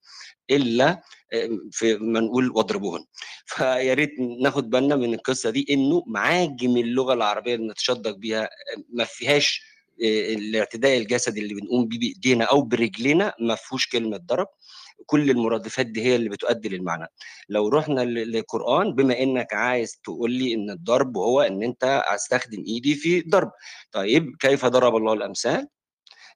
إلا 0.50 1.02
في 1.70 1.94
ما 1.96 2.20
نقول 2.20 2.50
واضربوهن. 2.50 3.04
فيا 3.46 3.94
ريت 3.94 4.10
ناخد 4.42 4.70
بالنا 4.70 4.96
من 4.96 5.14
القصة 5.14 5.50
دي 5.50 5.66
إنه 5.70 6.02
معاجم 6.06 6.76
اللغة 6.76 7.14
العربية 7.14 7.54
اللي 7.54 7.66
بنتشدق 7.68 8.10
بيها 8.10 8.48
ما 8.92 9.04
فيهاش 9.04 9.62
الاعتداء 10.02 10.96
الجسدي 10.98 11.40
اللي 11.40 11.54
بنقوم 11.54 11.88
بيه 11.88 11.98
بإيدينا 11.98 12.44
أو 12.44 12.62
برجلنا 12.62 13.34
ما 13.40 13.54
فيهوش 13.54 13.86
كلمة 13.88 14.16
ضرب. 14.16 14.46
كل 15.06 15.30
المرادفات 15.30 15.86
دي 15.86 16.02
هي 16.02 16.16
اللي 16.16 16.28
بتؤدي 16.28 16.68
للمعنى. 16.68 17.06
لو 17.48 17.68
رحنا 17.68 18.00
للقران 18.00 18.94
بما 18.94 19.18
إنك 19.20 19.54
عايز 19.54 20.00
تقول 20.04 20.30
لي 20.32 20.54
إن 20.54 20.70
الضرب 20.70 21.16
هو 21.16 21.40
إن 21.40 21.62
أنت 21.62 22.02
استخدم 22.14 22.64
إيدي 22.66 22.94
في 22.94 23.20
ضرب. 23.20 23.50
طيب 23.92 24.36
كيف 24.40 24.66
ضرب 24.66 24.96
الله 24.96 25.12
الأمثال؟ 25.12 25.68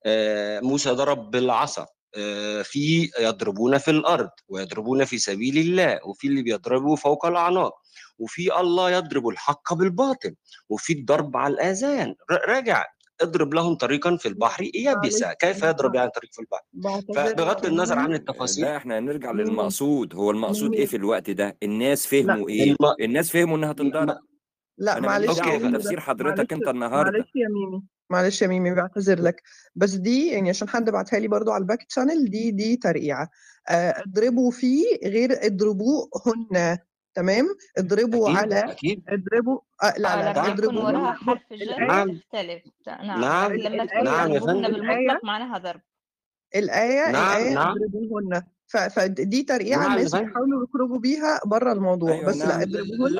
آه، 0.06 0.60
موسى 0.60 0.90
ضرب 0.90 1.30
بالعصا. 1.30 1.86
آه، 2.18 2.62
في 2.62 3.10
يضربون 3.20 3.78
في 3.78 3.90
الأرض 3.90 4.30
ويضربون 4.48 5.04
في 5.04 5.18
سبيل 5.18 5.58
الله 5.58 6.00
وفي 6.06 6.26
اللي 6.28 6.42
بيضربوا 6.42 6.96
فوق 6.96 7.26
الأعناق. 7.26 7.72
وفي 8.18 8.60
الله 8.60 8.90
يضرب 8.90 9.28
الحق 9.28 9.74
بالباطل 9.74 10.34
وفي 10.68 10.92
الضرب 10.92 11.36
على 11.36 11.54
الآذان. 11.54 12.14
راجع. 12.30 12.86
اضرب 13.22 13.54
لهم 13.54 13.74
طريقا 13.74 14.16
في 14.16 14.28
البحر 14.28 14.70
يابسا 14.74 15.26
معلش 15.26 15.36
كيف 15.40 15.62
يضرب 15.62 15.94
يعني 15.94 16.10
طريق 16.10 16.30
في 16.32 16.38
البحر؟ 16.38 17.02
فبغض 17.14 17.66
النظر 17.66 17.98
عن 17.98 18.14
التفاصيل 18.14 18.64
لا 18.64 18.76
إحنا 18.76 18.98
هنرجع 18.98 19.30
للمقصود. 19.30 20.14
هو 20.14 20.30
المقصود 20.30 20.74
إيه 20.74 20.86
في 20.86 20.96
الوقت 20.96 21.30
ده؟ 21.30 21.56
الناس 21.62 22.14
لا 22.14 22.22
فهموا 22.34 22.48
إيه؟ 22.48 22.62
الم... 22.70 22.76
الناس 23.00 23.30
فهموا 23.30 23.56
إنها 23.56 23.72
تنضرب. 23.72 24.18
لا 24.78 25.00
معلش 25.00 25.40
okay 25.40 25.68
بس 25.68 25.88
حضرتك 25.88 26.38
معلش 26.38 26.52
أنت 26.52 26.68
النهارده. 26.68 27.10
معلش 27.10 27.30
يا 27.34 27.48
ميمي 27.48 27.82
معلش 28.10 28.42
يا 28.42 28.46
ميمي 28.46 28.74
بعتذر 28.74 29.22
لك. 29.22 29.42
بس 29.76 29.90
دي 29.94 30.26
يعني 30.26 30.48
عشان 30.48 30.68
حد 30.68 30.90
بعتها 30.90 31.18
لي 31.18 31.28
برضو 31.28 31.50
على 31.50 31.62
ال 31.62 31.66
back 31.66 31.82
channel 31.82 32.30
دي 32.30 32.50
دي 32.50 32.76
ترقيعة. 32.76 33.30
آه، 33.68 34.02
اضربوا 34.06 34.50
فيه 34.50 34.84
غير 35.04 35.46
اضربوه 35.46 36.08
هن 36.26 36.78
تمام؟ 37.16 37.46
اضربوا 37.78 38.28
أكيد 38.28 38.38
على 38.38 38.72
أكيد. 38.72 39.02
اضربوا 39.08 39.58
آه 39.82 39.94
لا 39.98 40.16
لا 40.16 40.32
لا 40.32 40.52
اضربوهن 40.52 40.96
وراها 40.96 41.12
حرف 41.12 41.40
جر 41.50 41.56
الآية 41.56 41.86
نعم. 41.86 42.20
نعم. 42.86 43.20
نعم. 43.20 43.52
لما 43.52 43.84
تكون 43.86 44.04
نعم 44.04 44.28
بالمطلق 44.28 45.24
معناها 45.24 45.58
ضرب. 45.58 45.80
الآية 46.56 47.10
نعم 47.10 47.36
الآية 47.36 47.54
نعم. 47.54 47.74
اضربوهن. 47.76 48.42
فدي 48.90 49.42
ترقيعة 49.42 49.78
نعم 49.78 49.96
الناس 49.96 50.14
بيحاولوا 50.16 50.64
يخرجوا 50.64 50.98
بيها 50.98 51.40
بره 51.46 51.72
الموضوع. 51.72 52.12
أيوه 52.12 52.26
بس 52.26 52.36
لا 52.36 52.46
نعم. 52.46 52.60
اضربوهن 52.60 53.12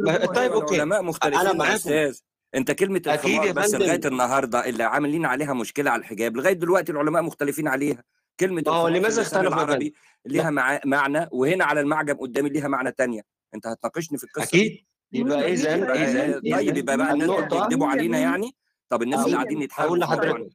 لا 0.00 0.12
يا 0.12 0.26
طيب 0.26 0.52
أوكي. 0.52 0.74
العلماء 0.74 1.00
أنا 1.00 1.08
مختلفين 1.08 1.56
معاكم. 1.58 1.74
أستاذ. 1.74 2.18
أنت 2.54 2.70
كلمة 2.70 3.02
الخمار 3.06 3.52
بس 3.52 3.74
لغاية 3.74 4.00
النهارده 4.04 4.68
اللي 4.68 4.82
عاملين 4.82 5.26
عليها 5.26 5.54
مشكلة 5.54 5.90
على 5.90 6.00
الحجاب 6.00 6.36
لغاية 6.36 6.52
دلوقتي 6.52 6.92
العلماء 6.92 7.22
مختلفين 7.22 7.68
عليها. 7.68 8.04
كلمة 8.40 8.62
في 8.62 8.98
لماذا 8.98 9.22
فندم 9.22 9.46
العربي 9.46 9.94
ليها 10.26 10.50
مع... 10.50 10.80
معنى 10.84 11.28
وهنا 11.32 11.64
على 11.64 11.80
المعجم 11.80 12.14
قدامي 12.14 12.48
ليها 12.48 12.68
معنى 12.68 12.92
تانية. 12.92 13.22
انت 13.54 13.66
هتناقشني 13.66 14.18
في 14.18 14.24
القصة 14.24 14.50
دي. 14.52 14.66
أكيد. 14.66 14.84
يبقى 15.12 15.52
اذا 15.52 15.92
اذا 15.94 16.32
طيب 16.56 16.76
يبقى 16.76 16.96
بقى 16.96 17.12
الناس 17.12 17.28
يا 17.28 17.86
علينا 17.86 18.18
يعني. 18.18 18.50
طب 18.88 19.02
الناس 19.02 19.20
اللي 19.26 19.30
أقول 19.30 19.34
قاعدين 19.36 19.56
أقول 19.56 19.64
يتحاربوا 19.64 19.96
لحضرتك 19.96 20.24
بيكذبوا 20.26 20.34
علينا 20.36 20.50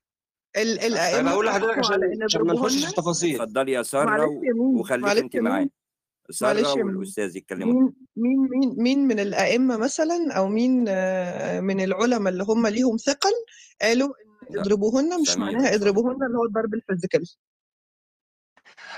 ال- 0.58 0.80
الأئمة 0.80 1.32
أقول 1.32 1.46
لحضرتك 1.46 1.78
عشان 1.78 2.24
عشان 2.24 2.42
ما 2.42 2.54
نخشش 2.54 2.86
في 2.86 2.94
تفاصيل. 2.94 3.42
اتفضلي 3.42 3.72
يا 3.72 3.84
سارة 3.84 4.28
وخليك 4.58 5.18
انت 5.18 5.36
يا 5.36 5.42
معايا 5.42 5.70
سارة 6.32 6.74
والأستاذ 6.84 7.36
يتكلموا. 7.38 7.74
مين 8.16 8.48
مين 8.52 8.76
مين 8.78 9.08
من 9.08 9.20
الأئمة 9.20 9.78
مثلا 9.78 10.34
أو 10.38 10.48
مين 10.48 10.86
آه، 10.88 11.60
من 11.60 11.82
العلماء 11.82 12.34
اللي 12.34 12.44
هم 12.44 12.68
ليهم 12.68 12.98
ثقل 12.98 13.32
قالوا 13.82 14.14
اضربوهن 14.56 15.22
مش 15.22 15.38
معناها 15.38 15.76
اضربوهن 15.76 16.24
اللي 16.24 16.38
هو 16.38 16.46
الضرب 16.46 16.74
ال 16.74 16.79
physical. 16.79 17.26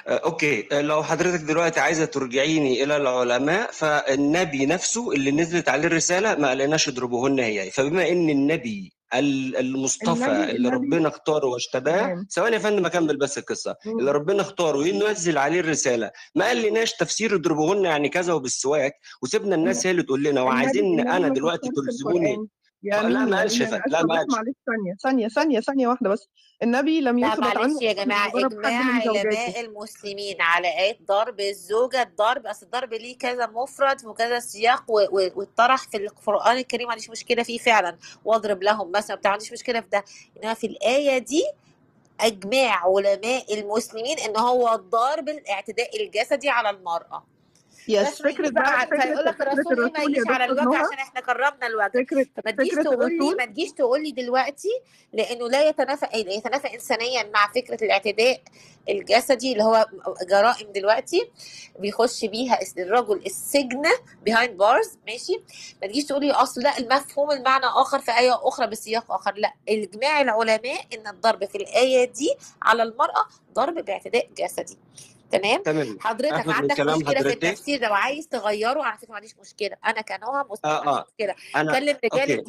okay. 0.08 0.68
آه، 0.72 0.82
لو 0.82 1.04
حضرتك 1.04 1.40
دلوقتي 1.44 1.80
عايزة 1.80 2.06
ترجعيني 2.06 2.84
إلى 2.84 2.98
العلماء 2.98 3.72
فالنبي 3.72 4.66
نفسه 4.66 5.12
اللي 5.12 5.32
نزلت 5.32 5.70
عليه 5.70 5.88
الرسالة 5.88 6.36
ما 6.36 6.48
قالناش 6.50 6.88
اضربوهن 6.90 7.40
هي. 7.40 7.72
فبما 7.72 8.10
إن 8.10 8.30
النبي 8.30 8.94
ال- 9.14 9.58
المصطفى 9.58 10.26
النبي 10.26 10.52
اللي 10.52 10.70
النبي 10.70 10.70
ربنا 10.96 11.08
اختاره 11.08 11.46
واشتباه 11.48 12.26
ثواني 12.32 12.56
يا 12.56 12.62
فندم 12.62 12.86
أكمل 12.86 13.18
بس 13.18 13.38
القصة. 13.38 13.76
اللي. 13.86 14.12
ربنا 14.12 14.42
اختاره 14.42 14.78
وينزل 14.78 15.38
عليه 15.38 15.60
الرسالة. 15.60 16.12
ما 16.36 16.46
قالناش 16.46 16.94
تفسير 16.94 17.36
اضربوهن 17.36 17.86
يعني 17.86 18.10
كذا 18.10 18.34
وبالسواك 18.34 18.94
وسيبنا 19.24 19.56
الناس 19.56 19.86
هي 19.88 19.92
اللي 19.92 20.04
تقول 20.04 20.24
لنا. 20.24 20.42
وعايزين 20.42 21.08
أنا 21.08 21.28
دلوقتي 21.30 21.70
تلزموني 21.76 22.38
يا 22.84 23.02
لا 23.02 23.08
مين 23.20 23.30
ما 23.30 23.36
يا 23.36 23.42
قالش 23.42 23.62
مين 23.62 23.70
يا 23.70 23.76
أنا 23.76 23.84
فندم 23.84 23.98
لا 23.98 24.04
معلش. 24.06 24.56
ثانية 24.66 24.96
ثانية 25.04 25.28
ثانية 25.28 25.60
ثانية 25.60 25.88
واحدة 25.88 26.10
بس. 26.10 26.28
النبي 26.64 27.02
لم 27.02 27.20
لا 27.20 27.28
يثبت 27.28 27.44
عنه 27.44 27.54
معلش 27.60 27.82
يا 27.82 27.94
جماعة 27.94 28.32
إجماع 28.36 28.72
علماء 29.08 29.60
المسلمين 29.62 30.42
على 30.42 30.68
آية؟ 30.80 30.98
ضرب 31.06 31.40
الزوجة 31.40 32.02
الضرب 32.02 32.48
أصل 32.48 32.66
الضرب 32.66 32.94
ليه 32.94 33.18
كذا 33.18 33.48
مفرد 33.48 34.06
وكذا 34.06 34.40
سياق 34.40 34.84
واتطرح 34.92 35.78
في 35.90 35.98
القرآن 35.98 36.58
الكريم 36.58 36.88
ما 36.88 36.92
عنديش 36.92 37.10
مشكلة 37.10 37.44
فيه 37.44 37.58
فعلا. 37.58 37.98
واضرب 38.26 38.64
لهم 38.64 38.92
مثلا 38.92 39.16
بتاع 39.16 39.30
ما 39.32 39.34
عنديش 39.34 39.52
مشكلة 39.52 39.82
في 39.82 39.88
ده. 39.92 40.04
إنما 40.44 40.54
في 40.54 40.68
الآية 40.68 41.18
دي 41.18 41.44
إجماع 42.20 42.88
علماء 42.88 43.54
المسلمين 43.60 44.20
إن 44.20 44.38
هو 44.38 44.74
الضرب 44.76 45.30
الاعتداء 45.30 46.04
الجسدي 46.04 46.50
على 46.50 46.70
المرأة. 46.70 47.24
يس 47.88 48.22
ما 48.22 48.30
يجيش 48.30 48.50
بقى 48.50 48.88
فيقول 48.88 49.26
لك 49.26 49.42
الرسول 49.42 49.92
ما 49.92 50.04
يجيش 50.04 50.24
على 50.28 50.46
الوجه 50.46 50.78
عشان 50.78 50.94
إحنا 50.98 51.22
كرمنا 51.22 51.68
الوجه 51.68 51.92
فكرة 52.04 52.26
فما 52.38 52.52
تجيش 52.52 52.74
تقول 52.74 53.12
لي 53.12 53.36
ما 53.36 53.46
تجيش 53.46 53.72
تقول 53.72 54.04
لي 54.04 54.12
دلوقتي 54.12 54.70
لأنه 55.14 55.50
لا 55.50 55.70
يتنافى 55.70 56.06
يتنافى 56.16 56.74
انسانيا 56.74 57.24
مع 57.34 57.48
فكرة 57.56 57.84
الاعتداء 57.86 58.42
الجسدي 58.90 59.52
اللي 59.52 59.64
هو 59.64 59.86
جرائم 60.30 60.72
دلوقتي 60.72 61.30
بيخش 61.80 62.26
بيها 62.26 62.60
الرجل 62.78 63.22
السجن 63.26 63.84
behind 64.30 64.50
bars 64.62 64.90
ماشي؟ 65.08 65.42
ما 65.82 65.88
تجيش 65.88 66.06
تقولي 66.06 66.32
أصل 66.32 66.62
لا 66.62 66.78
المفهوم 66.78 67.32
المعنى 67.32 67.66
آخر 67.66 68.00
في 68.00 68.12
آية 68.20 68.40
أخرى 68.48 68.68
بسياق 68.68 69.12
آخر. 69.12 69.34
لا 69.38 69.54
إجماع 69.70 70.22
العلماء 70.22 70.82
إن 70.94 71.08
الضرب 71.08 71.46
في 71.46 71.56
الآية 71.58 72.06
دي 72.12 72.34
على 72.62 72.84
المرأة 72.84 73.26
ضرب 73.54 73.86
باعتداء 73.86 74.30
جسدي. 74.38 74.78
تمام؟ 75.32 75.64
تمام. 75.64 75.98
حضرتك 76.02 76.50
عندك 76.50 76.80
مشكلة 76.80 77.22
في 77.22 77.34
التفسير 77.34 77.82
لو 77.82 77.94
عايز 77.94 78.28
تغيره 78.28 78.84
على 78.84 78.98
فكرة 78.98 79.10
ما 79.10 79.16
عنديش 79.16 79.36
مشكلة. 79.42 79.78
أنا 79.86 80.02
كنوها 80.02 80.46
مسلم 80.50 80.72
عنديش 80.72 80.88
آه. 80.88 81.06
مشكلة. 81.08 81.36
أنا 81.56 81.74
كلم 81.74 81.98
رجال 82.06 82.32
الدين 82.32 82.44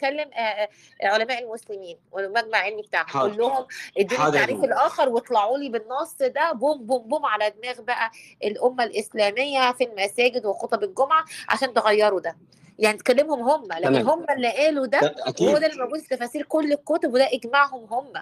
كلم 0.00 0.30
آه، 0.32 0.38
آه، 0.38 0.68
آه، 1.02 1.06
علماء 1.06 1.42
المسلمين 1.42 1.98
والمجمع 2.12 2.44
العلمي 2.48 2.82
بتاعهم. 2.82 3.20
قول 3.20 3.36
لهم 3.36 3.66
ادوني 3.98 4.22
يا 4.22 4.28
التعريف 4.28 4.64
الآخر 4.64 5.08
واطلعوا 5.08 5.58
لي 5.58 5.68
بالنص 5.68 6.14
ده. 6.20 6.52
بوم 6.52 6.86
بوم 6.86 7.08
بوم 7.08 7.26
على 7.26 7.50
دماغ 7.50 7.80
بقى 7.80 8.10
الأمة 8.44 8.84
الإسلامية 8.84 9.72
في 9.72 9.84
المساجد 9.84 10.46
وخطب 10.46 10.84
الجمعة 10.84 11.24
عشان 11.48 11.74
تغيروا 11.74 12.20
ده. 12.20 12.36
يعني 12.78 12.98
تكلمهم 12.98 13.40
هم 13.48 13.68
لكن 13.72 14.08
هم 14.08 14.24
اللي 14.30 14.48
قالوا 14.52 14.86
ده 14.86 15.14
أكيد. 15.26 15.50
ده 15.58 15.66
اللي 15.66 15.82
موجود 15.84 16.00
في 16.00 16.16
تفاسير 16.16 16.42
كل 16.42 16.72
الكتب 16.72 17.14
وده 17.14 17.28
إجماعهم 17.32 17.86
هم. 17.90 18.12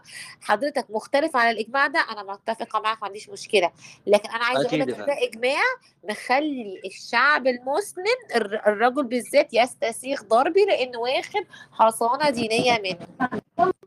حضرتك 0.41 0.87
مختلف 0.91 1.37
على 1.37 1.51
الإجماع 1.51 1.87
ده؟ 1.87 2.05
أنا 2.11 2.23
متفقة 2.23 2.81
معاك 2.81 2.99
ما 3.03 3.07
عنديش 3.07 3.29
مشكلة. 3.29 3.71
لكن 4.07 4.29
أنا 4.31 4.45
عايزة 4.45 4.67
أقول 4.69 4.81
لك 4.81 4.89
ده 4.91 5.17
إجماع 5.23 5.63
مخلي 6.11 6.81
الشعب 6.85 7.47
المسلم 7.47 8.05
الر- 8.37 8.63
الرجل 8.67 9.05
بالذات 9.05 9.49
يستسيغ 9.55 10.23
ضربي 10.23 10.65
لأنه 10.65 10.99
واخد 10.99 11.45
حصانة 11.73 12.31
دينية 12.31 12.83
منه. 12.85 13.31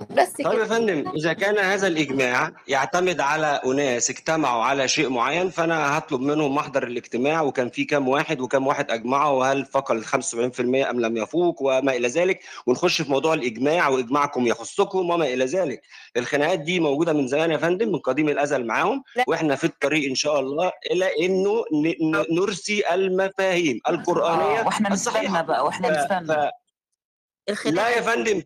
بس 0.10 0.32
طيب 0.32 0.46
يا 0.48 0.52
كده. 0.54 0.66
فندم 0.66 1.10
إذا 1.16 1.34
كان 1.34 1.58
هذا 1.58 1.88
الإجماع 1.88 2.52
يعتمد 2.68 3.20
على 3.20 3.62
أناس 3.66 4.10
اجتمعوا 4.10 4.64
على 4.64 4.88
شيء 4.88 5.10
معين 5.10 5.50
فأنا 5.50 5.98
هطلب 5.98 6.22
منهم 6.22 6.56
محضر 6.56 6.84
الاجتماع 6.84 7.42
وكان 7.42 7.70
في 7.70 7.86
كام 7.86 8.08
واحد 8.08 8.42
وكام 8.42 8.68
واحد 8.68 8.92
أجمعوا 8.92 9.40
وهل 9.40 9.66
فقط 9.66 9.92
ال 9.92 10.06
75% 10.06 10.57
أم 10.62 11.00
لم 11.00 11.18
يفوق 11.18 11.62
وما 11.62 11.92
إلى 11.96 12.08
ذلك. 12.08 12.40
ونخش 12.68 13.02
في 13.02 13.12
موضوع 13.12 13.34
الإجماع 13.34 13.88
وإجماعكم 13.88 14.48
يخصكم 14.48 15.10
وما 15.10 15.26
إلى 15.26 15.46
ذلك. 15.46 15.82
الخناقات 16.18 16.60
دي 16.60 16.80
موجودة 16.80 17.14
من 17.14 17.28
زمان 17.28 17.52
يا 17.52 17.58
فندم 17.58 17.92
من 17.92 18.00
قديم 18.00 18.30
الأزل 18.30 18.66
معاهم. 18.66 19.04
وإحنا 19.28 19.56
في 19.56 19.64
الطريق 19.64 20.10
إن 20.10 20.16
شاء 20.16 20.40
الله 20.40 20.72
إلى 20.92 21.26
إنه 21.26 21.64
نرسي 22.32 22.84
المفاهيم 22.94 23.80
آه 23.88 23.90
القرآنية 23.90 24.62
وإحنا 24.62 24.90
نستنى 24.90 24.94
الصحيحة 24.94 25.42
بقى 25.42 25.66
ف... 25.90 25.92
نستنى 25.92 26.52
لا 27.66 27.90
يا 27.90 28.02
فندم 28.02 28.44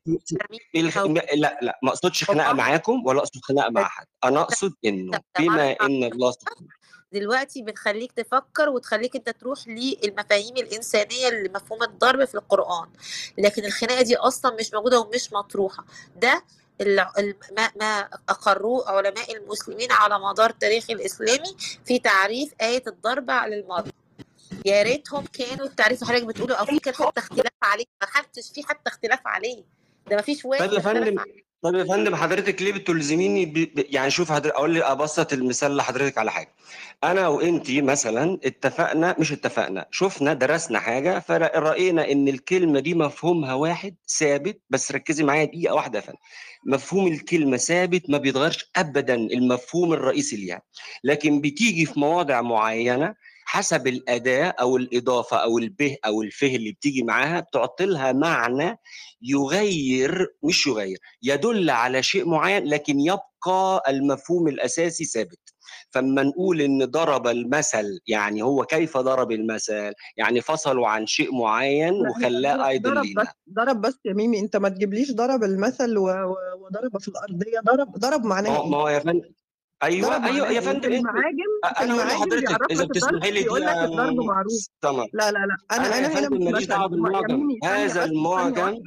الخ... 0.76 0.98
لا 1.34 1.60
لا 1.62 1.80
ما 1.84 1.90
أقصدش 1.90 2.24
خناقة 2.24 2.54
معاكم 2.54 3.06
ولا 3.06 3.20
أقصد 3.20 3.40
خناقة 3.44 3.70
مع 3.70 3.84
حد. 3.84 4.06
أنا 4.24 4.42
أقصد 4.42 4.74
إنه 4.86 5.20
بما 5.40 5.72
إن 5.72 6.04
الله 6.04 6.32
سبحانه 6.32 6.68
دلوقتي 7.14 7.62
بنخليك 7.62 8.12
تفكر 8.12 8.70
وتخليك 8.70 9.16
انت 9.16 9.30
تروح 9.30 9.60
للمفاهيم 9.68 10.58
الإنسانية 10.58 11.28
اللي 11.28 11.50
مفهوم 11.50 11.84
الضرب 11.84 12.26
في 12.26 12.36
القرآن. 12.36 12.90
لكن 13.38 13.66
الخناقة 13.66 14.02
دي 14.02 14.16
أصلا 14.16 14.56
مش 14.60 14.74
موجودة 14.74 15.00
ومش 15.00 15.34
مطروحة. 15.34 15.86
ده 16.16 16.44
ما 17.52 17.72
ما 17.80 18.10
أقروه 18.30 18.90
علماء 18.90 19.36
المسلمين 19.38 19.92
على 19.92 20.20
مدار 20.20 20.50
التاريخ 20.50 20.90
الإسلامي 20.90 21.56
في 21.86 22.00
تعريف 22.00 22.54
آية 22.62 22.84
الضرب 22.88 23.32
على 23.32 23.60
المرأة 23.60 23.86
يا 24.66 24.84
ريتهم 24.84 25.26
كانوا 25.26 25.66
التعريف 25.66 26.02
اللي 26.02 26.14
حضرتك 26.14 26.28
بتقوله 26.28 26.56
أو 26.56 26.66
في 26.66 26.80
كان 26.80 26.94
حتى 26.94 27.20
اختلاف 27.20 27.54
عليه 27.64 27.86
ما 28.02 28.08
حدش 28.08 28.52
في 28.56 28.64
حتى 28.64 28.90
اختلاف 28.90 29.20
عليه. 29.26 29.64
ده 30.08 30.16
ما 30.16 30.22
فيش 30.22 30.46
واحد 30.46 30.70
فندم 30.80 31.24
طيب 31.64 31.76
يا 31.76 31.84
فندم 31.84 32.16
حضرتك 32.16 32.62
ليه 32.62 32.74
بتلزميني 32.74 33.46
ب... 33.46 33.54
ب... 33.54 33.86
يعني 33.90 34.12
شوف 34.12 34.32
حضرتك 34.32 34.56
أقول 34.56 34.74
لي 34.74 34.84
أبسط 34.84 35.34
المثال 35.34 35.76
لحضرتك 35.78 36.18
على 36.18 36.32
حاجة. 36.32 36.54
أنا 37.04 37.28
وانتي 37.28 37.82
مثلا 37.82 38.40
اتفقنا 38.46 39.16
مش 39.20 39.32
اتفقنا 39.32 39.86
شفنا 39.92 40.34
درسنا 40.34 40.80
حاجة 40.80 41.20
فرأينا 41.20 42.12
إن 42.12 42.28
الكلمة 42.28 42.80
دي 42.80 42.94
مفهومها 42.94 43.54
واحد 43.54 43.96
ثابت 44.20 44.62
بس 44.70 44.92
ركزي 44.92 45.24
معايا 45.24 45.46
دقيقة 45.46 45.76
واحدة 45.76 46.00
يا 46.00 46.04
فندم. 46.04 46.18
مفهوم 46.66 47.08
الكلمة 47.08 47.58
ثابت 47.58 48.10
ما 48.10 48.18
بيتغيرش 48.18 48.72
ابدا 48.76 49.16
المفهوم 49.16 49.94
الرئيسي 49.94 50.36
ليها. 50.36 50.62
لكن 51.04 51.42
بتيجي 51.42 51.86
في 51.86 52.00
مواضع 52.00 52.42
معينة 52.42 53.16
حسب 53.52 53.88
الأداة 53.88 54.54
أو 54.62 54.78
الإضافة 54.78 55.38
أو 55.38 55.58
البه 55.58 55.98
أو 56.06 56.22
الفه 56.22 56.56
اللي 56.56 56.72
بتيجي 56.72 57.04
معاها 57.04 57.40
بتعطي 57.40 57.86
لها 57.86 58.12
معنى 58.12 58.80
يغير 59.22 60.28
مش 60.44 60.68
يغير 60.68 60.98
يدل 61.24 61.70
على 61.70 62.04
شيء 62.04 62.30
معين 62.30 62.66
لكن 62.66 63.00
يبقى 63.00 63.84
المفهوم 63.88 64.48
الأساسي 64.48 65.06
ثابت 65.06 65.40
فاما 65.90 66.24
نقول 66.24 66.62
إن 66.62 66.86
ضرب 66.86 67.28
المثل 67.28 68.00
يعني 68.08 68.42
هو 68.42 68.66
كيف 68.66 68.98
ضرب 68.98 69.32
المثل 69.32 69.94
يعني 70.18 70.42
فصلوا 70.42 70.88
عن 70.88 71.08
شيء 71.08 71.36
معين 71.36 71.94
وخلاه 71.94 72.56
ضرب 72.56 72.66
ايدل 72.66 72.94
ضرب 72.94 73.06
لينا 73.06 73.22
بس 73.22 73.28
ضرب 73.54 73.82
بس 73.82 74.00
يا 74.06 74.14
ميمي 74.14 74.40
أنت 74.40 74.56
ما 74.56 74.70
تجيبليش 74.70 75.12
ضرب 75.12 75.44
المثل. 75.44 75.98
وضرب 75.98 76.98
في 77.00 77.08
الأرض 77.08 77.44
هي 77.48 77.60
ضرب 77.66 77.92
ضرب 77.98 78.22
هو 78.22 78.28
ما؟ 78.28 78.78
هو 78.78 78.90
يا 78.90 79.00
فندم 79.00 79.32
أيوه 79.84 80.26
أيوه 80.26 80.48
يا؟ 80.52 80.62
فندم 80.62 80.76
انت 80.76 80.86
المعاجم 80.86 81.82
أنا 81.82 81.94
أقول 81.94 82.08
لحضرتك 82.08 82.48
بيعرف 82.48 82.72
إذا 82.72 82.86
بتسمحي 82.86 83.32
لي 83.32 83.40
دي 83.40 83.44
بيقول 83.44 83.62
لك 83.62 83.68
الضرب 83.78 84.16
معروف. 84.16 84.54
سمر 84.84 85.08
لا 85.14 85.32
لا 85.32 85.40
لا 85.40 85.56
أنا 85.72 85.98
أنا 85.98 86.20
هنا 86.20 86.30
مش 86.30 86.38
ماليش 86.40 86.66
دعوة 86.68 86.88
بالمعجم. 86.88 87.48
هذا 87.64 88.04
المعجم. 88.06 88.62
واحدة. 88.62 88.82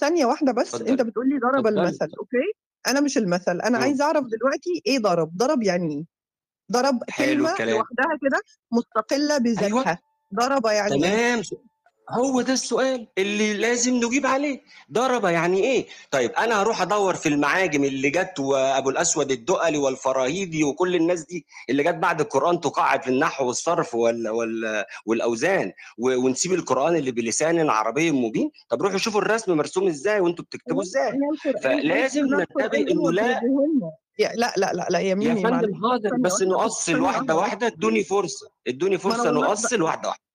ثانية 0.00 0.26
واحدة 0.26 0.52
بس 0.52 0.74
أنت 0.74 0.82
اتفضل 0.90 1.04
بتقول 1.04 1.28
لي 1.28 1.38
ضرب 1.38 1.66
المثل 1.66 2.08
أوكي؟ 2.20 2.52
أنا 2.86 3.00
مش 3.00 3.18
المثل 3.18 3.60
أنا 3.60 3.78
مم. 3.78 3.84
عايزة 3.84 4.04
أعرف 4.04 4.24
دلوقتي 4.24 4.82
إيه 4.86 4.98
ضرب؟ 4.98 5.36
ضرب 5.36 5.62
يعني 5.62 5.94
إيه؟ 5.94 6.04
ضرب 6.72 7.02
الكلام. 7.08 7.38
لوحدها 7.70 8.18
كده 8.22 8.40
مستقلة 8.72 9.34
أيوه. 9.34 9.38
بذاتها. 9.38 9.98
ضرب 10.34 10.66
يعني 10.66 10.90
تمام. 11.00 11.42
هو 12.10 12.40
ده 12.40 12.52
السؤال 12.52 13.06
اللي 13.18 13.54
لازم 13.56 13.94
نجيب 13.94 14.26
عليه. 14.26 14.60
ضرب 14.92 15.24
يعني 15.24 15.60
إيه؟ 15.64 15.86
طيب 16.10 16.30
أنا 16.30 16.62
هروح 16.62 16.82
أدور 16.82 17.14
في 17.14 17.28
المعاجم 17.28 17.84
اللي 17.84 18.10
جت 18.10 18.38
وأبو 18.40 18.90
الأسود 18.90 19.30
الدؤلي 19.30 19.78
والفراهيدي 19.78 20.64
وكل 20.64 20.94
الناس 20.94 21.24
دي 21.24 21.46
اللي 21.70 21.82
جت 21.82 21.94
بعد 21.94 22.20
القرآن 22.20 22.60
تقاعد 22.60 23.02
في 23.02 23.08
النحو 23.10 23.46
والصرف 23.46 23.94
وال 23.94 24.28
وال 24.28 24.84
والأوزان 25.06 25.72
و- 25.98 26.16
ونسيب 26.24 26.52
القرآن 26.52 26.96
اللي 26.96 27.10
بلسان 27.10 27.70
عربي 27.70 28.10
مبين. 28.10 28.50
طب 28.68 28.82
روحوا 28.82 28.98
شوفوا 28.98 29.20
الرسم 29.20 29.56
مرسوم 29.56 29.86
إزاي 29.88 30.20
وأنتوا 30.20 30.44
بتكتبوا 30.44 30.82
إزاي؟ 30.82 31.12
فلازم 31.62 32.26
ننتبه 32.26 32.78
إنه 32.78 33.12
لا 33.12 33.40
لا 34.18 34.52
لا 34.56 34.72
لا 34.72 34.86
لا 34.90 34.98
يا 34.98 35.16
يا 35.20 35.34
فندم 35.34 35.74
حاضر 35.74 36.16
بس 36.20 36.42
ثانية 36.86 37.02
واحدة 37.02 37.36
واحدة 37.36 37.66
ادوني 37.66 38.04
فرصة 38.04 38.50
ادوني 38.68 38.98
فرصة 38.98 39.30
نؤصل 39.30 39.82
واحدة 39.82 40.08
واحدة. 40.08 40.27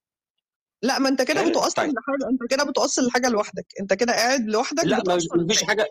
لا 0.84 1.00
ما 1.00 1.10
انت 1.10 1.22
كده 1.22 1.40
حلو 1.40 1.50
بتوصل 1.50 1.74
طيب. 1.76 1.94
لحاجة 1.94 2.30
انت 2.32 2.52
كده 2.52 2.64
بتوصل 2.64 3.08
لحاجة 3.08 3.30
لوحدك. 3.30 3.66
انت 3.80 3.94
كده 3.94 4.14
قاعد 4.14 4.46
لوحدك 4.50 4.86
لا 4.86 5.04
ما 5.08 5.14
لحاجة 5.14 5.68
حاجة 5.68 5.88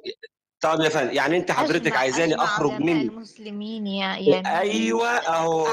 طب 0.63 0.81
يا 0.81 0.89
فندم 0.89 1.13
يعني 1.13 1.37
انت 1.37 1.51
حضرتك 1.51 1.97
عايزاني 1.97 2.35
أخرج 2.35 2.71
من 2.71 3.01
المسلمين 3.01 3.87
يا 3.87 4.17
ميمي 4.17 4.49
أيوه 4.49 5.09
أهو 5.09 5.67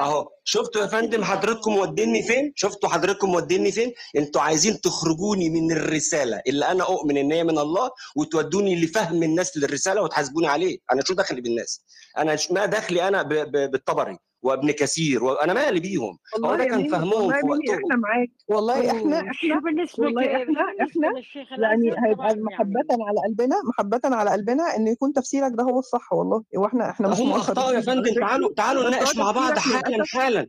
أهو. 0.00 0.28
شفتوا 0.44 0.82
يا 0.82 0.86
فندم 0.86 1.24
حضرتكم 1.24 1.72
موديني 1.72 2.22
فين؟ 2.22 2.52
شفتوا 2.56 2.88
حضرتكم 2.88 3.30
موديني 3.30 3.72
فين؟ 3.72 3.92
أنتوا 4.16 4.40
عايزين 4.40 4.80
تخرجوني 4.80 5.50
من 5.50 5.72
الرسالة 5.72 6.42
اللي 6.46 6.64
أنا 6.64 6.84
أؤمن 6.84 7.16
إن 7.16 7.32
هي 7.32 7.44
من 7.44 7.58
الله 7.58 7.90
وتودوني 8.16 8.84
لفهم 8.84 9.22
الناس 9.22 9.56
للرسالة 9.56 10.02
وتحاسبوني 10.02 10.46
عليه. 10.46 10.78
أنا 10.92 11.02
شو 11.04 11.14
دخلي 11.14 11.40
بالناس؟ 11.40 11.84
أنا 12.18 12.38
ما 12.50 12.66
دخلي 12.66 13.08
أنا 13.08 13.22
بالطبري. 13.52 14.18
وابن 14.44 14.70
كثير 14.70 15.24
وأنا 15.24 15.52
مالي 15.52 15.80
بيهم. 15.80 16.18
هو 16.44 16.54
يا 16.54 16.64
كان 16.64 16.88
فهمهم 16.88 17.32
في 17.32 17.46
وقتهم. 17.46 17.74
إحنا 17.74 17.96
معاك. 17.96 18.30
والله 18.48 18.90
إحنا 18.90 19.30
إحنا 19.30 19.60
بالنسبة 19.60 20.04
والله 20.04 20.36
إحنا 20.36 20.60
إحنا 20.82 21.12
يعني 21.58 21.90
هيبقى 22.06 22.26
يعني. 22.28 22.42
محبة 22.42 22.80
على 22.90 23.18
قلبنا 23.28 23.56
محبة 23.68 24.00
على 24.04 24.30
قلبنا 24.30 24.76
إن 24.76 24.86
يكون 24.88 25.12
تفسيرك 25.12 25.52
ده 25.54 25.62
هو 25.64 25.78
الصح 25.78 26.12
والله. 26.12 26.42
وإحنا 26.56 26.90
إحنا 26.90 27.08
مش 27.08 27.18
هم 27.20 27.32
أخطأوا 27.32 27.72
يا 27.72 27.80
فندم. 27.80 28.14
تعالوا 28.14 28.54
تعالوا 28.56 28.88
نناقش 28.88 29.16
مع 29.16 29.30
بعض 29.30 29.58
حالا 29.58 30.04
حالا 30.06 30.46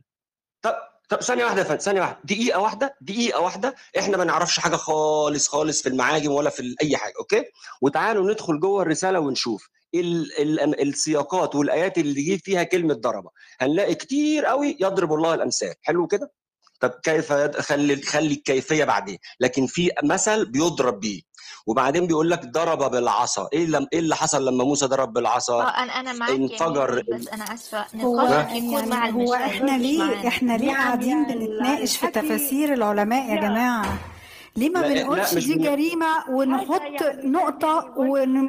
طب 0.62 0.74
طب 1.08 1.20
ثانية 1.20 1.44
واحدة 1.44 1.58
يا 1.58 1.64
فندم 1.64 1.78
ثانية 1.80 2.00
واحدة. 2.00 2.18
دقيقة 2.24 2.60
واحدة 2.60 2.96
دقيقة 3.00 3.40
واحدة. 3.40 3.74
إحنا 3.98 4.16
ما 4.16 4.24
نعرفش 4.24 4.58
حاجة 4.60 4.76
خالص 4.76 5.48
خالص 5.48 5.82
في 5.82 5.88
المعاجم 5.88 6.32
ولا 6.32 6.50
في 6.50 6.74
أي 6.82 6.96
حاجة 6.96 7.12
أوكي؟ 7.20 7.44
وتعالوا 7.82 8.30
ندخل 8.32 8.60
جوه 8.60 8.82
الرسالة 8.82 9.20
ونشوف. 9.20 9.68
ال 10.00 10.60
ال 10.60 10.88
السياقات 10.88 11.54
والآيات 11.54 11.98
اللي 11.98 12.22
جه 12.22 12.36
فيها 12.44 12.62
كلمة 12.62 12.94
ضربة. 12.94 13.30
هنلاقي 13.60 13.94
كتير 13.94 14.44
قوي 14.44 14.76
يضرب 14.80 15.12
الله 15.12 15.34
الأمثال. 15.34 15.74
حلو 15.82 16.06
كده؟ 16.06 16.32
طب 16.80 16.90
كيف 17.02 17.30
يد- 17.30 17.56
خلي 17.56 17.96
خلي 18.02 18.26
الكيفية 18.34 18.84
بعدين. 18.84 19.18
لكن 19.40 19.66
في 19.66 19.90
مثل 20.04 20.44
بيضرب 20.50 21.00
بيه. 21.00 21.20
وبعدين 21.66 22.06
بيقول 22.06 22.30
لك 22.30 22.44
ضرب 22.46 22.90
بالعصا. 22.90 23.48
إيه 23.52 23.66
لم 23.66 23.86
إيه 23.92 23.98
اللي 23.98 24.16
حصل 24.16 24.46
لما 24.48 24.64
موسى 24.64 24.86
ضرب 24.86 25.08
آه 25.08 25.12
بالعصا 25.12 25.62
أنا 25.62 26.00
أنا 26.00 26.12
معاك 26.12 26.30
يا 26.30 26.36
انفجر 26.36 27.02
ميمي 27.08 27.18
بس 27.20 27.28
أنا 27.28 27.54
آسفة. 27.54 27.86
هو 28.00 28.20
نقاشك 28.20 28.50
يكون 28.56 28.88
مع 28.88 29.06
يعني 29.06 29.12
هو 29.26 29.34
إحنا 29.34 29.78
ليه 29.78 30.28
إحنا 30.28 30.56
ليه 30.56 30.72
قاعدين 30.72 31.24
بنتناقش 31.26 31.96
في 31.96 32.06
تفاسير 32.06 32.72
العلماء 32.72 33.30
يا 33.30 33.40
جماعة؟ 33.40 33.98
ليه 34.56 34.68
ما 34.70 34.80
بنقولش 34.88 35.34
دي 35.34 35.54
بن... 35.54 35.62
جريمة 35.62 36.30
ونحط 36.30 37.02
نقطة 37.24 37.94
ون... 37.96 38.48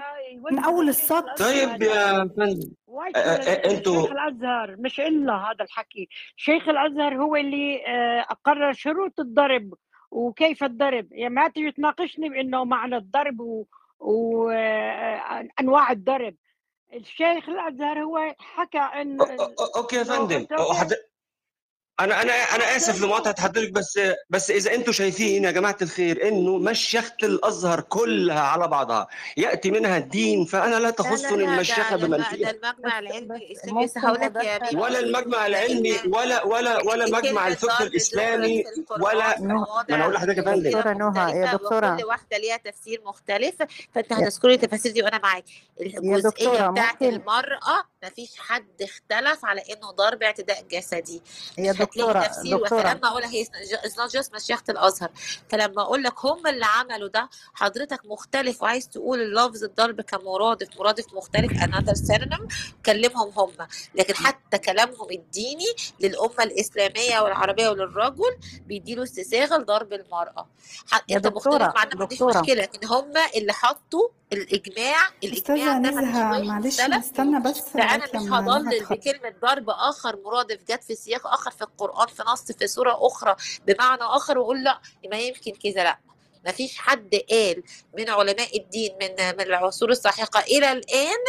من 0.51 0.59
أول 0.59 0.89
السطر. 0.89 1.33
طيب 1.37 1.81
يا 1.81 2.29
فندم 2.37 2.71
آه، 3.15 3.19
آه، 3.19 3.41
شيخ 3.41 3.65
أنتوا 3.65 4.07
الأزهر 4.07 4.75
مش 4.79 4.99
إلا 4.99 5.33
هذا 5.33 5.63
الحكي. 5.63 6.09
شيخ 6.35 6.67
الأزهر 6.69 7.15
هو 7.15 7.35
اللي 7.35 7.85
آه، 7.87 8.19
أقرر 8.29 8.73
شروط 8.73 9.19
الضرب 9.19 9.73
وكيف 10.11 10.63
الضرب. 10.63 11.07
يعني 11.11 11.33
ما 11.33 11.47
تيجي 11.47 11.71
تناقشني 11.71 12.29
بإنه 12.29 12.63
معنى 12.63 12.97
الضرب 12.97 13.65
وانواع 13.99 15.91
الضرب. 15.91 16.35
الشيخ 16.93 17.49
الأزهر 17.49 18.03
هو 18.03 18.35
حكى 18.39 18.77
إن 18.77 19.21
أو- 19.21 19.25
أو- 19.25 19.77
أوكي 19.77 19.95
يا 19.95 20.03
فندم. 20.03 20.45
أنا 21.99 22.21
أنا 22.21 22.33
أنا 22.33 22.75
آسف 22.75 23.01
لمقاطعة 23.03 23.41
حضرتك 23.41 23.71
بس 23.71 23.99
بس 24.29 24.51
إذا 24.51 24.73
أنتم 24.75 24.91
شايفين 24.91 25.43
يا 25.43 25.51
جماعة 25.51 25.77
الخير 25.81 26.27
إنه 26.27 26.57
مشيخة 26.57 27.13
الأزهر 27.23 27.81
كلها 27.81 28.39
على 28.41 28.67
بعضها 28.67 29.07
يأتي 29.37 29.71
منها 29.71 29.97
الدين 29.97 30.45
فأنا 30.45 30.69
لا 30.75 30.79
لا 30.79 30.83
لا 30.83 30.89
تخصني 30.89 31.45
لا 31.45 31.53
المشيخة 31.53 31.95
ده 31.95 32.07
بمن 32.07 32.17
ده 32.17 32.23
فيها 32.23 32.49
المجمع 32.51 32.99
العلمي 32.99 33.55
ممكن 33.67 33.99
هقول 33.99 34.19
لك 34.21 34.35
يا 34.45 34.59
ميمي 34.71 34.81
ولا 34.83 34.99
المجمع 34.99 35.45
العلمي 35.47 35.95
ولا 36.07 36.43
ولا 36.43 36.83
ولا 36.83 37.05
مجمع 37.05 37.47
الفقه 37.47 37.83
الإسلامي 37.83 38.63
ولا 38.99 39.39
ما 39.41 39.65
أنا 39.89 40.03
أقول 40.03 40.13
لحضرتك 40.13 40.37
يا 40.37 40.43
فندم. 40.43 40.63
دكتورة 40.63 40.81
كثيره 40.81 40.93
نهى 41.09 41.39
يا 41.39 41.53
دكتورة. 41.53 41.93
وكل 41.95 42.03
واحدة 42.05 42.37
ليها 42.37 42.57
تفسير 42.57 43.01
مختلف 43.05 43.55
فأنت 43.95 44.13
هتذكري 44.13 44.53
التفاسير 44.53 44.91
دي 44.91 45.03
وأنا 45.03 45.17
معاك 45.17 45.43
الجزئية 45.81 46.67
بتاعت 46.69 47.01
المرأة 47.01 47.83
مفيش 48.03 48.31
حد 48.37 48.81
اختلف 48.81 49.45
على 49.45 49.61
إنه 49.61 49.91
ضرب 49.91 50.23
اعتداء 50.23 50.63
جسدي. 50.71 51.21
يا 51.57 51.73
هتلاقي 51.87 52.49
دكتورة 52.51 52.67
فلما 52.67 53.07
أقول 53.07 53.23
هي 53.23 53.45
it's 53.45 53.93
not 53.93 54.11
just 54.19 54.33
مشيخة 54.35 54.63
الأزهر. 54.69 55.09
فلما 55.49 55.81
أقول 55.81 56.03
لك 56.03 56.25
هم 56.25 56.47
اللي 56.47 56.65
عملوا 56.65 57.07
ده. 57.09 57.29
حضرتك 57.53 58.01
مختلف 58.05 58.63
وعايز 58.63 58.89
تقول 58.89 59.21
اللفظ 59.21 59.63
الضرب 59.63 60.01
كمرادف 60.01 60.67
مرادف 60.79 61.13
مختلف 61.13 61.51
another 61.51 61.93
synonym 61.93 62.53
كلمهم 62.85 63.31
هم. 63.37 63.51
لكن 63.95 64.15
حتى 64.15 64.57
كلامهم 64.57 65.07
الديني 65.11 65.65
للأمة 65.99 66.43
الإسلامية 66.43 67.19
والعربية 67.19 67.69
وللرجل 67.69 68.37
بيديله 68.65 69.03
استساغة 69.03 69.57
لضرب 69.57 69.93
المرأة. 69.93 70.47
يا 71.09 71.19
ما 71.19 71.73
عنديش 71.75 71.97
دكتورة. 71.97 72.41
مشكلة 72.41 72.61
لكن 72.61 72.87
هم 72.87 73.13
اللي 73.35 73.53
حطوا 73.53 74.07
الإجماع 74.33 74.95
الإجماع 75.23 75.77
ده 75.77 75.91
معلش 76.43 76.79
اختلف 76.79 76.97
نستنى 76.97 77.39
بس 77.39 77.59
فانا 77.59 77.97
لغاية 78.05 78.19
مش 78.25 78.31
هضلل 78.31 78.85
بكلمه 78.85 79.33
ضرب 79.41 79.69
آخر 79.69 80.19
مرادف 80.25 80.59
جت 80.71 80.83
في 80.83 80.95
سياق 80.95 81.27
آخر 81.27 81.51
في 81.51 81.61
القرآن 81.61 82.07
في 82.07 82.23
نص 82.27 82.51
في 82.51 82.67
سورة 82.67 82.97
أخرى 83.07 83.35
بمعنى 83.67 84.01
آخر 84.01 84.37
وأقول 84.37 84.63
لا 84.63 84.79
ما 85.11 85.17
يمكن 85.17 85.51
كذا 85.51 85.83
لا. 85.83 85.97
ما 86.47 86.53
فيش 86.53 86.77
حد 86.77 87.15
قال 87.29 87.63
من 87.97 88.09
علماء 88.09 88.57
الدين 88.57 88.91
من 89.01 89.35
من 89.37 89.41
العصور 89.41 89.89
الساحقة 89.91 90.39
إلى 90.39 90.71
الآن 90.71 91.23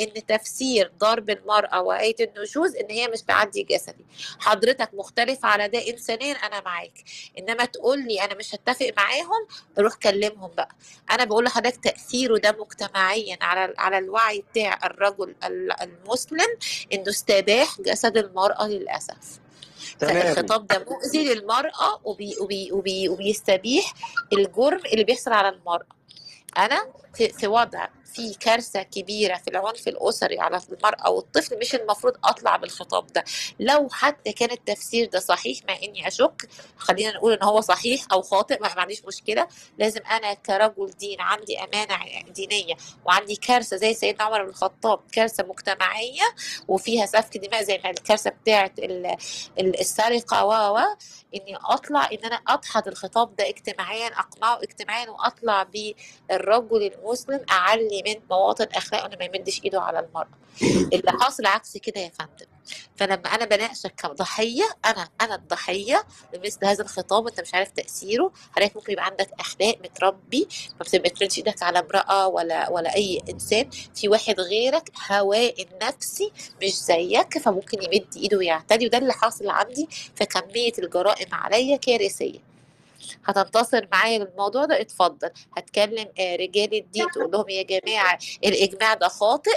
إن 0.00 0.26
تفسير 0.26 0.92
ضرب 0.98 1.30
المرأة 1.30 1.82
وآية 1.82 2.16
النشوز 2.20 2.76
إن 2.76 2.90
هي 2.90 3.08
مش 3.08 3.22
تعدي 3.22 3.62
جسدي. 3.62 4.04
حضرتك 4.40 4.90
مختلف 4.94 5.44
على 5.44 5.68
ده 5.68 5.90
انسانيا 5.90 6.32
أنا 6.32 6.60
معاك. 6.60 6.92
إنما 7.38 7.64
تقول 7.64 7.98
لي 8.04 8.24
أنا 8.24 8.34
مش 8.34 8.54
هتفق 8.54 8.90
معاهم 8.96 9.46
روح 9.78 9.94
كلمهم 9.94 10.50
بقى. 10.56 10.68
أنا 11.10 11.24
بقول 11.24 11.44
لحضرتك 11.44 11.84
تأثيره 11.84 12.38
ده 12.38 12.56
مجتمعيا 12.60 13.36
على 13.40 13.74
على 13.78 13.98
الوعي 13.98 14.44
بتاع 14.52 14.78
الرجل 14.84 15.34
ال- 15.44 15.82
المسلم 15.82 16.48
إنه 16.92 17.08
استباح 17.10 17.80
جسد 17.80 18.16
المرأة 18.16 18.66
للأسف. 18.68 19.43
فالخطاب 20.00 20.66
ده 20.66 20.86
مؤذي 20.90 21.34
للمرأة 21.34 22.00
وبي 22.04 22.34
وبي 22.40 22.72
وبي 22.72 23.08
وبيستبيح 23.08 23.94
الجرم 24.32 24.80
اللي 24.92 25.04
بيحصل 25.04 25.32
على 25.32 25.48
المرأة. 25.48 25.86
أنا 26.58 26.86
في, 27.14 27.46
وضع 27.46 27.86
في 28.14 28.34
كارثة 28.34 28.82
كبيرة 28.82 29.34
في 29.36 29.48
العنف 29.50 29.88
الأسري 29.88 30.40
على 30.40 30.60
المرأة 30.72 31.10
والطفل 31.10 31.58
مش 31.58 31.74
المفروض 31.74 32.14
أطلع 32.24 32.56
بالخطاب 32.56 33.06
ده. 33.06 33.24
لو 33.60 33.88
حتى 33.92 34.32
كان 34.32 34.50
التفسير 34.50 35.06
ده 35.08 35.18
صحيح 35.20 35.58
مع 35.68 35.74
إني 35.82 36.08
أشك 36.08 36.48
خلينا 36.76 37.12
نقول 37.12 37.32
إن 37.32 37.42
هو 37.42 37.60
صحيح 37.60 38.02
أو 38.12 38.22
خاطئ 38.22 38.60
ما 38.62 38.68
عنديش 38.76 39.04
مشكلة. 39.04 39.48
لازم 39.78 40.00
أنا 40.10 40.34
كرجل 40.34 40.90
دين 40.90 41.20
عندي 41.20 41.58
أمانة 41.64 42.22
دينية 42.30 42.74
وعندي 43.04 43.36
كارثة 43.36 43.76
زي 43.76 43.94
سيدنا 43.94 44.24
عمر 44.24 44.42
بن 44.42 44.48
الخطاب 44.48 45.00
كارثة 45.12 45.44
مجتمعية 45.44 46.22
وفيها 46.68 47.06
سفك 47.06 47.36
دماء 47.38 47.62
زي 47.62 47.80
ما 47.84 47.90
الكارثة 47.90 48.30
بتاعت 48.30 48.78
ال- 48.78 49.16
ال- 49.58 49.80
السرقة 49.80 50.44
و 50.44 50.78
إني 51.34 51.56
أطلع 51.56 52.08
إن 52.12 52.18
أنا 52.24 52.36
أدحض 52.48 52.88
الخطاب 52.88 53.36
ده 53.36 53.48
اجتماعيا 53.48 54.06
أقنعه 54.06 54.62
اجتماعيا 54.62 55.10
وأطلع 55.10 55.62
بالرجل 55.62 56.82
المسلم 57.04 57.40
أعلي 57.50 58.02
من 58.06 58.14
مواطن 58.30 58.66
أخلاقه 58.74 59.06
إنه 59.06 59.16
ما 59.16 59.24
يمدش 59.24 59.60
إيده 59.64 59.80
على 59.80 59.98
المرأة. 60.00 60.28
اللي 60.62 61.10
حاصل 61.20 61.46
عكس 61.46 61.76
كده 61.76 62.00
يا 62.00 62.08
فندم. 62.08 62.46
فلما 62.96 63.34
أنا 63.34 63.44
بناقشك 63.44 63.94
كضحية 63.94 64.64
أنا 64.84 65.08
أنا 65.20 65.34
الضحية 65.34 66.04
لمثل 66.34 66.64
هذا 66.66 66.82
الخطاب 66.82 67.24
وأنت 67.24 67.40
مش 67.40 67.54
عارف 67.54 67.70
تأثيره 67.70 68.32
حضرتك 68.56 68.76
ممكن 68.76 68.92
يبقى 68.92 69.04
عندك 69.04 69.30
أخلاق 69.40 69.78
متربي 69.84 70.48
ما 70.80 71.00
بتمدش 71.02 71.38
إيدك 71.38 71.62
على 71.62 71.78
امرأة 71.78 72.28
ولا 72.28 72.70
ولا 72.70 72.94
أي 72.94 73.20
إنسان. 73.30 73.70
في 73.70 74.08
واحد 74.08 74.40
غيرك 74.40 74.90
هواه 75.10 75.52
النفسي 75.60 76.32
مش 76.62 76.74
زيك 76.74 77.38
فممكن 77.38 77.82
يمد 77.82 78.14
إيده 78.16 78.36
ويعتدي 78.38 78.86
وده 78.86 78.98
اللي 78.98 79.12
حاصل 79.12 79.48
عندي. 79.48 79.88
فكمية 80.16 80.72
الجرائم 80.78 81.34
عليا 81.34 81.76
كارثية. 81.76 82.53
هتنتصر 83.24 83.86
معايا 83.92 84.18
للموضوع 84.18 84.64
ده 84.64 84.80
اتفضل. 84.80 85.30
هتكلم 85.56 86.06
آه، 86.20 86.36
رجال 86.36 86.74
الدين 86.74 87.06
تقول 87.14 87.30
لهم 87.30 87.48
يا 87.48 87.62
جماعة 87.62 88.18
الإجماع 88.44 88.94
ده 88.94 89.08
خاطئ 89.08 89.50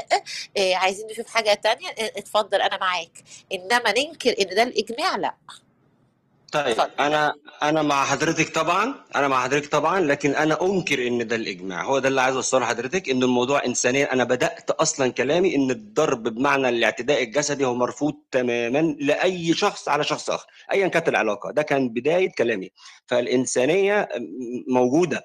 آه، 0.57 0.75
عايزين 0.75 1.07
نشوف 1.07 1.27
حاجة 1.27 1.53
تانية 1.53 1.89
آه، 1.89 2.11
اتفضل 2.17 2.61
أنا 2.61 2.77
معاك. 2.77 3.23
إنما 3.53 3.91
ننكر 3.97 4.35
إن 4.41 4.55
ده 4.55 4.63
الإجماع 4.63 5.15
لأ. 5.15 5.33
طيب 6.51 6.77
أنا 6.99 7.33
أنا 7.63 7.81
مع 7.81 8.05
حضرتك 8.05 8.49
طبعا 8.55 8.95
أنا 9.15 9.27
مع 9.27 9.43
حضرتك 9.43 9.71
طبعا 9.71 9.99
لكن 9.99 10.35
أنا 10.35 10.61
أنكر 10.61 11.07
إن 11.07 11.27
ده 11.27 11.35
الإجماع. 11.35 11.83
هو 11.83 11.99
ده 11.99 12.07
اللي 12.07 12.21
عايز 12.21 12.35
أوصله 12.35 12.59
لحضرتك 12.61 13.09
ان 13.09 13.23
الموضوع 13.23 13.65
انسانيا. 13.65 14.13
أنا 14.13 14.23
بدأت 14.23 14.71
أصلا 14.71 15.11
كلامي 15.11 15.55
إن 15.55 15.71
الضرب 15.71 16.23
بمعنى 16.23 16.69
الاعتداء 16.69 17.23
الجسدي 17.23 17.65
هو 17.65 17.75
مرفوض 17.75 18.13
تماما 18.31 18.95
لأي 18.99 19.53
شخص 19.53 19.89
على 19.89 20.03
شخص 20.03 20.29
آخر 20.29 20.45
ايا 20.71 20.87
كانت 20.87 21.09
العلاقة. 21.09 21.51
ده 21.51 21.61
كان 21.61 21.89
بداية 21.89 22.31
كلامي. 22.37 22.71
فالإنسانية 23.07 24.09
موجودة. 24.67 25.23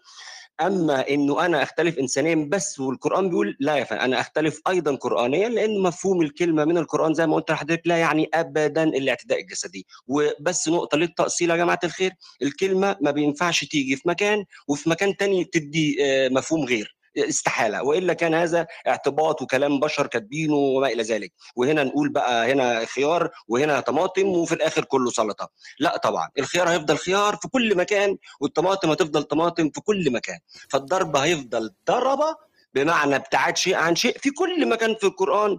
أما 0.60 1.08
إنه 1.08 1.46
أنا 1.46 1.62
أختلف 1.62 1.98
انسانيا 1.98 2.48
بس 2.50 2.80
والقرآن 2.80 3.28
بيقول 3.28 3.56
لا 3.60 3.76
يا 3.76 3.84
فندم 3.84 4.00
أنا 4.02 4.20
أختلف 4.20 4.60
أيضا 4.68 4.94
قرانيا 4.94 5.48
لأن 5.48 5.80
مفهوم 5.82 6.22
الكلمة 6.22 6.64
من 6.64 6.78
القرآن 6.78 7.14
زي 7.14 7.26
ما 7.26 7.34
قلت 7.34 7.50
لحضرتك 7.50 7.82
لا 7.86 7.96
يعني 7.96 8.28
ابدا 8.34 8.82
الاعتداء 8.84 9.40
الجسدي. 9.40 9.86
وبس 10.06 10.68
نقطة 10.68 10.98
للتأصيل 10.98 11.50
يا 11.50 11.56
جماعة 11.56 11.78
الخير 11.84 12.12
الكلمة 12.42 12.96
ما 13.00 13.10
بينفعش 13.10 13.64
تيجي 13.64 13.96
في 13.96 14.08
مكان 14.08 14.44
وفي 14.68 14.90
مكان 14.90 15.16
تاني 15.16 15.44
تدي 15.44 15.96
آه، 16.04 16.28
مفهوم 16.28 16.64
غير. 16.64 16.96
استحالة. 17.16 17.82
وإلا 17.82 18.12
كان 18.12 18.34
هذا 18.34 18.66
اعتباط 18.88 19.42
وكلام 19.42 19.80
بشر 19.80 20.06
كاتبينه 20.06 20.54
وما 20.54 20.86
إلى 20.86 21.02
ذلك. 21.02 21.32
وهنا 21.56 21.84
نقول 21.84 22.08
بقى 22.08 22.52
هنا 22.52 22.84
خيار 22.84 23.30
وهنا 23.48 23.80
طماطم 23.80 24.26
وفي 24.28 24.54
الآخر 24.54 24.84
كله 24.84 25.10
سلطة. 25.10 25.48
لا 25.78 25.96
طبعا 25.96 26.28
الخيار 26.38 26.68
هيفضل 26.68 26.96
خيار 26.96 27.36
في 27.36 27.48
كل 27.48 27.76
مكان 27.76 28.16
والطماطم 28.40 28.90
هتفضل 28.90 29.22
طماطم 29.22 29.70
في 29.70 29.80
كل 29.80 30.12
مكان. 30.12 30.38
فالضرب 30.70 31.16
هيفضل 31.16 31.70
ضربة 31.88 32.36
بمعنى 32.74 33.16
ابتعاد 33.16 33.56
شيء 33.56 33.74
عن 33.74 33.96
شيء 33.96 34.18
في 34.18 34.30
كل 34.30 34.68
مكان 34.68 34.94
في 34.94 35.06
القرآن 35.06 35.58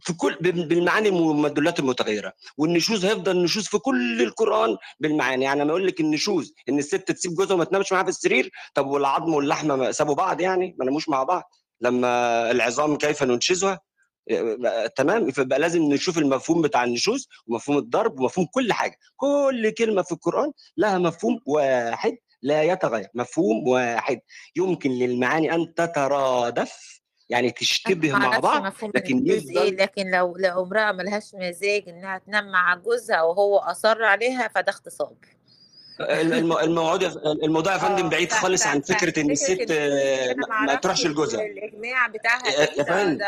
في 0.00 0.12
كل 0.12 0.34
بالمعاني 0.40 1.10
والمدلولات 1.10 1.78
المتغيرة 1.78 2.32
والنشوز 2.58 3.04
هيفضل 3.04 3.42
نشوز 3.42 3.66
في 3.68 3.78
كل 3.78 4.22
القرآن 4.22 4.76
بالمعاني. 5.00 5.44
يعني 5.44 5.60
لما 5.60 5.70
أقول 5.70 5.86
لك 5.86 6.00
النشوز 6.00 6.54
إن 6.68 6.78
الست 6.78 7.12
تسيب 7.12 7.34
جوزها 7.34 7.54
وما 7.54 7.64
تنامش 7.64 7.92
معاه 7.92 8.02
في 8.02 8.08
السرير 8.08 8.50
طب 8.74 8.86
والعظم 8.86 9.34
واللحمة 9.34 9.90
سابوا 9.90 10.14
بعض 10.14 10.40
يعني 10.40 10.76
ما 10.78 10.84
ناموش 10.84 11.08
مع 11.08 11.22
بعض. 11.22 11.42
لما 11.80 12.50
العظام 12.50 12.96
كيف 12.96 13.22
ننشزها 13.22 13.80
بقى- 14.30 14.88
تمام؟ 14.96 15.30
فبقى 15.30 15.58
لازم 15.58 15.82
نشوف 15.82 16.18
المفهوم 16.18 16.62
بتاع 16.62 16.84
النشوز 16.84 17.28
ومفهوم 17.46 17.78
الضرب 17.78 18.20
ومفهوم 18.20 18.46
كل 18.50 18.72
حاجة. 18.72 18.96
كل 19.16 19.70
كلمة 19.70 20.02
في 20.02 20.12
القرآن 20.12 20.52
لها 20.76 20.98
مفهوم 20.98 21.40
واحد 21.46 22.16
لا 22.42 22.62
يتغير 22.62 23.08
مفهوم 23.14 23.68
واحد. 23.68 24.20
يمكن 24.56 24.90
للمعاني 24.90 25.54
أن 25.54 25.74
تترادف 25.74 26.97
يعني 27.30 27.50
تشتبه 27.50 28.12
مع 28.12 28.38
بعض 28.38 28.72
لكن 28.94 29.26
يفضل 29.26 29.76
لكن 29.76 30.10
لو 30.10 30.36
لو 30.36 30.62
امرأة 30.64 30.92
ملهاش 30.92 31.34
مزاج 31.34 31.88
إنها 31.88 32.18
تنام 32.26 32.50
مع 32.52 32.74
جوزها 32.74 33.22
وهو 33.22 33.58
أصر 33.58 34.04
عليها 34.04 34.48
فده 34.48 34.72
اغتصاب. 34.72 35.16
الم- 36.00 36.52
الموضوع 36.58 37.12
الموضوع 37.44 37.72
يا 37.72 37.78
فندم 37.78 38.04
آه 38.04 38.08
بعيد 38.10 38.32
خالص 38.32 38.66
عن 38.66 38.80
فكرة 38.80 39.20
إن 39.20 39.30
الست 39.30 39.66
آه، 39.70 40.34
ما 40.66 40.74
تروحش 40.74 41.06
لجوزها. 41.06 41.40
الاجماع 41.46 42.06
بتاعها 42.06 42.48
يا 42.78 42.84
فندم 42.84 43.24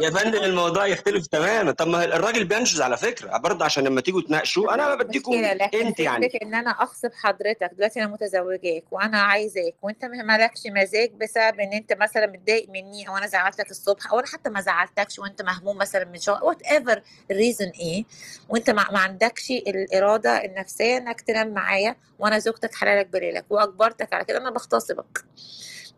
يا 0.00 0.10
فندم 0.10 0.44
الموضوع 0.44 0.86
يختلف 0.86 1.26
تماما. 1.26 1.72
طب 1.72 1.88
ما 1.88 2.04
الراجل 2.04 2.44
بينشز 2.44 2.80
على 2.80 2.96
فكرة. 2.96 3.36
برضه 3.38 3.64
عشان 3.64 3.84
لما 3.84 4.00
تيجوا 4.00 4.22
تناقشوا 4.22 4.74
أنا 4.74 4.94
بديكم 4.94 5.32
انت 5.74 6.00
يعني. 6.00 6.38
إن 6.42 6.54
أنا 6.54 6.70
أغصب 6.70 7.10
حضرتك؟ 7.14 7.70
دلوقتي 7.72 8.02
أنا 8.02 8.08
متزوجاك 8.08 8.84
وأنا 8.90 9.20
عايزاك 9.22 9.74
وأنت 9.82 10.04
ما 10.04 10.22
مالكش 10.22 10.60
مزاج 10.66 11.10
بسبب 11.20 11.60
إن 11.60 11.72
أنت 11.72 11.92
مثلا 11.92 12.26
متضايق 12.26 12.68
مني 12.68 13.08
أو 13.08 13.16
أنا 13.16 13.26
زعلتك 13.26 13.70
الصبح 13.70 14.12
أو 14.12 14.18
أنا 14.18 14.26
حتى 14.26 14.50
ما 14.50 14.60
زعلتكش 14.60 15.18
وأنت 15.18 15.42
مهموم 15.42 15.76
مثلا 15.76 16.04
من 16.04 16.18
شغل 16.18 16.42
whatever 16.42 16.62
ال 16.62 17.02
reason 17.30 17.70
إيه 17.80 18.04
وأنت 18.48 18.70
ما, 18.70 18.90
ما 18.92 18.98
عندكش 18.98 19.50
الإرادة 19.50 20.44
النفسية 20.44 20.96
إنك 20.96 21.20
تنام 21.20 21.48
معايا 21.54 21.96
وأنا 22.18 22.38
زوجتك 22.38 22.74
حلالك 22.74 23.06
بليلك 23.06 23.44
وأجبرتك 23.50 24.12
على 24.12 24.24
كده 24.24 24.38
أنا 24.38 24.50
بغتصبك 24.50 25.24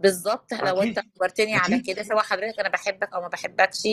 بالظبط 0.03 0.55
لو 0.55 0.82
انت 0.82 0.98
اجبرتني 0.98 1.55
على 1.57 1.78
كده 1.78 2.03
سواء 2.03 2.22
حضرتك 2.22 2.61
أنا 2.61 2.68
بحبك 2.68 3.12
أو 3.14 3.20
ما 3.20 3.28
بحبكش 3.28 3.88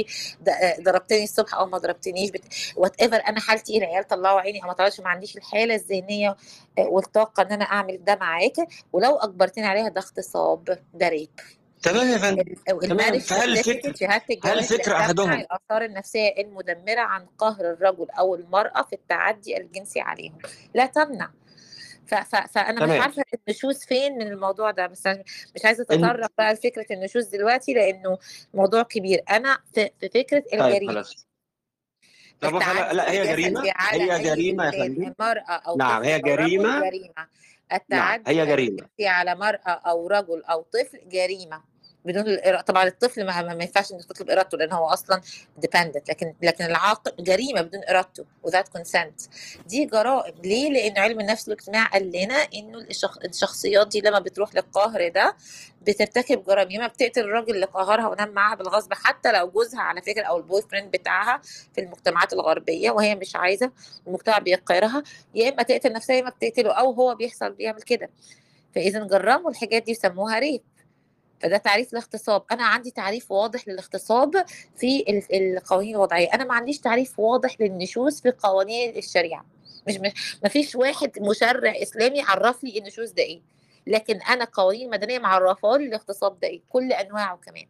ضربتني 0.82 1.24
الصبح 1.24 1.54
أو 1.56 1.66
ما 1.66 1.78
ضربتنيش 1.78 2.32
بت... 2.32 2.44
whatever 2.76 3.22
أنا 3.28 3.40
حالتي 3.40 3.74
إيه؟ 3.74 3.80
العيال 3.80 4.08
طلعوا 4.08 4.40
عيني 4.40 4.64
أو 4.64 4.68
ما 4.68 4.74
طلعوش 4.74 5.00
ما 5.00 5.10
عنديش 5.10 5.38
الحالة 5.38 5.76
الذهنية 5.76 6.36
آه، 6.78 6.82
والطاقة 6.82 7.44
إن 7.44 7.52
أنا 7.52 7.66
أعمل 7.66 8.04
ده 8.04 8.16
معاك 8.16 8.56
ولو 8.94 9.16
أجبرتني 9.16 9.66
عليها 9.66 9.90
ده 9.90 10.02
اغتصاب 10.02 10.80
ده 10.94 11.08
rape 11.08 11.30
تمام 11.82 12.08
يا 12.08 12.18
فندم. 12.18 12.44
تمام. 12.68 12.84
ال 12.84 12.88
marriage 12.88 13.20
فهل 13.20 13.58
هل 13.58 14.64
فكر 14.64 14.78
بتمنع 14.78 15.00
أحدهم؟ 15.00 15.32
الآثار 15.32 15.86
النفسية 15.86 16.34
المدمرة 16.38 17.02
عن 17.02 17.26
قهر 17.38 17.62
الرجل 17.62 18.08
أو 18.12 18.36
المرأة 18.36 18.82
في 18.82 18.94
التعدي 18.94 19.58
الجنسي 19.58 20.00
عليهم. 20.00 20.38
لا 20.74 20.86
تمنع. 20.86 21.32
ف 22.10 22.14
ف 22.16 22.36
فأنا 22.36 22.72
مش 22.72 22.80
تمام. 22.80 23.02
عارفة 23.02 23.24
النشوز 23.48 23.86
فين 23.86 24.18
من 24.18 24.28
الموضوع 24.28 24.72
ده 24.72 24.88
بس 24.88 25.08
مش 25.56 25.66
عايزة 25.66 25.84
أتطرق 25.84 26.32
بقى 26.38 26.54
لفكرة 26.54 26.86
النشوز 26.92 27.28
دلوقتي 27.28 27.74
لأنه 27.74 28.18
موضوع 28.54 28.84
كبير. 28.84 29.24
أنا 29.30 29.58
في, 29.74 29.90
في 30.00 30.10
فكرة 30.10 30.44
طيب 30.52 30.62
الجريمة. 30.62 30.94
خلاص. 30.94 31.28
طب 32.42 32.56
لا 32.94 33.12
هي 33.12 33.24
جريمة؟ 33.28 33.64
هي 33.92 34.24
جريمة 34.24 34.66
يا 34.66 34.72
فندم؟ 34.72 35.14
نعم 35.78 36.02
طفل 36.02 36.04
هي 36.04 36.20
جريمة؟ 36.20 36.80
جريمة. 36.90 37.14
نعم 37.18 37.28
التعدي 37.74 38.32
هي 38.42 38.46
جريمه 38.46 38.88
على 39.08 39.36
مرأة 39.36 39.70
أو 39.86 40.08
رجل 40.08 40.44
أو 40.44 40.62
طفل 40.62 41.10
جريمة. 41.10 41.64
بدون 42.06 42.22
الإرادة 42.28 42.62
طبعا 42.62 42.88
الطفل 42.88 43.26
ما, 43.26 43.42
ما 43.42 43.64
ينفعش 43.64 43.92
انك 43.92 44.06
تطلب 44.06 44.30
ارادته 44.30 44.58
لأن 44.58 44.72
هو 44.74 44.86
أصلا 44.86 45.22
ديبندنت 45.58 46.10
لكن 46.10 46.34
لكن 46.42 46.66
العاقل 46.66 47.24
جريمة 47.24 47.62
بدون 47.62 47.82
ارادته 47.90 48.26
without 48.48 48.80
consent. 48.80 49.30
دي 49.68 49.86
جرائم. 49.86 50.34
ليه؟ 50.44 50.70
لأن 50.70 50.98
علم 50.98 51.20
النفس 51.20 51.48
والاجتماع 51.48 51.86
قال 51.88 52.12
لنا 52.12 52.36
إنه 52.36 52.78
الشخ... 52.78 53.18
الشخصيات 53.26 53.88
دي 53.88 54.02
لما 54.02 54.20
بتروح 54.20 54.56
للقهر 54.56 55.08
ده 55.08 55.36
بترتكب 55.82 56.44
جرائم. 56.44 56.72
يا 56.72 56.78
اما 56.80 56.88
بتقتل 56.88 57.22
الراجل 57.22 57.56
اللي 57.56 57.66
قهرها 57.66 58.08
ونام 58.08 58.30
معاها 58.32 58.56
بالغصب 58.56 58.94
حتى 58.94 59.32
لو 59.32 59.50
جوزها 59.52 59.82
على 59.82 60.02
فكرة 60.02 60.24
أو 60.24 60.38
ال 60.38 60.62
boyfriend 60.62 60.92
بتاعها 60.92 61.42
في 61.76 61.82
المجتمعات 61.82 62.34
الغربية 62.34 62.92
وهي 62.92 63.16
مش 63.16 63.36
عايزة 63.36 63.72
المجتمع 64.08 64.38
بيقهرها. 64.40 65.04
يا 65.36 65.50
إما 65.50 65.64
تقتل 65.64 65.94
نفسها 65.94 66.16
يا 66.16 66.22
إما 66.22 66.30
بتقتله 66.30 66.72
أو 66.72 66.92
هو 66.92 67.16
بيحصل 67.16 67.52
بيعمل 67.54 67.82
كده. 67.82 68.10
فإذا 68.76 69.00
جرموا 69.04 69.50
الحاجات 69.52 69.84
دي 69.84 69.92
وسموها 69.92 70.40
rape 70.40 70.62
فده 71.42 71.58
تعريف 71.58 71.94
الاغتصاب. 71.94 72.44
أنا 72.52 72.64
عندي 72.66 72.92
تعريف 72.92 73.32
واضح 73.32 73.68
للاغتصاب 73.68 74.46
في 74.78 75.00
ال- 75.10 75.58
القوانين 75.58 75.96
الوضعية. 75.96 76.28
أنا 76.34 76.44
ما 76.46 76.54
عنديش 76.54 76.80
تعريف 76.80 77.20
واضح 77.20 77.56
للنشوز 77.62 78.22
في 78.22 78.32
قوانين 78.32 78.98
الشريعة. 78.98 79.46
مش 79.88 79.98
ما 80.44 80.50
فيش 80.50 80.76
واحد 80.76 81.12
مشرع 81.22 81.74
إسلامي 81.82 82.22
عرف 82.22 82.64
لي 82.64 82.80
النشوز 82.80 83.12
ده 83.12 83.24
إيه. 83.24 83.42
لكن 83.88 84.20
أنا 84.22 84.46
قوانين 84.54 84.90
مدنية 84.90 85.20
معرفة 85.20 85.78
لي 85.78 85.86
الاغتصاب 85.86 86.40
ده 86.40 86.48
إيه. 86.48 86.62
كل 86.70 86.92
أنواعه 86.94 87.38
كمان. 87.38 87.66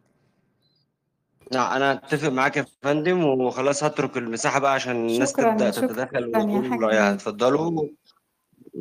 نعم 1.52 1.72
أنا 1.72 1.92
أتفق 1.92 2.28
معاك 2.28 2.56
يا 2.56 2.66
فندم 2.82 3.24
وخلاص 3.24 3.84
هترك 3.84 4.16
المساحة 4.16 4.58
بقى 4.60 4.72
عشان 4.74 5.08
الناس 5.08 5.30
شكرا 5.32 5.50
تبدأ 5.52 5.70
شكرا 5.70 5.86
تتدخل 5.86 6.22
يا 6.22 6.38
وتقول 6.38 6.82
رأيها. 6.82 7.12
اتفضلوا. 7.14 7.88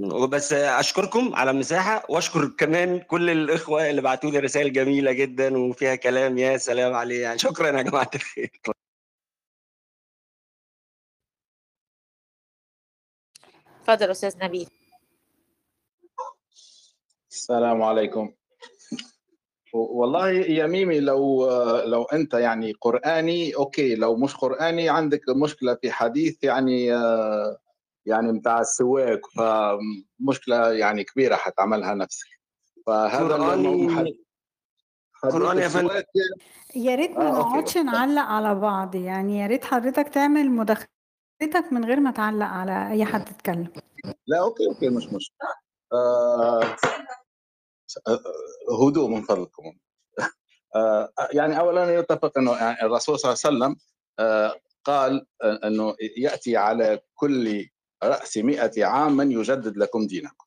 وبس 0.04 0.54
أشكركم 0.54 1.36
على 1.36 1.52
المساحة 1.52 2.06
وأشكر 2.10 2.48
كمان 2.48 3.00
كل 3.00 3.30
الإخوة 3.30 3.90
اللي 3.90 4.02
بعتوا 4.02 4.32
لي 4.32 4.40
رسائل 4.40 4.74
جميلة 4.74 5.12
جدا 5.12 5.58
وفيها 5.58 5.96
كلام 5.96 6.38
يا 6.38 6.58
سلام 6.58 6.94
عليه 6.94 7.22
يعني 7.22 7.40
شكرا 7.40 7.78
يا 7.78 7.82
جماعة 7.82 8.10
الخير. 8.16 8.62
اتفضل 13.82 14.12
أستاذ 14.12 14.38
نبيل. 14.44 14.70
السلام 17.32 17.82
عليكم. 17.84 18.34
والله 19.74 20.30
يا 20.32 20.68
ميمي 20.68 21.00
لو 21.00 21.50
لو 21.86 22.04
أنت 22.04 22.34
يعني 22.34 22.72
قرآني 22.82 23.56
okay 23.56 23.96
لو 23.96 24.16
مش 24.16 24.36
قرآني 24.36 24.90
عندك 24.90 25.22
مشكلة 25.30 25.76
في 25.76 25.92
حديث 25.92 26.44
يعني 26.44 26.94
يعني 28.10 28.40
بتاع 28.40 28.60
السواك 28.60 29.22
فمشكلة 29.38 30.72
يعني 30.74 31.04
كبيرة 31.04 31.36
حتعملها 31.36 31.94
نفسك 31.96 32.28
فهذا 32.88 33.34
قراني 33.34 33.88
قرآني 35.24 35.62
يا 35.62 35.68
فندم. 35.68 35.86
السواك 35.86 36.06
يا 36.76 36.96
ريت 36.96 37.12
ما 37.12 37.28
okay. 37.28 37.40
نقعدش 37.40 37.78
نعلق 37.78 38.22
على 38.22 38.56
بعض 38.56 38.96
يعني 38.96 39.40
يا 39.40 39.48
ريت 39.48 39.66
حضرتك 39.66 40.08
تعمل 40.10 40.52
مداخلة 40.52 40.88
حضرتك 41.42 41.74
من 41.74 41.86
غير 41.86 42.00
ما 42.00 42.12
تعلق 42.12 42.46
على 42.46 42.92
أي 42.92 43.06
حد 43.06 43.30
اتكلم 43.30 43.68
لا 44.28 44.40
okay 44.40 44.68
okay 44.68 44.90
مش 44.90 45.04
مشكلة. 45.06 45.48
آه 45.94 46.64
آه، 48.08 48.20
هدوء 48.88 49.10
من 49.10 49.22
فضلكم. 49.22 49.64
آه 50.76 51.14
يعني 51.34 51.60
اولا 51.60 51.96
يتفق 52.00 52.38
إنه 52.38 52.52
يعني 52.56 52.82
الرسول 52.82 53.20
صلى 53.20 53.32
الله 53.34 53.42
عليه 53.46 53.58
وسلم 53.58 53.76
آه 54.20 54.56
قال 54.84 55.26
آه، 55.42 55.60
إنه 55.68 55.96
يأتي 56.18 56.58
على 56.58 57.00
كل 57.16 57.70
رأس 58.04 58.38
مئة 58.38 58.86
عام 58.86 59.18
من 59.18 59.32
يجدد 59.32 59.78
لكم 59.78 60.08
دينكم. 60.08 60.46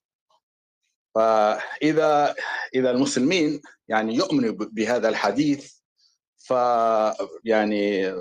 فإذا 1.15 2.35
إذا 2.75 2.91
المسلمين 2.91 3.61
يعني 3.89 4.15
يؤمنوا 4.15 4.53
بهذا 4.53 5.09
الحديث 5.09 5.73
ف 6.39 6.51
يعني 7.45 8.13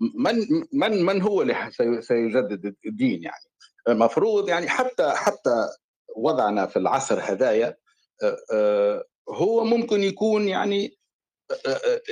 من 0.00 0.46
من 0.72 1.02
من 1.04 1.22
هو 1.22 1.42
اللي 1.42 1.70
سي- 1.72 2.02
سيجدد 2.02 2.76
الدين 2.86 3.22
يعني؟ 3.22 3.44
المفروض 3.88 4.48
يعني 4.48 4.68
حتى 4.68 5.10
حتى 5.10 5.68
وضعنا 6.16 6.66
في 6.66 6.78
العصر 6.78 7.20
آه، 8.52 9.04
هو 9.28 9.64
ممكن 9.64 10.02
يكون 10.02 10.48
يعني 10.48 10.98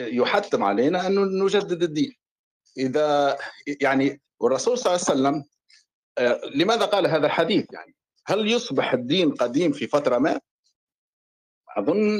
يحتم 0.00 0.62
علينا 0.64 1.06
أن 1.06 1.42
نجدد 1.44 1.82
الدين. 1.82 2.12
إذا 2.78 3.38
يعني 3.80 4.22
والرسول 4.40 4.78
صلى 4.78 4.94
الله 4.94 5.06
عليه 5.08 5.20
وسلم 5.20 5.44
لماذا 6.54 6.84
قال 6.84 7.06
هذا 7.06 7.26
الحديث 7.26 7.66
يعني؟ 7.72 7.94
هل 8.26 8.50
يصبح 8.50 8.92
الدين 8.92 9.34
قديم 9.34 9.72
في 9.72 9.86
فترة 9.86 10.18
ما؟ 10.18 10.40
أظن 11.76 12.18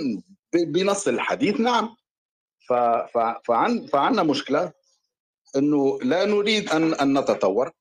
ب- 0.53 0.73
بنص 0.73 1.09
الحديث 1.09 1.61
نعم. 1.61 1.97
فعن 3.45 3.87
فعندنا 3.87 4.23
مشكلة 4.23 4.73
إنه 5.57 5.99
لا 6.03 6.25
نريد 6.25 6.69
ان 6.71 6.95
أن 6.95 7.19
نتطور 7.19 7.73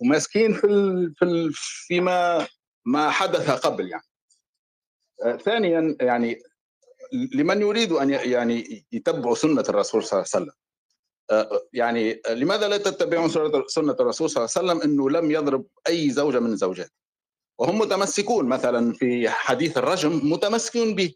وماسكين 0.00 0.54
في 0.54 0.68
في 1.16 1.50
فيما 1.54 2.46
ما 2.84 3.10
حدث 3.10 3.50
قبل 3.50 3.90
يعني. 3.90 4.02
آه، 5.24 5.36
ثانيا 5.36 5.96
يعني 6.00 6.42
لمن 7.34 7.60
يريد 7.60 7.92
أن 7.92 8.10
يعني 8.10 8.86
يتبعوا 8.92 9.34
سنة 9.34 9.64
الرسول 9.68 10.04
صلى 10.04 10.12
الله 10.20 10.30
عليه 10.34 10.44
وسلم. 10.44 10.52
آه، 10.56 10.61
يعني 11.72 12.20
آه، 12.26 12.34
لماذا 12.34 12.68
لا 12.68 12.76
تتبعون 12.76 13.30
سنة- 13.30 13.36
الرسول 14.00 14.30
صلى 14.30 14.44
الله 14.44 14.54
عليه 14.56 14.80
وسلم 14.80 14.82
إنه 14.90 15.10
لم 15.10 15.30
يضرب 15.30 15.66
أي 15.88 16.10
زوجة 16.10 16.38
من 16.40 16.52
الزوجات؟ 16.52 16.90
وهم 17.58 17.78
متمسكون 17.78 18.44
مثلا 18.48 18.92
في 18.92 19.28
حديث 19.28 19.78
الرجم 19.78 20.20
متمسكون 20.32 20.94
به 20.94 21.14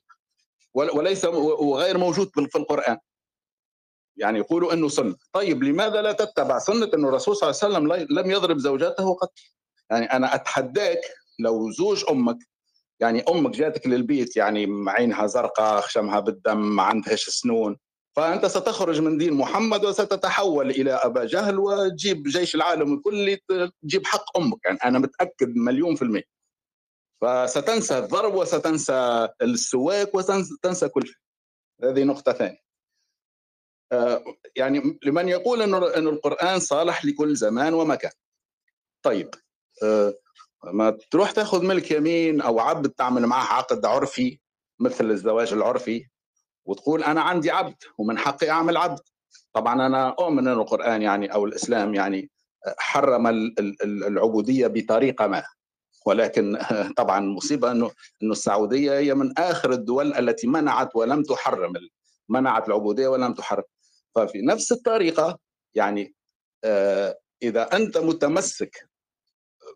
ول- 0.74 0.90
وليس 0.90 1.24
وغير 1.24 1.98
موجود 1.98 2.30
في 2.50 2.58
القرآن. 2.58 2.98
يعني 4.16 4.38
يقولوا 4.38 4.72
إنه 4.72 4.88
سنة. 4.88 5.16
طيب 5.32 5.62
لماذا 5.62 6.02
لا 6.02 6.12
تتبع 6.12 6.58
سنة 6.58 6.90
إنه 6.94 7.08
الرسول 7.08 7.36
صلى 7.36 7.50
الله 7.50 7.60
عليه 7.86 7.96
وسلم 7.96 8.18
لم 8.18 8.30
يضرب 8.30 8.58
زوجاته 8.58 9.14
قط؟ 9.14 9.32
يعني 9.90 10.04
أنا 10.06 10.34
أتحداك 10.34 11.00
لو 11.38 11.70
زوج 11.70 12.04
أمك 12.10 12.38
يعني 13.00 13.22
أمك 13.22 13.50
جاتك 13.50 13.86
للبيت 13.86 14.36
يعني 14.36 14.66
عينها 14.88 15.26
زرقاء 15.26 15.80
خشمها 15.80 16.20
بالدم 16.20 16.76
ما 16.76 16.82
عندهاش 16.82 17.30
سنون 17.30 17.76
فأنت 18.16 18.46
ستخرج 18.46 19.00
من 19.00 19.18
دين 19.18 19.32
محمد 19.32 19.84
وستتحول 19.84 20.70
إلى 20.70 20.92
أبا 20.92 21.24
جهل 21.24 21.58
وتجيب 21.58 22.22
جيش 22.22 22.54
العالم 22.54 22.94
الكل 22.94 23.38
تجيب 23.82 24.06
حق 24.06 24.38
أمك. 24.38 24.64
يعني 24.64 24.78
أنا 24.84 24.98
متأكد 24.98 25.56
مليون 25.56 25.94
في 25.94 26.02
المية. 26.02 26.24
فستنسى 27.22 27.98
الضرب 27.98 28.34
وستنسى 28.34 29.28
السواك 29.42 30.14
وستنسى 30.14 30.88
كل 30.88 31.06
شيء. 31.06 31.16
هذه 31.82 32.04
نقطة 32.04 32.32
ثانية. 32.32 32.58
آه، 33.92 34.24
يعني 34.56 34.98
لمن 35.02 35.28
يقول 35.28 35.62
انه 35.62 35.78
القرآن 35.96 36.60
صالح 36.60 37.04
لكل 37.04 37.36
زمان 37.36 37.74
ومكان. 37.74 38.12
طيب 39.02 39.34
آه، 39.82 40.14
ما 40.64 40.98
تروح 41.10 41.30
تاخذ 41.30 41.64
ملك 41.64 41.90
يمين 41.90 42.40
أو 42.40 42.60
عبد 42.60 42.90
تعمل 42.90 43.26
معه 43.26 43.44
عقد 43.44 43.84
عرفي 43.84 44.40
مثل 44.80 45.10
الزواج 45.10 45.52
العرفي؟ 45.52 46.08
وتقول 46.66 47.02
أنا 47.04 47.20
عندي 47.20 47.50
عبد 47.50 47.76
ومن 47.98 48.18
حقي 48.18 48.50
أعمل 48.50 48.76
عبد. 48.76 49.00
طبعا 49.52 49.86
أنا 49.86 50.08
أؤمن 50.08 50.48
أن 50.48 50.52
القرآن 50.60 51.02
يعني 51.02 51.32
أو 51.34 51.44
الإسلام 51.44 51.94
يعني 51.94 52.30
حرم 52.78 53.26
ال- 53.26 53.58
ال- 53.58 53.82
ال- 53.82 54.04
العبودية 54.04 54.66
بطريقة 54.66 55.26
ما. 55.26 55.44
ولكن 56.06 56.58
طبعا 56.96 57.18
المصيبه 57.18 57.70
أنه 57.70 57.90
أنه 58.22 58.32
السعودية 58.32 58.92
هي 58.98 59.14
من 59.14 59.38
آخر 59.38 59.72
الدول 59.72 60.14
التي 60.14 60.46
منعت 60.46 60.96
ولم 60.96 61.22
تحرم 61.22 61.72
منعت 62.28 62.68
العبودية 62.68 63.08
ولم 63.08 63.34
تحرم. 63.34 63.64
ففي 64.14 64.42
نفس 64.42 64.72
الطريقة 64.72 65.38
يعني 65.74 66.14
آه، 66.64 67.18
إذا 67.42 67.76
أنت 67.76 67.98
متمسك 67.98 68.88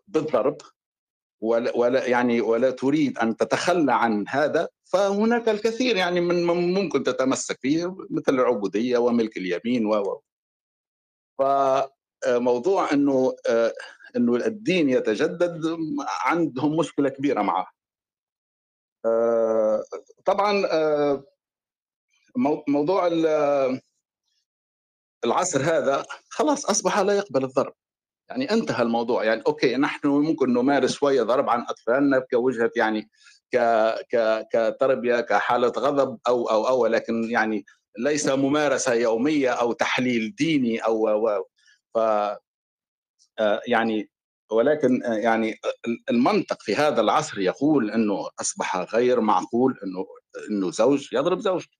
بالضرب 0.07 0.57
ولا, 1.41 1.77
ولا 1.77 2.05
يعني 2.05 2.41
ولا 2.41 2.71
تريد 2.71 3.17
أن 3.17 3.35
تتخلى 3.37 3.93
عن 3.93 4.25
هذا 4.27 4.67
فهناك 4.91 5.49
الكثير 5.49 5.95
يعني 5.95 6.21
من 6.21 6.43
ممكن 6.73 7.03
تتمسك 7.03 7.59
فيه 7.61 7.95
مثل 8.09 8.33
العبودية 8.33 8.97
وملك 8.97 9.37
اليمين 9.37 9.85
و 9.85 10.21
فموضوع 11.39 12.91
إنه 12.93 13.35
آه، 13.49 13.73
إنه 14.15 14.35
الدين 14.35 14.89
يتجدد 14.89 15.77
عندهم 16.25 16.77
مشكلة 16.77 17.09
كبيرة 17.09 17.41
معه. 17.41 17.67
آه، 19.05 19.83
طبعا 20.25 20.65
آه، 20.71 21.23
مو- 22.35 22.63
موضوع 22.67 23.07
ال- 23.07 23.81
العصر 25.25 25.61
هذا 25.61 26.05
خلاص 26.29 26.65
أصبح 26.65 26.99
لا 26.99 27.13
يقبل 27.13 27.43
الضرب. 27.43 27.73
يعني 28.29 28.51
انتهى 28.51 28.83
الموضوع. 28.83 29.23
يعني 29.23 29.41
أوكي 29.47 29.75
نحن 29.77 30.07
ممكن 30.07 30.53
نمارس 30.53 30.93
شوية 30.93 31.23
ضرب 31.23 31.49
عن 31.49 31.61
أطفالنا 31.69 32.19
كوجهه 32.19 32.71
يعني 32.75 33.09
ك 33.51 34.47
كتربية 34.53 35.21
كحالة 35.21 35.67
غضب 35.67 36.19
أو 36.27 36.49
أو 36.49 36.67
أو 36.67 36.83
ولكن 36.83 37.29
يعني 37.29 37.65
ليس 37.97 38.27
ممارسة 38.27 38.93
يومية 38.93 39.49
أو 39.49 39.73
تحليل 39.73 40.35
ديني 40.35 40.79
أو 40.79 41.27
و 41.27 41.45
ف 41.93 41.97
آه، 43.39 43.61
يعني 43.67 44.09
ولكن 44.51 45.03
آه، 45.03 45.13
يعني 45.13 45.59
المنطق 46.09 46.61
في 46.61 46.75
هذا 46.75 47.01
العصر 47.01 47.39
يقول 47.39 47.91
إنه 47.91 48.29
أصبح 48.41 48.77
غير 48.77 49.21
معقول 49.21 49.79
إنه 49.83 50.05
إنه 50.49 50.71
زوج 50.71 51.13
يضرب 51.13 51.39
زوجته 51.39 51.77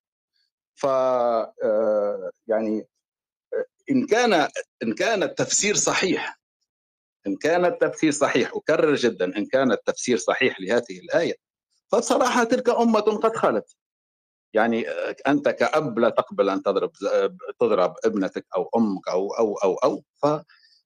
ف 0.76 0.86
آه، 0.86 2.32
يعني 2.48 2.88
إن 3.92 4.06
كان 4.08 4.34
إن 4.84 4.94
كان 4.94 5.24
التفسير 5.24 5.76
صحيح 5.76 6.40
إن 7.28 7.36
كان 7.36 7.66
التفسير 7.66 8.12
صحيح 8.12 8.52
أكرر 8.56 8.96
جدا 8.96 9.38
إن 9.38 9.46
كان 9.46 9.72
التفسير 9.72 10.18
صحيح 10.18 10.62
لهذه 10.62 11.00
الآية 11.04 11.36
فبصراحه 11.92 12.44
تلك 12.44 12.70
أمة 12.70 13.00
قد 13.00 13.36
خلت. 13.36 13.76
يعني 14.54 14.90
آه، 14.90 15.16
أنت 15.28 15.50
كأب 15.50 16.00
لا 16.00 16.10
تقبل 16.10 16.50
أن 16.50 16.64
تضرب 16.64 16.92
تضرب 17.60 17.94
ابنتك 18.06 18.46
أو 18.56 18.70
أمك 18.76 19.08
أو 19.10 19.34
أو 19.34 19.56
أو 19.56 19.76
أو. 19.76 20.04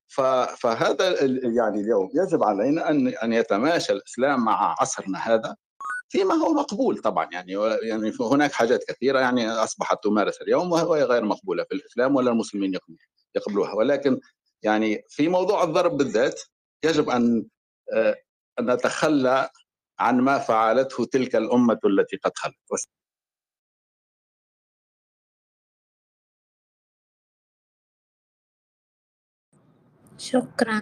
ف 0.07 0.21
فهذا 0.57 1.23
يعني 1.55 1.81
اليوم 1.81 2.09
يجب 2.15 2.43
علينا 2.43 2.89
أن 2.89 3.07
أن 3.07 3.33
يتماشى 3.33 3.93
الإسلام 3.93 4.45
مع 4.45 4.75
عصرنا 4.79 5.19
هذا 5.19 5.55
فيما 6.09 6.33
هو 6.35 6.53
مقبول 6.53 6.97
طبعا. 6.97 7.29
يعني 7.33 7.51
يعني 7.83 8.13
هناك 8.21 8.51
حاجات 8.51 8.83
كثيرة 8.83 9.19
يعني 9.19 9.49
أصبحت 9.49 10.03
تمارس 10.03 10.41
اليوم 10.41 10.71
وهي 10.71 11.03
غير 11.03 11.25
مقبولة 11.25 11.63
في 11.63 11.75
الإسلام 11.75 12.15
ولا 12.15 12.31
المسلمين 12.31 12.73
يقبل- 12.73 12.97
يقبلوها. 13.35 13.73
ولكن 13.73 14.19
يعني 14.63 15.03
في 15.09 15.27
موضوع 15.27 15.63
الضرب 15.63 15.97
بالذات 15.97 16.41
يجب 16.85 17.09
أن 17.09 17.45
آه، 17.93 18.15
أن 18.59 18.71
نتخلى 18.71 19.49
عن 19.99 20.17
ما 20.21 20.39
فعلته 20.39 21.05
تلك 21.05 21.35
الأمة 21.35 21.79
التي 21.85 22.17
قد 22.17 22.31
خلت. 22.35 22.55
شكرا 30.17 30.81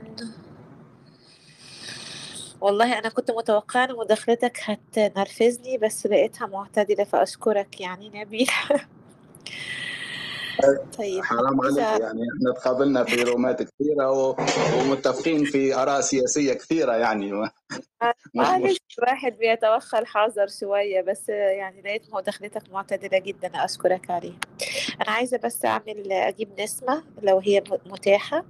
والله 2.61 2.99
أنا 2.99 3.09
كنت 3.09 3.31
متوقعة 3.31 3.85
إن 3.85 3.95
مداخلتك 3.95 4.57
هتنرفزني 4.63 5.77
بس 5.77 6.05
لقيتها 6.07 6.47
معتدلة 6.47 7.03
فأشكرك 7.03 7.81
يعني 7.81 8.09
نبيل 8.13 8.47
طيب 10.97 11.23
حرام 11.23 11.61
عليك 11.61 11.77
يعني. 12.01 12.21
إحنا 12.35 12.53
تقابلنا 12.55 13.03
في 13.03 13.23
room 13.23 13.55
ات 13.55 13.63
كثيرة 13.63 14.11
و- 14.11 14.35
ومتفقين 14.79 15.45
في 15.45 15.75
آراء 15.75 16.01
سياسية 16.01 16.53
كثيرة 16.53 16.93
يعني. 16.93 17.31
معلش 18.35 18.77
الواحد 18.99 19.37
بيتوخى 19.37 19.99
الحذر 19.99 20.47
شوية 20.47 21.01
بس 21.01 21.29
يعني 21.29 21.81
لقيت 21.81 22.13
مداخلتك 22.13 22.69
معتدلة 22.71 23.19
جدا 23.19 23.47
أشكرك 23.65 24.09
عليها. 24.11 24.37
أنا 25.01 25.11
عايزة 25.11 25.37
بس 25.43 25.65
أعمل 25.65 26.11
أجيب 26.11 26.61
نسمة 26.61 27.03
لو 27.21 27.39
هي 27.39 27.59
م- 27.71 27.91
متاحة. 27.91 28.45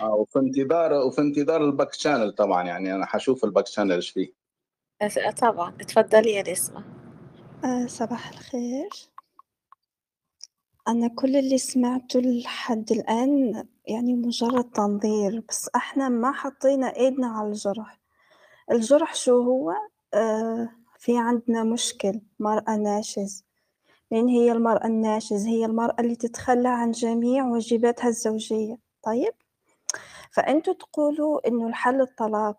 آه، 0.00 0.14
وفي 0.14 0.38
انتظار 0.38 0.92
وفي 0.92 1.20
انتظار 1.20 1.64
ال 1.64 1.70
back 1.70 1.92
channel 1.94 2.32
طبعا 2.32 2.62
يعني. 2.64 2.94
أنا 2.94 3.06
حشوف 3.06 3.44
ال 3.44 3.48
back 3.48 3.66
channel 3.66 3.92
إيش 3.92 4.10
فيه. 4.10 4.32
طبعا. 5.40 5.72
اتفضلي 5.80 6.30
يا 6.32 6.52
نسمة. 6.52 6.84
آه، 7.64 7.86
صباح 7.86 8.28
الخير. 8.28 8.88
أنا 10.88 11.08
كل 11.08 11.36
اللي 11.36 11.58
سمعته 11.58 12.20
لحد 12.20 12.92
الآن 12.92 13.64
يعني 13.86 14.14
مجرد 14.14 14.64
تنظير 14.64 15.42
بس 15.48 15.70
إحنا 15.76 16.08
ما 16.08 16.32
حطينا 16.32 16.96
إيدنا 16.96 17.26
على 17.26 17.48
الجرح. 17.48 17.98
الجرح 18.70 19.14
شو 19.14 19.42
هو؟ 19.42 19.74
آه 20.14 20.68
في 20.98 21.18
عندنا 21.18 21.62
مشكل 21.64 22.20
مرأة 22.38 22.76
ناشز. 22.76 23.44
لأن 24.10 24.28
هي 24.28 24.52
المرأة 24.52 24.86
الناشز؟ 24.86 25.46
هي 25.46 25.64
المرأة 25.64 25.96
اللي 26.00 26.16
تتخلى 26.16 26.68
عن 26.68 26.90
جميع 26.90 27.44
واجباتها 27.46 28.08
الزوجية. 28.08 28.78
طيب؟ 29.02 29.32
فأنتوا 30.32 30.74
تقولوا 30.74 31.48
إنه 31.48 31.66
الحل 31.68 32.00
الطلاق 32.00 32.58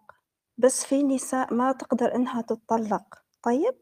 بس 0.58 0.86
في 0.86 1.04
نساء 1.04 1.54
ما 1.54 1.72
تقدر 1.72 2.16
إنها 2.16 2.42
تتطلق. 2.42 3.04
طيب؟ 3.44 3.76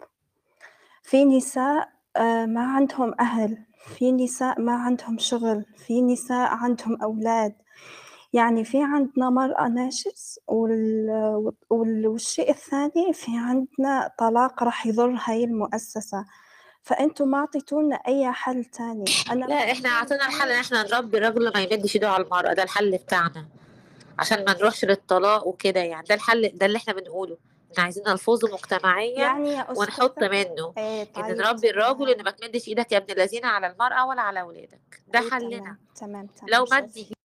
في 1.03 1.25
نساء 1.25 1.89
آه، 2.17 2.45
ما 2.45 2.61
عندهم 2.61 3.13
أهل. 3.19 3.66
في 3.77 4.11
نساء 4.11 4.61
ما 4.61 4.75
عندهم 4.75 5.17
شغل 5.17 5.65
في 5.87 6.01
نساء 6.01 6.47
عندهم 6.47 7.01
أولاد. 7.01 7.53
يعني 8.33 8.65
في 8.65 8.83
عندنا 8.83 9.29
مرأة 9.29 9.67
ناشز 9.67 10.39
وال... 10.47 11.09
وال... 11.69 12.07
والشيء 12.07 12.49
الثاني 12.49 13.13
في 13.13 13.31
عندنا 13.37 14.11
طلاق 14.19 14.63
راح 14.63 14.87
يضر 14.87 15.19
هاي 15.25 15.43
المؤسسة. 15.43 16.25
فأنتوا 16.81 17.25
ما 17.25 17.37
أعطيتونا 17.37 17.95
أي 17.95 18.31
حل 18.31 18.65
تاني. 18.65 19.05
أنا 19.31 19.45
لا 19.45 19.71
إحنا 19.71 19.89
أعطينا 19.89 20.25
الحل 20.27 20.51
إن 20.51 20.59
إحنا 20.59 20.83
نربي 20.83 21.17
الرجل 21.17 21.51
ما 21.53 21.59
يمدش 21.61 21.95
ايده 21.95 22.09
على 22.09 22.23
المرأة 22.23 22.53
ده 22.53 22.63
الحل 22.63 22.97
بتاعنا. 22.97 23.47
عشان 24.19 24.45
ما 24.45 24.53
نروحش 24.53 24.85
للطلاق 24.85 25.47
وكده 25.47 25.79
يعني 25.79 26.07
ده 26.09 26.15
الحل 26.15 26.51
ده 26.53 26.65
اللي 26.65 26.77
إحنا 26.77 26.93
بنقوله. 26.93 27.37
إحنا 27.71 27.83
عايزين 27.83 28.03
نلفظه 28.07 28.53
مجتمعيا 28.53 29.19
يعني 29.19 29.49
يا 29.51 29.67
ونحط 29.77 30.19
منه. 30.23 30.73
إيه 30.77 31.01
إن 31.01 31.05
طيب 31.23 31.37
نربي 31.37 31.69
الرجل 31.69 31.97
تمام 31.97 32.09
ان 32.09 32.23
ما 32.23 32.31
تمدش 32.31 32.67
إيدك 32.67 32.91
يا 32.91 32.97
ابن 32.97 33.13
الذين 33.13 33.45
على 33.45 33.67
المرأة 33.67 34.05
ولا 34.07 34.21
على 34.21 34.41
أولادك. 34.41 35.01
ده 35.07 35.19
إيه 35.19 35.29
حلنا. 35.29 35.77
تمام 35.95 36.27
تمام 36.27 36.49
لو 36.53 36.65
مد 36.71 37.07